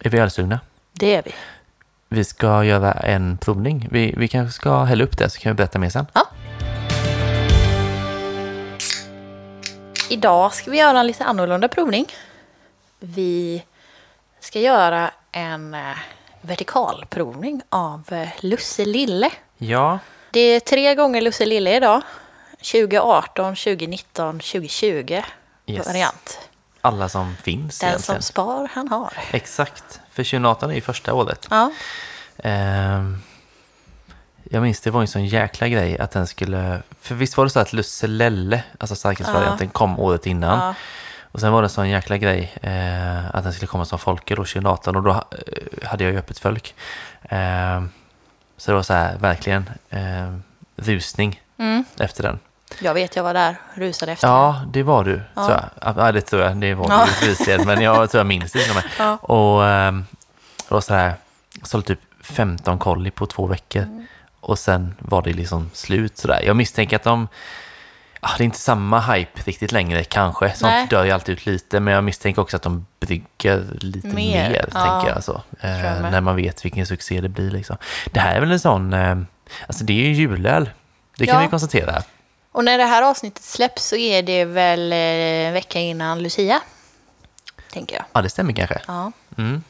[0.00, 0.60] Är vi ölsugna?
[0.92, 1.32] det är vi.
[2.08, 3.88] Vi ska göra en provning.
[3.90, 6.06] Vi, vi kanske ska hälla upp det så kan vi berätta mer sen.
[6.12, 6.22] Ja.
[10.10, 12.06] Idag ska vi göra en lite annorlunda provning.
[13.00, 13.64] Vi
[14.40, 15.80] ska göra en eh,
[16.40, 19.30] vertikalprovning av eh, Lusse Lille.
[19.58, 19.98] Ja,
[20.30, 22.02] Det är tre gånger Lusse Lille idag.
[22.72, 25.22] 2018, 2019, 2020
[25.66, 25.86] Yes.
[25.86, 26.38] variant.
[26.80, 28.22] alla som finns Den egentligen.
[28.22, 29.12] som spar, han har.
[29.32, 31.46] Exakt, för 2018 är ju första året.
[31.50, 31.72] Ja,
[32.44, 33.22] Ehm,
[34.52, 36.82] jag minns det var en sån jäkla grej att den skulle...
[37.00, 40.58] För visst var det så att Lusselelle, alltså starkölsvarianten, kom året innan.
[40.58, 40.74] ja,
[41.32, 44.36] Och sen var det en sån jäkla grej eh, att den skulle komma som folköl
[44.36, 46.74] då 2018 och då eh, hade jag ju öppet fölk.
[47.22, 47.82] Eh,
[48.56, 50.34] så det var så här verkligen eh,
[50.76, 51.84] rusning mm.
[51.98, 52.38] efter den.
[52.80, 54.28] jag vet, jag var där, rusade efter.
[54.28, 55.46] Ja, det var du, Ja.
[55.46, 55.96] tror jag.
[55.96, 56.56] Ja, det tror jag.
[56.56, 57.06] Det var Ja.
[57.20, 58.84] du rusad, men jag tror jag minns det med.
[58.98, 59.16] Ja.
[59.16, 59.92] Och eh,
[60.68, 61.14] det var så här,
[61.62, 63.82] sålde typ 15 kolli på två veckor.
[63.82, 64.06] Mm.
[64.40, 66.42] Och sen var det liksom slut sådär.
[66.46, 67.28] Jag misstänker att de,
[68.20, 70.48] ja, det är inte samma hype riktigt längre kanske.
[70.54, 70.86] Sånt Nej.
[70.90, 74.68] dör ju alltid ut lite, men jag misstänker också att de brygger lite Mer, mer,
[74.74, 74.80] ja.
[75.00, 75.24] tänker jag.
[75.24, 76.12] Så, jag eh, med.
[76.12, 77.76] när man vet vilken succé det blir liksom.
[78.12, 79.18] Det här är väl en sån, eh,
[79.66, 80.70] alltså det är ju julöl.
[81.16, 81.40] Det kan Ja.
[81.42, 82.02] vi konstatera.
[82.52, 86.60] Och när det här avsnittet släpps så är det väl eh, en vecka innan Lucia.
[87.72, 88.04] Tänker jag.
[88.12, 88.80] Ja, det stämmer kanske.
[88.86, 89.12] Ja.
[89.38, 89.62] Mm.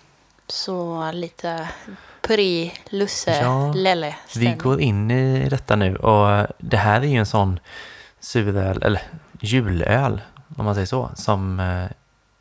[0.47, 1.69] Så lite
[2.23, 7.17] pri, lusse, Ja, lelle Vi går in i detta nu och det här är ju
[7.19, 7.61] en sån
[8.21, 9.03] suröl, eller
[9.41, 10.21] julöl
[10.57, 11.85] om man säger så, som eh,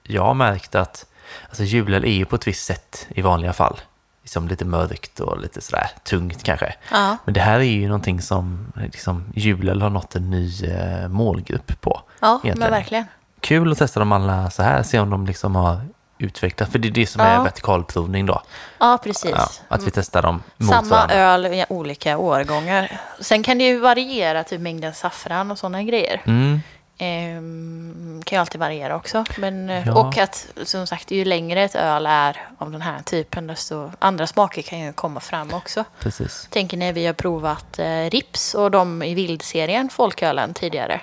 [0.03, 1.05] jag har märkt att
[1.49, 3.79] alltså julöl är ju på ett visst sätt i vanliga fall.
[4.21, 6.75] Liksom lite mörkt och lite sådär tungt kanske.
[6.91, 11.07] Ja, Men det här är ju någonting som liksom, julöl har nått en ny eh,
[11.07, 12.01] målgrupp på.
[12.19, 12.59] ja Egentligen.
[12.59, 13.05] men verkligen.
[13.39, 15.81] Kul att testa dem alla så här, se om de liksom har
[16.19, 16.71] utvecklats.
[16.71, 17.27] För det är det som Ja.
[17.27, 18.41] är vertikalprovning då.
[18.79, 19.31] Ja, precis.
[19.31, 21.15] Ja, att vi testar dem mot Samma varandra.
[21.15, 22.99] öl i olika årgångar.
[23.19, 26.21] Sen kan det ju variera, typ mängden saffran och sådana grejer.
[26.25, 26.59] Mm.
[27.01, 29.23] Ehm, kan ju alltid variera också.
[29.37, 29.93] Men, eh, Ja.
[29.93, 34.27] Och att som sagt, ju längre ett öl är av den här typen, desto andra
[34.27, 35.83] smaker kan ju komma fram också.
[35.99, 36.47] Precis.
[36.51, 41.01] Tänker när vi har provat eh, Rips och de i vildserien, folkölen tidigare,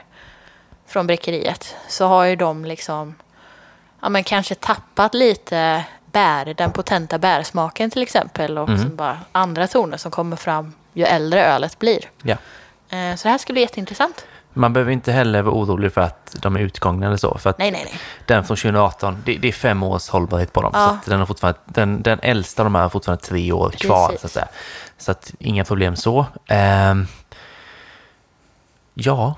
[0.89, 3.15] från bräckeriet, så har ju de liksom,
[4.07, 8.97] ja men kanske tappat lite bär, den potenta bärsmaken till exempel och Mm.
[8.97, 12.01] bara andra toner som kommer fram ju äldre ölet blir.
[12.23, 12.37] Ja.
[12.89, 14.25] Eh, så det här skulle bli jätteintressant.
[14.53, 17.39] Man behöver inte heller vara orolig för att de är utgångna eller så.
[17.39, 18.01] För Nej, nej, nej.
[18.27, 20.71] den från 2018, det, det är fem års hållbarhet på dem.
[20.75, 20.99] Ja.
[21.05, 24.09] Så den, har fortfarande, den, den äldsta av de här har fortfarande tre år kvar.
[24.09, 24.21] Precis.
[24.21, 24.49] Så att, säga.
[24.99, 26.27] så att inga problem så.
[26.49, 27.07] Ehm,
[28.95, 29.35] ja.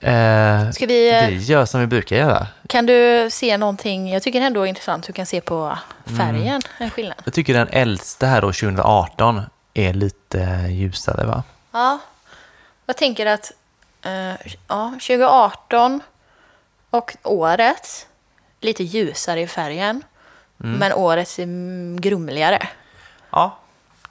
[0.00, 2.46] Eh, Ska vi, eh, vi gör som vi brukar göra.
[2.68, 5.78] kan du se någonting, jag tycker det ändå är intressant, du kan se på
[6.08, 6.18] Mm.
[6.18, 7.16] färgen, en skillnad.
[7.24, 9.42] Jag tycker den äldsta här då, 2018,
[9.74, 11.42] är lite ljusare va?
[11.72, 11.98] Ja,
[12.86, 13.52] jag tänker att
[14.04, 14.34] eh,
[14.68, 16.00] ja, 2018
[16.90, 18.06] och året
[18.60, 20.02] lite ljusare i färgen.
[20.56, 22.68] Men årets är mm, grumligare.
[23.30, 23.58] Ja.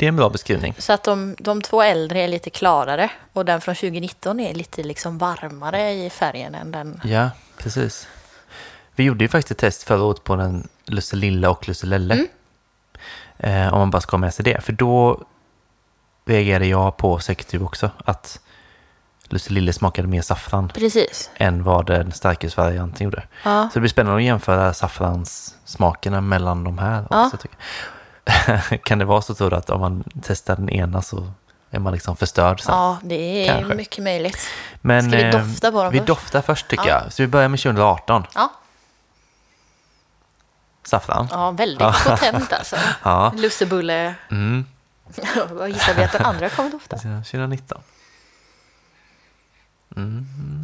[0.02, 0.76] Det är en bra beskrivning.
[0.78, 3.10] Så att de, de två äldre är lite klarare.
[3.34, 7.02] Och den från 2019 är lite liksom varmare i färgen än den.
[7.04, 8.08] Ja, precis.
[8.96, 12.26] Vi gjorde ju faktiskt ett test förra året på den Lusselilla och Lusselelle.
[13.38, 14.62] Eh, om man bara ska ha med sig det.
[14.64, 15.22] För då
[16.26, 18.40] reagerade jag på säkert du också att
[19.30, 21.30] Lusselille smakade mer saffran Precis.
[21.36, 23.24] än vad den starkölsvarianten gjorde.
[23.46, 23.70] Ja.
[23.74, 27.26] Så det blir spännande att jämföra saffranssmakerna mellan de här Ja.
[27.26, 27.38] också.
[27.38, 27.66] tycker jag.
[28.84, 31.32] kan det vara så tror du att om man testar den ena så
[31.72, 32.76] är man liksom förstörd sen?
[32.76, 33.76] Ja, det är Kanske.
[33.76, 34.38] mycket möjligt.
[34.82, 36.08] Men, Ska vi eh, dofta på dem Vi först?
[36.08, 37.02] doftar först tycker Ja.
[37.04, 37.14] jag.
[37.14, 38.24] Så vi börjar med 2018.
[38.36, 38.52] Ja,
[40.84, 41.28] Saffran.
[41.32, 42.76] ja väldigt potent alltså.
[43.04, 43.34] Ja.
[43.36, 44.16] Lussebulle.
[44.32, 44.66] Mm.
[45.52, 46.98] Vad gissar vi att den andra kommer dofta?
[46.98, 47.82] 2019.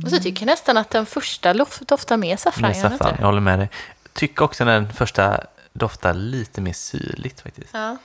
[0.05, 2.71] Och så tycker jag nästan att den första doftar mer saffran.
[2.71, 3.69] Den saffran, jag håller med dig.
[4.13, 5.39] Tycker också den första
[5.77, 7.73] doftar lite mer syrligt faktiskt.
[7.73, 7.97] Ja.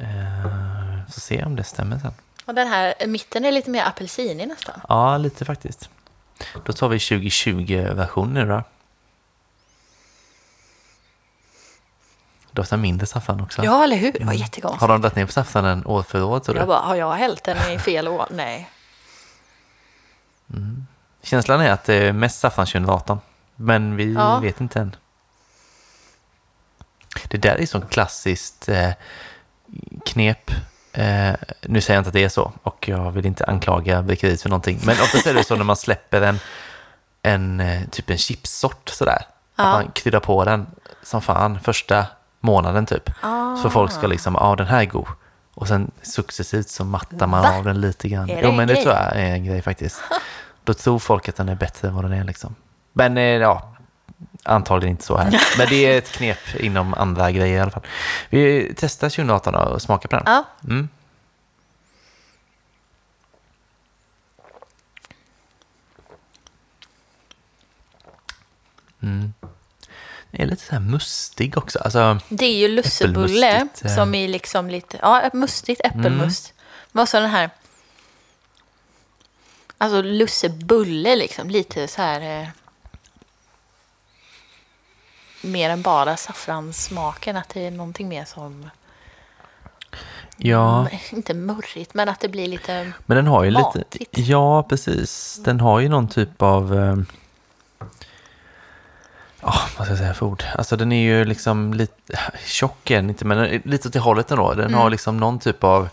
[0.00, 2.12] Eh, så se om det stämmer sen.
[2.44, 4.80] Och den här mitten är lite mer apelsinig nästan.
[4.88, 5.90] Ja, lite faktiskt.
[6.64, 8.62] Då tar vi 2020-versionen då.
[12.50, 13.64] Doftar mindre saffran också.
[13.64, 14.12] Ja, eller hur?
[14.12, 14.80] Det var jättekonstigt.
[14.80, 16.68] Har de dragit ner på saffranen år för år tror Jag du?
[16.68, 18.26] bara, har jag hällt den i fel år?
[18.30, 18.70] Nej.
[21.22, 23.18] Känslan är att det är mest saffran 2018.
[23.56, 24.38] Men vi Ja.
[24.38, 24.96] vet inte än.
[27.28, 28.90] Det där är sånt klassiskt eh,
[30.04, 30.50] knep
[30.96, 34.42] Eh, nu säger jag inte att det är så och jag vill inte anklaga Bäckeriet
[34.42, 34.80] för någonting.
[34.84, 36.38] Men oftast är det så när man släpper en,
[37.22, 39.22] en eh, typ en chipssort sådär.
[39.56, 39.64] Ja.
[39.64, 40.66] Att man kryddar på den
[41.02, 42.06] som fan första
[42.40, 43.10] månaden typ.
[43.62, 45.06] Så folk ska liksom, ja den här är god.
[45.54, 47.58] Och sen successivt så mattar man Va?
[47.58, 48.30] av den lite grann.
[48.30, 48.82] Är det jo en men det grej?
[48.82, 50.00] tror jag är en grej faktiskt.
[50.64, 52.54] Då tror folk att den är bättre än vad den är liksom.
[52.92, 53.75] Men eh, ja,
[54.46, 55.42] antagligen inte så här.
[55.58, 57.86] Men det är ett knep inom andra grejer i alla fall.
[58.30, 60.24] Vi testar 2018 då och smakar på den.
[60.26, 60.44] Ja.
[60.64, 60.88] Mm.
[69.02, 69.32] Mm.
[70.30, 71.78] Det är lite så här mustig också.
[71.78, 73.94] Alltså, Det är ju lussebulle eh.
[73.94, 76.52] som är liksom lite, ja mustigt äppelmust.
[76.92, 77.50] Men också den här,
[79.78, 82.48] alltså lussebulle liksom, lite så här, eh,
[85.42, 88.70] mer än bara saffranssmaken, att det är någonting mer som,
[90.36, 93.62] ja, mm, inte murrigt, men att det blir lite, men den har ju lite...
[93.62, 94.18] matigt.
[94.18, 95.40] Ja, precis.
[95.44, 96.74] Den har ju någon typ av...
[96.78, 96.96] eh,
[99.40, 100.44] Ja, vad ska jag säga för ord?
[100.58, 102.18] Alltså den är ju liksom lite...
[102.44, 104.54] Tjock är den inte, men lite åt det hållet ändå.
[104.54, 104.74] Den Mm.
[104.80, 105.88] har liksom någon typ av...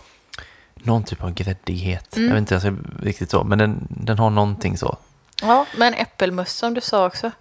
[0.76, 2.16] Någon typ av gräddighet.
[2.16, 2.28] Mm.
[2.28, 4.98] Jag vet inte alltså, riktigt så, men den, den har någonting så.
[5.42, 7.32] ja, men äppelmust som du sa också.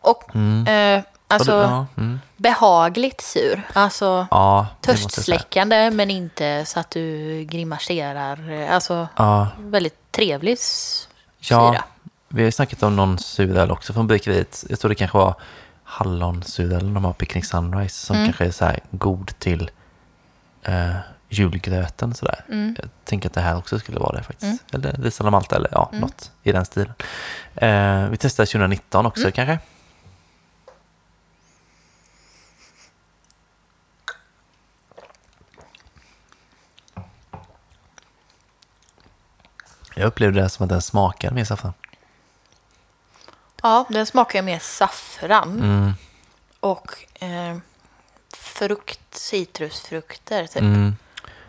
[0.00, 0.98] Och Mm.
[0.98, 2.20] eh, alltså ja, mm.
[2.36, 10.52] behagligt sur, alltså ja, törstsläckande men inte så att du grimaserar, alltså Ja, väldigt trevlig
[10.52, 11.84] s- Ja, syra.
[12.28, 14.64] vi har ju snackat om någon suröl också från bryggeriet.
[14.68, 15.34] Jag tror det kanske var
[15.84, 18.26] hallonsuröl de har Picnic Sunrise som Mm.
[18.26, 19.70] kanske är så här god till
[20.62, 20.94] eh,
[21.28, 22.44] julgröten sådär.
[22.48, 22.76] Mm.
[22.80, 24.74] Jag tänker att det här också skulle vara det faktiskt.
[24.74, 24.86] Mm.
[24.88, 26.00] Eller Riesel och Malta eller ja, Mm.
[26.00, 26.94] något i den stilen.
[27.54, 29.32] Eh, vi testar 2019 också Mm.
[29.32, 29.58] kanske.
[39.94, 41.72] Jag upplevde det som att den smakade mer saffran.
[43.62, 45.92] Ja, den smakar mer saffran Mm.
[46.60, 47.56] och eh,
[48.36, 50.62] frukt, citrusfrukter typ.
[50.62, 50.96] Mm.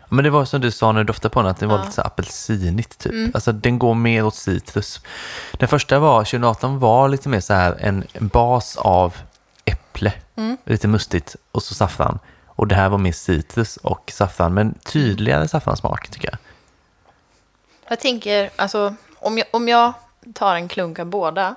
[0.08, 1.82] Men det var som du sa när du doftade på den, att det var Ja.
[1.82, 3.12] lite så apelsinigt typ.
[3.12, 3.30] Mm.
[3.34, 5.00] Alltså den går mer åt citrus.
[5.52, 9.16] Den första var, 2018 var lite mer så här en en bas av
[9.64, 10.56] äpple, Mm.
[10.64, 12.18] lite mustigt, och så saffran.
[12.46, 16.38] Och det här var mer citrus och saffran, men tydligare saffransmak tycker jag.
[17.88, 19.92] Jag tänker, alltså om jag, om jag
[20.34, 21.54] tar en klunk av båda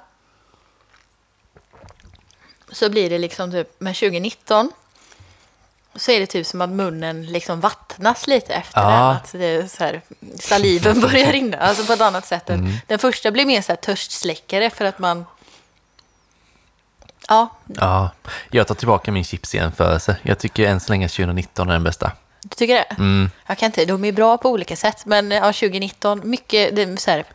[2.71, 4.71] så blir det liksom typ, med 2019
[5.95, 8.87] så är det typ som att munnen liksom vattnas lite efter Ja.
[8.89, 8.99] den.
[8.99, 10.01] Att det är så här,
[10.39, 12.49] saliven börjar rinna, alltså på ett annat sätt.
[12.49, 12.71] Mm.
[12.87, 15.25] Den första blir mer så här törstsläckare för att man...
[17.27, 18.09] Ja, Ja,
[18.51, 20.17] jag tar tillbaka min chipsjämförelse.
[20.23, 22.11] Jag tycker än så länge 2019 är den bästa.
[22.41, 22.95] Du tycker det?
[22.97, 23.29] Mm.
[23.47, 26.97] Jag kan inte, de är bra på olika sätt, men ja, 2019, mycket det är
[26.97, 27.25] så här,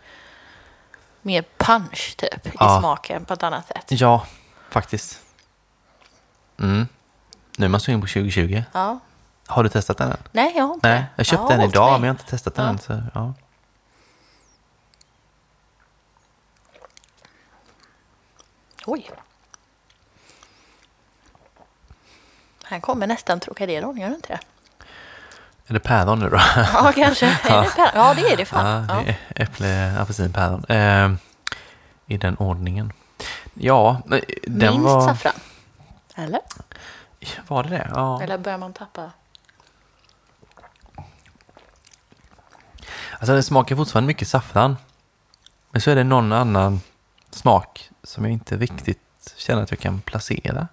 [1.22, 2.78] mer punch typ i Ja.
[2.80, 3.84] smaken på ett annat sätt.
[3.88, 4.26] Ja,
[4.70, 5.20] faktiskt.
[6.60, 6.88] Mm.
[7.58, 8.62] Nu är man sugen på 2020.
[8.72, 8.98] Ja.
[9.46, 10.16] Har du testat den än?
[10.32, 12.00] Nej, jag har inte Nej, jag köpte har den idag mig.
[12.00, 12.70] men jag har inte testat den Ja.
[12.72, 12.78] än.
[12.78, 13.34] Så, ja.
[18.86, 19.10] Oj.
[22.64, 24.40] Här kommer nästan Trocadero, gör det inte det?
[25.66, 26.40] Är det päron nu då?
[26.56, 27.26] Ja, kanske.
[27.42, 27.90] Är det päron?
[27.94, 28.86] Ja, det är det fan.
[28.88, 29.02] Ja, Ja.
[29.34, 30.64] det äpple, apelsin, päron.
[30.68, 31.12] Eh,
[32.06, 32.92] I den ordningen.
[33.54, 35.06] Ja, men den Minst var...
[35.08, 35.32] saffran.
[36.14, 36.40] Eller?
[37.48, 37.90] Var det det?
[37.94, 38.22] Ja.
[38.22, 39.10] Eller börjar man tappa?
[43.18, 44.76] Alltså den smakar fortfarande mycket saffran.
[45.70, 46.80] Men så är det någon annan
[47.30, 50.68] smak som jag inte riktigt känner att jag kan placera.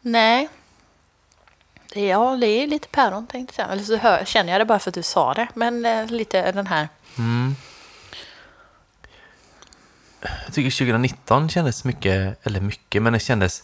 [0.00, 0.48] Nej.
[1.94, 3.72] Ja, det är lite päron tänkte jag.
[3.72, 5.48] Eller så hör, känner jag det bara för att du sa det.
[5.54, 6.88] Men eh, lite den här.
[7.18, 7.54] Mm.
[10.20, 13.62] Jag tycker 2019 kändes mycket, eller mycket, men det kändes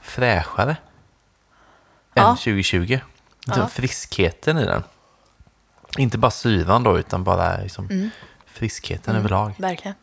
[0.00, 0.76] fräschare
[2.14, 2.30] Ja.
[2.30, 2.80] än 2020.
[3.46, 3.68] Liksom Ja.
[3.68, 4.82] Friskheten i den.
[5.98, 8.10] Inte bara syran då, utan bara liksom Mm.
[8.46, 9.54] friskheten överlag.
[9.58, 9.94] Verkligen.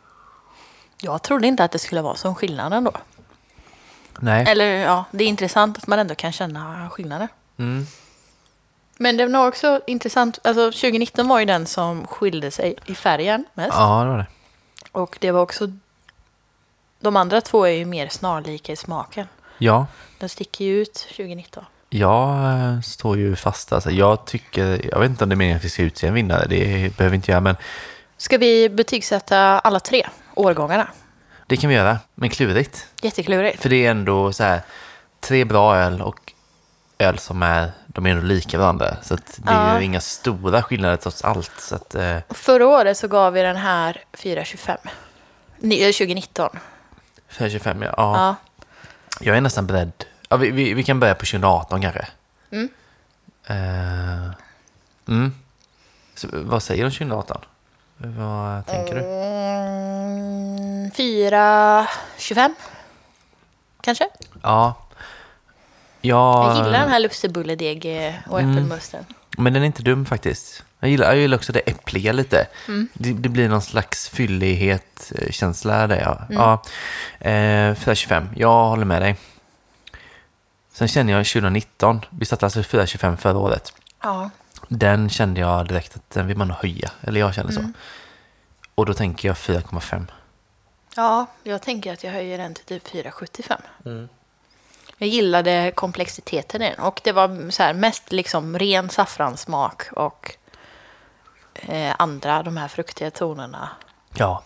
[1.00, 2.92] Jag trodde inte att det skulle vara sån skillnad ändå.
[4.20, 4.44] Nej.
[4.48, 7.28] Eller ja, det är intressant att man ändå kan känna skillnader.
[7.60, 7.86] Mm.
[8.98, 13.44] Men det var också intressant, alltså 2019 var ju den som skilde sig i färgen
[13.54, 13.74] mest.
[13.74, 14.26] Ja, det var det.
[14.92, 15.72] Och det var också,
[17.00, 19.26] de andra två är ju mer snarlika i smaken.
[19.58, 19.86] Ja,
[20.18, 21.64] Den sticker ju ut 2019.
[21.90, 23.72] jag eh, står ju fast.
[23.72, 26.14] Alltså, jag tycker, jag vet inte om det är meningen att vi ska utse en
[26.14, 27.56] vinnare, det behöver vi inte göra, men
[28.16, 30.88] Ska vi betygsätta alla tre årgångarna?
[31.46, 31.98] det kan vi göra.
[32.14, 32.86] Men klurigt.
[33.02, 33.62] Jätteklurigt.
[33.62, 34.60] För det är ändå så här,
[35.20, 36.29] tre bra öl och
[37.00, 38.96] öl som är, de är ändå lika varandra.
[39.02, 39.78] Så det är Ja.
[39.78, 41.52] ju inga stora skillnader trots allt.
[41.60, 44.76] Så att, eh, Förra året så gav vi den här 4,25.
[45.58, 46.50] Ni- eh, 2019.
[47.28, 47.88] 425, ja.
[47.96, 48.16] ja.
[48.16, 48.34] Ja.
[49.20, 49.92] Jag är nästan beredd.
[50.28, 52.06] Ja, vi, vi, vi kan börja på 2018 kanske.
[52.50, 52.68] Mm.
[53.46, 54.30] Eh,
[55.08, 55.34] mm.
[56.14, 57.40] Så, vad säger du om 2018?
[57.96, 59.00] Vad tänker du?
[59.00, 62.54] Mm, 4,25.
[63.80, 64.08] Kanske?
[64.42, 64.74] Ja.
[66.00, 68.52] Ja, Jag gillar den här lussebulledeg eh, och Mm.
[68.52, 69.04] äppelmusten.
[69.38, 70.62] Men den är inte dum faktiskt.
[70.80, 72.46] Jag gillar, jag gillar också det äppliga lite.
[72.68, 72.88] Mm.
[72.92, 76.00] Det, det blir någon slags fyllighet, eh, känsla där.
[76.00, 76.18] Ja.
[76.30, 76.42] Mm.
[76.42, 76.62] Ja,
[77.30, 79.16] eh, 425, jag håller med dig.
[80.72, 83.72] Sen känner jag 2019, vi satte alltså 425 förra året.
[84.02, 84.30] Ja.
[84.68, 86.90] Den kände jag direkt att den vill man höja.
[87.00, 87.60] Eller jag känner så.
[87.60, 87.72] Mm.
[88.74, 90.06] Och då tänker jag 4,5.
[90.96, 94.08] ja, jag tänker att jag höjer den till typ 4,75.
[95.02, 96.84] Jag gillade komplexiteten i den.
[96.84, 100.36] Och det var så här mest liksom ren saffranssmak och
[101.54, 103.68] eh, andra, de här fruktiga tonerna.
[104.14, 104.42] Ja.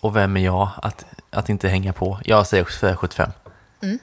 [0.00, 2.20] Och vem är jag att, att inte hänga på?
[2.24, 3.30] Jag säger också 4,75.
[3.82, 3.98] Mm.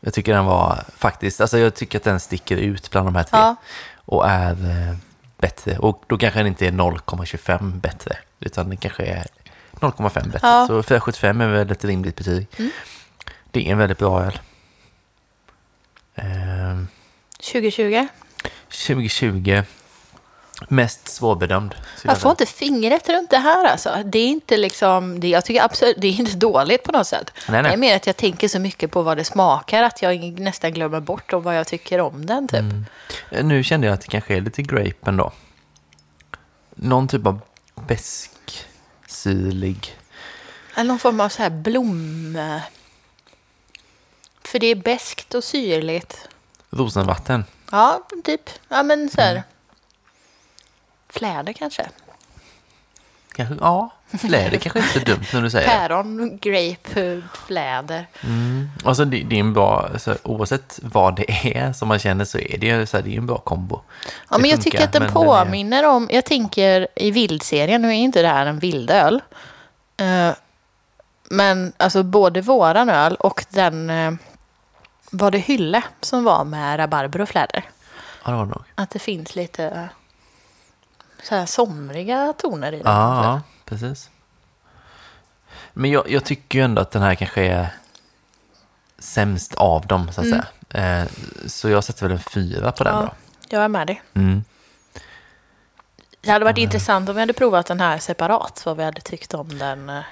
[0.00, 3.24] Jag tycker den var faktiskt, alltså jag tycker att den sticker ut bland de här
[3.24, 3.38] tre.
[3.38, 3.56] Ja.
[3.94, 4.96] Och är eh,
[5.38, 5.78] bättre.
[5.78, 8.16] Och då kanske den inte är 0,25 bättre.
[8.40, 9.26] Utan den kanske är
[9.72, 10.48] 0,5 bättre.
[10.48, 10.66] Ja.
[10.66, 12.46] Så 4,75 är väl ett rimligt betyg.
[12.58, 12.70] Mm.
[13.50, 14.38] Det är en väldigt bra öl.
[16.14, 16.88] Ehm,
[17.38, 18.08] 2020.
[18.68, 19.62] 2020.
[20.68, 21.74] Mest svårbedömd.
[22.04, 24.02] Jag får inte fingret runt det här alltså.
[24.04, 27.30] Det är inte liksom, det, jag tycker absolut, det är inte dåligt på något sätt.
[27.48, 27.70] Nej, nej.
[27.70, 30.72] Det är mer att jag tänker så mycket på vad det smakar att jag nästan
[30.72, 32.60] glömmer bort om vad jag tycker om den typ.
[32.60, 32.84] Mm.
[33.42, 35.32] Nu kände jag att det kanske är lite grape ändå.
[36.74, 37.40] Någon typ av
[37.88, 38.66] besk,
[39.06, 39.96] syrlig.
[40.74, 42.38] Eller någon form av så här blom...
[44.52, 46.28] För det är beskt och syrligt.
[46.70, 47.44] Rosenvatten.
[47.70, 48.50] Ja, typ.
[48.68, 49.30] Ja, men så här.
[49.32, 49.42] Mm.
[51.08, 51.88] Fläder kanske.
[53.34, 55.68] Kanske, ja, fläder kanske inte är så dumt när du säger.
[55.68, 58.06] Päron, grape, fläder.
[58.24, 58.68] Mm.
[58.84, 62.38] Alltså det, det är en bra, alltså, oavsett vad det är som man känner så
[62.38, 63.80] är det, så här, det är en bra kombo.
[64.30, 67.10] Ja, Det men jag funkar, tycker att den den är- påminner om, jag tänker i
[67.10, 69.20] vildserien, nu är inte det här en vildöl.
[69.96, 70.30] Eh,
[71.30, 74.12] men alltså både våran öl och den, eh,
[75.12, 77.64] var det Hylle som var med rabarber och fläder.
[78.24, 78.62] Ja, det var det nog.
[78.74, 79.84] Att det finns lite eh,
[81.22, 82.92] så här somriga toner i den.
[82.92, 84.10] Ja, ja, precis.
[85.72, 87.66] Men jag, jag tycker ju ändå att den här kanske är
[88.98, 90.42] sämst av dem, så att Mm.
[90.68, 91.00] säga.
[91.02, 91.08] Eh,
[91.46, 93.00] så jag sätter väl en fyra på den Ja.
[93.02, 93.10] då.
[93.48, 94.02] Jag är med dig.
[94.14, 94.44] Mm.
[96.20, 99.34] Det hade varit intressant om vi hade provat den här separat, vad vi hade tyckt
[99.34, 99.86] om den.
[99.86, 100.04] Det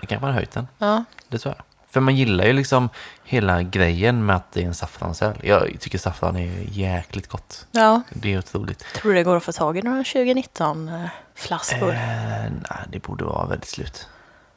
[0.00, 1.64] kanske man har höjt den, Ja, det tror jag.
[1.94, 2.88] För man gillar ju liksom
[3.24, 5.34] hela grejen med att det är en saffransöl.
[5.42, 7.66] Jag tycker saffran är jäkligt gott.
[7.70, 8.02] ja.
[8.10, 8.84] Det är otroligt.
[8.94, 11.90] tror du det går att få tag i några 2019-flaskor?
[11.90, 11.98] Eh,
[12.70, 14.08] nej, det borde vara väldigt slut.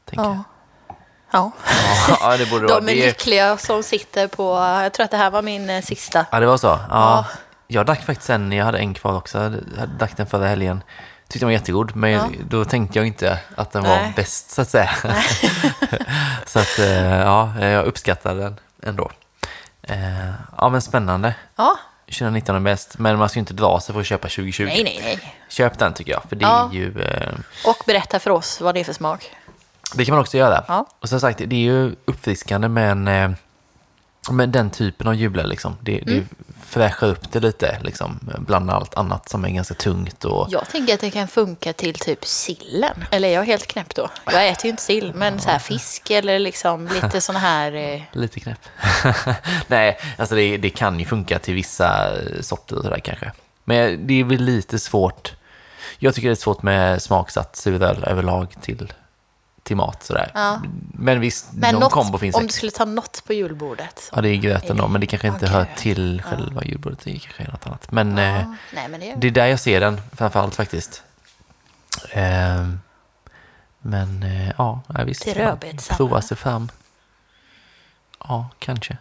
[0.06, 0.44] Tänker ja.
[1.32, 1.52] Ja.
[2.10, 2.18] jag.
[2.22, 2.80] Ja, det borde vara.
[2.80, 4.44] De är lyckliga som sitter på,
[4.84, 6.26] jag tror att det här var min eh, sista.
[6.32, 6.68] ja, det var så.
[6.68, 6.80] Ja.
[6.90, 7.26] Ja.
[7.68, 9.38] Jag drack faktiskt en, jag hade en kvar också.
[9.78, 10.84] Jag drack den förra helgen.
[11.30, 12.30] Tyckte den var jättegod, men Ja.
[12.50, 14.14] då tänkte jag inte att den var Nej.
[14.16, 14.90] bäst så att säga.
[16.46, 19.12] så att, eh, ja, jag uppskattade den ändå.
[19.82, 19.98] Eh,
[20.58, 21.36] Ja, men spännande.
[21.56, 24.64] Ja, 2019 är bäst, men man ska ju inte dra sig för att köpa 2020.
[24.66, 25.36] nej, nej, nej.
[25.50, 26.70] Köp den tycker jag, för det Ja.
[26.72, 27.02] är ju...
[27.02, 27.34] Eh,
[27.66, 29.32] Och berätta för oss vad det är för smak.
[29.94, 30.64] det kan man också göra.
[30.68, 30.86] Ja.
[31.02, 33.36] Och som sagt, det är ju uppfriskande med, en,
[34.30, 35.44] eh, med den typen av jular.
[35.44, 35.78] Liksom.
[35.82, 36.28] Det, det Mm.
[36.66, 40.26] fräschar upp det lite, liksom, bland allt annat som är ganska tungt.
[40.26, 43.06] Och, Jag tänker att det kan funka till typ sillen.
[43.12, 44.10] Eller är jag helt knäpp då?
[44.26, 47.74] Jag äter ju inte sill, men så här fisk eller liksom lite såna här...
[47.74, 48.60] eh, Lite knäpp.
[49.68, 53.32] Nej, alltså det, det kan ju funka till vissa sorter och sådär kanske.
[53.64, 55.34] Men det är väl lite svårt.
[56.00, 58.94] Jag tycker det är svårt med smaksatt suröl överlag till,
[59.68, 60.32] till mat sådär.
[60.34, 60.62] Ja.
[60.94, 64.10] Men visst, Men någon något, kombo finns om du skulle ta något på julbordet.
[64.16, 65.50] Ja, det är gröten då, men det kanske inte Okej.
[65.50, 67.00] hör till själva julbordet.
[67.04, 67.92] Det kanske är något annat.
[67.92, 69.16] Men eh, Ja, nej, men det är...
[69.16, 71.04] det är där jag ser den framförallt faktiskt.
[72.12, 72.68] Eh,
[73.80, 75.22] men eh, ja, ja, visst.
[75.22, 75.98] Till rödbetssallad.
[75.98, 76.70] Prova sig fram.
[78.20, 78.98] Ja, kanske.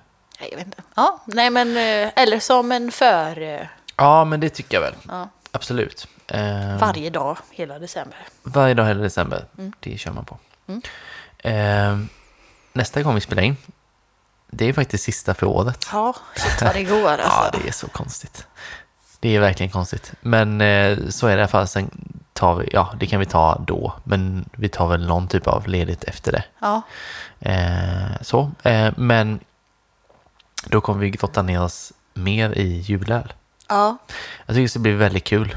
[0.51, 0.83] Jag vet inte.
[0.97, 1.69] Ja, nej men...
[1.77, 3.43] eh, Eller som en för...
[3.43, 3.61] eh,
[3.97, 4.95] Ja, men det tycker jag väl.
[5.09, 6.09] Ja, Absolut.
[6.29, 8.19] Eh, varje dag hela december.
[8.43, 9.45] varje dag hela december.
[9.59, 9.73] Mm.
[9.81, 10.39] Det kör man på.
[10.69, 10.83] Mm.
[11.39, 12.07] Eh,
[12.73, 13.57] nästa gång vi spelar in,
[14.51, 15.87] det är faktiskt sista för året.
[15.93, 17.27] Ja, shit vad det går alltså.
[17.29, 18.47] Ja, det är så konstigt.
[19.21, 20.13] Det är verkligen konstigt.
[20.21, 21.69] Men eh, så är det i alla fall.
[21.69, 21.91] Sen
[22.33, 23.95] tar vi, ja, det kan vi ta då.
[24.05, 26.45] Men vi tar väl någon typ av ledigt efter det.
[26.59, 26.83] Ja,
[27.41, 28.51] Eh, så.
[28.63, 29.41] Eh, men
[30.67, 33.33] då kommer vi grotta ner oss mer i julöl.
[33.69, 33.97] Ja,
[34.47, 35.57] Jag tycker det ska bli väldigt kul.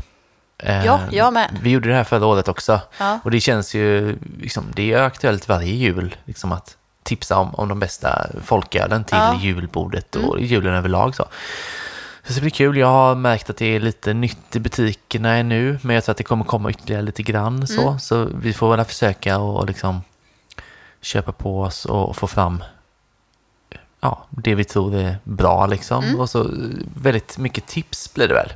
[0.59, 1.57] Eh, Ja, jag med.
[1.61, 2.81] Vi gjorde det här förra året också.
[2.97, 3.19] Ja.
[3.23, 7.67] Och det känns ju, liksom, det är aktuellt varje jul, liksom att tipsa om, om
[7.67, 9.29] de bästa folkölen till Ja.
[9.29, 9.41] Mm.
[9.41, 11.15] julbordet och julen överlag.
[11.15, 11.25] Så.
[12.23, 12.77] Så det blir kul.
[12.77, 16.17] Jag har märkt att det är lite nytt i butikerna ännu, men jag tror att
[16.17, 17.67] det kommer komma ytterligare lite grann.
[17.67, 17.99] Så, Mm.
[17.99, 20.01] så vi får väl försöka och liksom
[21.01, 22.63] köpa på oss och få fram
[24.01, 26.03] ja, det vi tror är bra liksom.
[26.03, 26.19] Mm.
[26.19, 26.49] Och så
[26.95, 28.51] väldigt mycket tips blir det väl.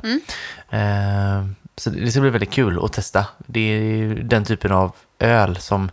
[0.70, 1.46] Eh,
[1.78, 3.26] så det ska bli väldigt kul att testa.
[3.38, 5.92] Det är den typen av öl som,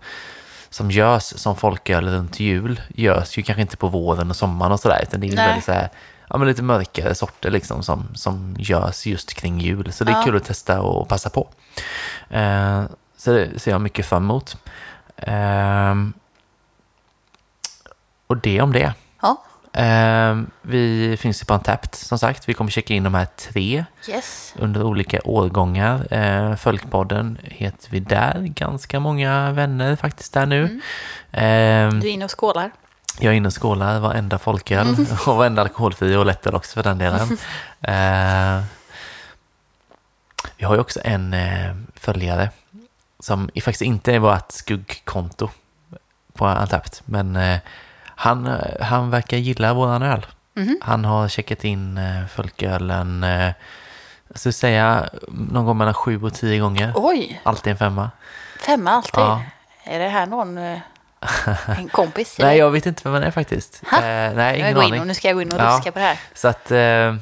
[0.71, 2.81] som görs som folköl runt jul.
[2.89, 5.01] Görs ju kanske inte på våren och sommaren och sådär.
[5.03, 5.47] Utan det är Nej.
[5.47, 5.89] väldigt så här,
[6.29, 9.93] ja, men lite mörkare sorter liksom som, som görs just kring jul.
[9.93, 10.23] Så det är Ja.
[10.25, 11.49] kul att testa och passa på.
[12.31, 12.85] Eh,
[13.17, 14.57] så det ser jag mycket fram emot.
[15.17, 16.13] Ehm,
[18.27, 18.95] och det om det.
[19.73, 22.49] Ehm, vi finns ju på Antapt som sagt.
[22.49, 24.55] Vi kommer checka in de här tre Yes.
[24.59, 26.15] under olika årgångar.
[26.15, 28.41] Eh, Folkpodden heter vi där.
[28.43, 30.81] Ganska många vänner faktiskt där nu.
[31.33, 32.71] Ehm, Du är inne och skålar.
[33.19, 34.87] jag är inne och skålar varenda folköl
[35.27, 37.39] och varenda alkoholfri och lättöl också för den delen.
[37.83, 38.63] Eh,
[40.57, 42.51] vi har ju också en eh, följare
[43.21, 45.49] som i- faktiskt inte är vårt skuggkonto
[46.33, 47.59] på Antapt, men eh,
[48.21, 50.27] han, eh, han verkar gilla våran öl.
[50.83, 53.53] Han har checkat in eh, folkölen, eh,
[54.29, 56.93] jag skulle säga någon gång mellan sju och tio gånger.
[56.97, 58.11] Oj, Alltid en femma.
[58.67, 59.11] femma alltid.
[59.25, 59.43] Ja.
[59.85, 62.37] Är det här någon, en kompis?
[62.39, 63.83] Nej, jag vet inte vem han är faktiskt.
[63.93, 65.07] Eh, nej, jag ingen in aning.
[65.07, 65.77] nu ska jag gå in och Ja.
[65.79, 66.19] ruska på det här.
[66.35, 67.15] Så att, eh,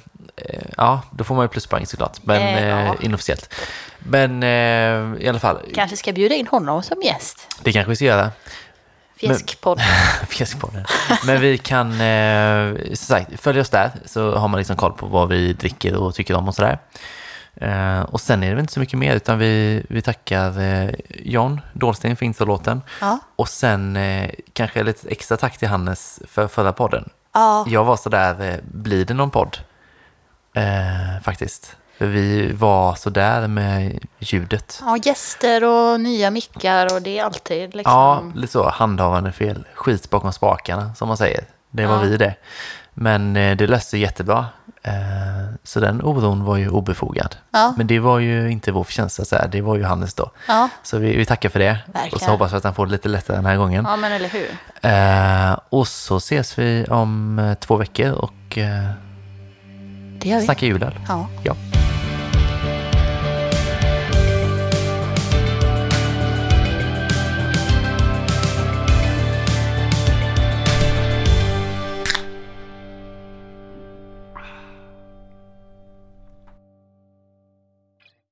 [0.76, 2.18] ja, då får man ju pluspoäng såklart.
[2.22, 2.94] Men Eh, ja.
[3.00, 3.54] inofficiellt.
[3.98, 7.56] Men i alla fall, Kanske ska bjuda in honom som gäst.
[7.62, 8.30] det kanske vi ska göra.
[9.20, 9.80] Fjäskpodd.
[10.28, 10.84] Fjäskpodden.
[11.26, 15.28] Men vi kan, eh, sagt, följa oss där så har man liksom koll på vad
[15.28, 16.78] vi dricker och tycker om och sådär.
[17.60, 20.90] Eh, och sen är det väl inte så mycket mer utan vi, vi tackar eh,
[21.08, 22.82] John Dahlsten för introlåten.
[23.00, 23.18] Ja.
[23.36, 27.10] Och sen eh, kanske lite extra tack till Hannes för förra podden.
[27.34, 29.58] Ja, Jag var sådär, eh, blir det någon podd?
[30.54, 31.76] Eh, faktiskt.
[31.98, 34.78] Vi var sådär med ljudet.
[34.84, 37.92] ja, gäster och nya mickar och det är alltid liksom...
[37.92, 39.64] Ja, lite så handhavande fel.
[39.74, 41.44] Skit bakom spakarna, som man säger.
[41.70, 42.00] Det var Ja.
[42.00, 42.34] vi det.
[42.94, 44.46] Men eh, det löste sig jättebra.
[44.82, 44.92] Eh,
[45.64, 47.36] så den oron var ju obefogad.
[47.50, 47.74] Ja.
[47.76, 50.30] Men det var ju inte vår förtjänst, så det var ju Hannes då.
[50.48, 50.68] Ja.
[50.82, 51.78] Så vi, vi tackar för det.
[51.86, 52.14] Verkligen.
[52.14, 53.84] Och så hoppas vi att han får det lite lättare den här gången.
[53.88, 54.48] ja, men eller hur.
[55.52, 58.32] Eh, och så ses vi om två veckor och
[60.18, 60.44] Det gör vi.
[60.44, 60.94] snackar julöl.
[61.08, 61.28] Ja.
[61.44, 61.56] Ja.